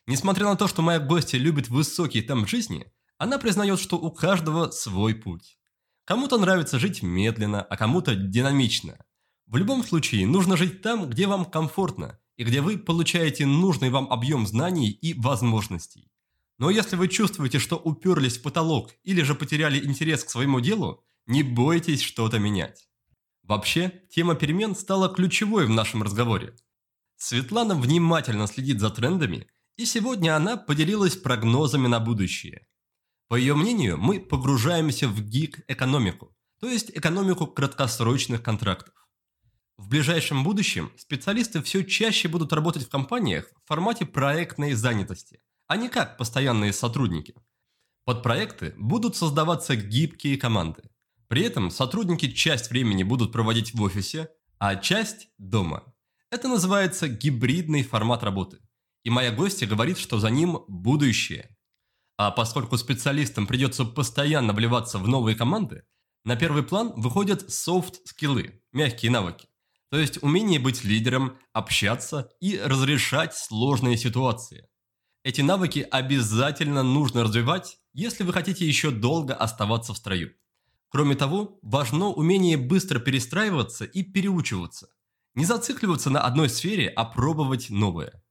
Несмотря 0.07 0.47
на 0.47 0.57
то, 0.57 0.67
что 0.67 0.81
моя 0.81 0.99
гостья 0.99 1.39
любит 1.39 1.69
высокий 1.69 2.23
темп 2.23 2.49
жизни, 2.49 2.91
она 3.19 3.39
признает, 3.39 3.79
что 3.79 3.97
у 3.99 4.11
каждого 4.11 4.71
свой 4.71 5.15
путь. 5.15 5.59
Кому-то 6.07 6.39
нравится 6.39 6.79
жить 6.79 7.03
медленно, 7.03 7.63
а 7.63 7.77
кому-то 7.77 8.15
динамично. 8.15 8.97
В 9.47 9.57
любом 9.57 9.85
случае, 9.85 10.27
нужно 10.27 10.57
жить 10.57 10.81
там, 10.81 11.09
где 11.11 11.27
вам 11.27 11.45
комфортно, 11.45 12.19
и 12.41 12.43
где 12.43 12.63
вы 12.63 12.79
получаете 12.79 13.45
нужный 13.45 13.91
вам 13.91 14.11
объем 14.11 14.47
знаний 14.47 14.89
и 14.89 15.13
возможностей. 15.13 16.11
Но 16.57 16.71
если 16.71 16.97
вы 16.97 17.09
чувствуете, 17.09 17.59
что 17.59 17.77
уперлись 17.77 18.39
в 18.39 18.43
потолок 18.43 18.93
или 19.03 19.21
же 19.21 19.35
потеряли 19.35 19.85
интерес 19.85 20.25
к 20.25 20.31
своему 20.31 20.61
делу, 20.61 21.05
не 21.27 21.43
бойтесь 21.43 22.01
что-то 22.01 22.39
менять. 22.39 22.89
Вообще, 23.43 23.93
тема 24.09 24.37
перемен 24.37 24.75
стала 24.75 25.11
ключевой 25.11 25.67
в 25.67 25.69
нашем 25.69 26.03
разговоре. 26.03 26.55
Светлана 27.17 27.75
внимательно 27.75 28.47
следит 28.47 28.81
за 28.81 28.89
трендами, 28.89 29.47
и 29.77 29.85
сегодня 29.85 30.35
она 30.35 30.57
поделилась 30.57 31.17
прогнозами 31.17 31.89
на 31.89 32.01
будущее. 32.01 32.67
По 33.29 33.35
ее 33.35 33.55
мнению, 33.55 33.99
мы 33.99 34.19
погружаемся 34.19 35.09
в 35.09 35.21
гиг-экономику, 35.21 36.35
то 36.59 36.71
есть 36.71 36.91
экономику 36.91 37.47
краткосрочных 37.47 38.43
контрактов. 38.43 39.00
В 39.81 39.89
ближайшем 39.89 40.45
будущем 40.45 40.93
специалисты 40.99 41.63
все 41.63 41.83
чаще 41.83 42.29
будут 42.29 42.53
работать 42.53 42.85
в 42.85 42.91
компаниях 42.91 43.51
в 43.65 43.67
формате 43.67 44.05
проектной 44.05 44.75
занятости, 44.75 45.41
а 45.69 45.79
не 45.79 45.89
как 45.89 46.19
постоянные 46.19 46.75
сотрудники. 46.75 47.35
Под 48.05 48.23
проекты 48.23 48.75
будут 48.77 49.17
создаваться 49.17 49.77
гибкие 49.77 50.37
команды. 50.37 50.83
При 51.29 51.45
этом 51.45 51.71
сотрудники 51.71 52.31
часть 52.31 52.69
времени 52.69 53.05
будут 53.05 53.33
проводить 53.33 53.73
в 53.73 53.81
офисе, 53.81 54.29
а 54.59 54.77
часть– 54.77 55.29
дома. 55.39 55.95
Это 56.31 56.47
называется 56.47 57.09
гибридный 57.09 57.83
формат 57.83 58.23
работы. 58.23 58.59
И 59.03 59.09
моя 59.09 59.33
гостья 59.33 59.67
говорит, 59.67 59.97
что 59.97 60.19
за 60.19 60.29
ним 60.29 60.59
будущее. 60.69 61.57
А 62.19 62.31
поскольку 62.31 62.77
специалистам 62.77 63.47
придется 63.47 63.87
постоянно 63.87 64.53
вливаться 64.53 64.99
в 64.99 65.09
новые 65.09 65.37
команды, 65.37 65.85
на 66.27 66.37
первый 66.37 66.65
план 66.65 66.93
выходят 66.97 67.51
софт-скиллы, 67.51 68.63
мягкие 68.73 69.11
навыки. 69.11 69.50
То 69.91 69.99
есть 69.99 70.23
умение 70.23 70.61
быть 70.61 70.85
лидером, 70.85 71.37
общаться 71.53 72.31
и 72.41 72.59
разрешать 72.59 73.35
сложные 73.35 73.97
ситуации. 73.97 74.69
Эти 75.25 75.41
навыки 75.41 75.87
обязательно 75.91 76.85
нужно 76.85 77.25
развивать, 77.25 77.79
если 77.93 78.23
вы 78.23 78.33
хотите 78.33 78.65
еще 78.65 78.91
долго 78.93 79.35
оставаться 79.35 79.93
в 79.93 79.97
строю. 79.97 80.33
Кроме 80.91 81.17
того, 81.17 81.59
важно 81.63 82.07
умение 82.07 82.57
быстро 82.57 83.01
перестраиваться 83.01 83.85
и 83.85 84.03
переучиваться. 84.05 84.89
Не 85.35 85.45
зацикливаться 85.45 86.09
на 86.09 86.21
одной 86.21 86.49
сфере, 86.49 86.89
а 86.89 87.05
пробовать 87.05 87.69
новое. 87.71 88.23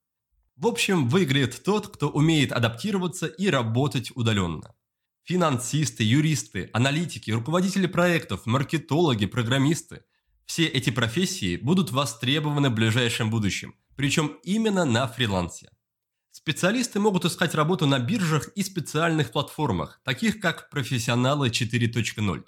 В 0.55 0.67
общем, 0.67 1.09
выиграет 1.09 1.63
тот, 1.63 1.89
кто 1.89 2.09
умеет 2.09 2.51
адаптироваться 2.51 3.27
и 3.27 3.49
работать 3.49 4.11
удаленно. 4.15 4.75
Финансисты, 5.23 6.03
юристы, 6.03 6.69
аналитики, 6.73 7.31
руководители 7.31 7.85
проектов, 7.85 8.45
маркетологи, 8.45 9.25
программисты 9.25 10.03
все 10.49 10.65
эти 10.65 10.89
профессии 10.89 11.57
будут 11.57 11.91
востребованы 11.91 12.71
в 12.71 12.73
ближайшем 12.73 13.29
будущем, 13.29 13.75
причем 13.95 14.39
именно 14.41 14.83
на 14.83 15.07
фрилансе. 15.07 15.69
Специалисты 16.31 16.99
могут 16.99 17.23
искать 17.23 17.53
работу 17.53 17.85
на 17.85 17.99
биржах 17.99 18.47
и 18.55 18.63
специальных 18.63 19.31
платформах, 19.31 20.01
таких 20.03 20.39
как 20.39 20.71
«Профессионалы 20.71 21.49
4.0». 21.49 22.45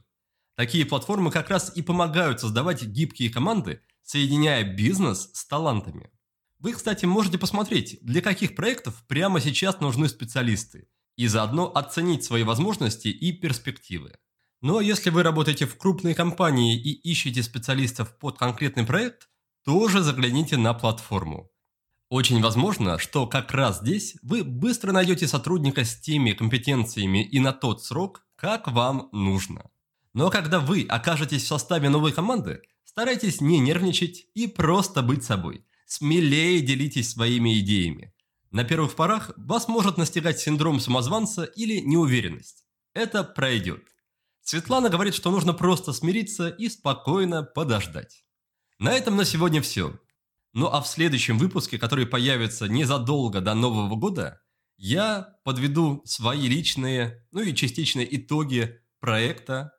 Такие 0.55 0.85
платформы 0.87 1.29
как 1.29 1.51
раз 1.51 1.77
и 1.77 1.83
помогают 1.83 2.39
создавать 2.39 2.81
гибкие 2.81 3.29
команды, 3.29 3.81
соединяя 4.01 4.63
бизнес 4.63 5.29
с 5.33 5.45
талантами. 5.45 6.09
Вы, 6.57 6.73
кстати, 6.73 7.05
можете 7.05 7.37
посмотреть, 7.37 7.99
для 8.01 8.21
каких 8.21 8.55
проектов 8.55 9.05
прямо 9.07 9.39
сейчас 9.39 9.79
нужны 9.79 10.09
специалисты, 10.09 10.87
и 11.17 11.27
заодно 11.27 11.71
оценить 11.71 12.23
свои 12.23 12.41
возможности 12.41 13.09
и 13.09 13.31
перспективы. 13.31 14.15
Но 14.61 14.79
если 14.79 15.09
вы 15.09 15.23
работаете 15.23 15.65
в 15.65 15.75
крупной 15.75 16.13
компании 16.13 16.79
и 16.79 16.91
ищете 16.91 17.41
специалистов 17.41 18.17
под 18.19 18.37
конкретный 18.37 18.85
проект, 18.85 19.27
тоже 19.65 20.01
загляните 20.01 20.55
на 20.55 20.73
платформу. 20.73 21.49
Очень 22.09 22.41
возможно, 22.41 22.99
что 22.99 23.25
как 23.25 23.51
раз 23.51 23.79
здесь 23.79 24.17
вы 24.21 24.43
быстро 24.43 24.91
найдете 24.91 25.27
сотрудника 25.27 25.83
с 25.83 25.99
теми 25.99 26.33
компетенциями 26.33 27.23
и 27.23 27.39
на 27.39 27.53
тот 27.53 27.83
срок, 27.83 28.25
как 28.35 28.67
вам 28.67 29.09
нужно. 29.11 29.71
Но 30.13 30.29
когда 30.29 30.59
вы 30.59 30.85
окажетесь 30.87 31.43
в 31.43 31.47
составе 31.47 31.89
новой 31.89 32.11
команды, 32.11 32.61
старайтесь 32.83 33.41
не 33.41 33.59
нервничать 33.59 34.25
и 34.35 34.47
просто 34.47 35.01
быть 35.01 35.23
собой. 35.23 35.65
Смелее 35.87 36.61
делитесь 36.61 37.11
своими 37.11 37.59
идеями. 37.59 38.13
На 38.51 38.63
первых 38.65 38.95
порах 38.95 39.31
вас 39.37 39.67
может 39.67 39.97
настигать 39.97 40.39
синдром 40.39 40.79
самозванца 40.79 41.45
или 41.45 41.79
неуверенность. 41.79 42.65
Это 42.93 43.23
пройдет. 43.23 43.87
Светлана 44.41 44.89
говорит, 44.89 45.15
что 45.15 45.31
нужно 45.31 45.53
просто 45.53 45.93
смириться 45.93 46.49
и 46.49 46.69
спокойно 46.69 47.43
подождать. 47.43 48.25
На 48.79 48.93
этом 48.93 49.15
на 49.15 49.25
сегодня 49.25 49.61
все. 49.61 49.99
Ну 50.53 50.67
а 50.67 50.81
в 50.81 50.87
следующем 50.87 51.37
выпуске, 51.37 51.77
который 51.77 52.05
появится 52.05 52.67
незадолго 52.67 53.39
до 53.39 53.53
Нового 53.53 53.95
года, 53.95 54.41
я 54.77 55.37
подведу 55.43 56.01
свои 56.05 56.47
личные, 56.47 57.27
ну 57.31 57.41
и 57.41 57.55
частичные 57.55 58.17
итоги 58.17 58.81
проекта 58.99 59.73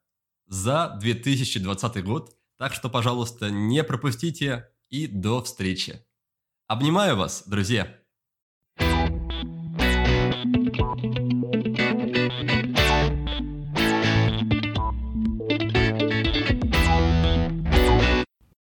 за 0.47 0.97
2020 1.01 2.05
год. 2.05 2.36
Так 2.59 2.72
что, 2.74 2.89
пожалуйста, 2.89 3.51
не 3.51 3.82
пропустите 3.82 4.68
и 4.89 5.06
до 5.09 5.43
встречи. 5.43 6.06
Обнимаю 6.68 7.16
вас, 7.16 7.43
друзья! 7.47 8.01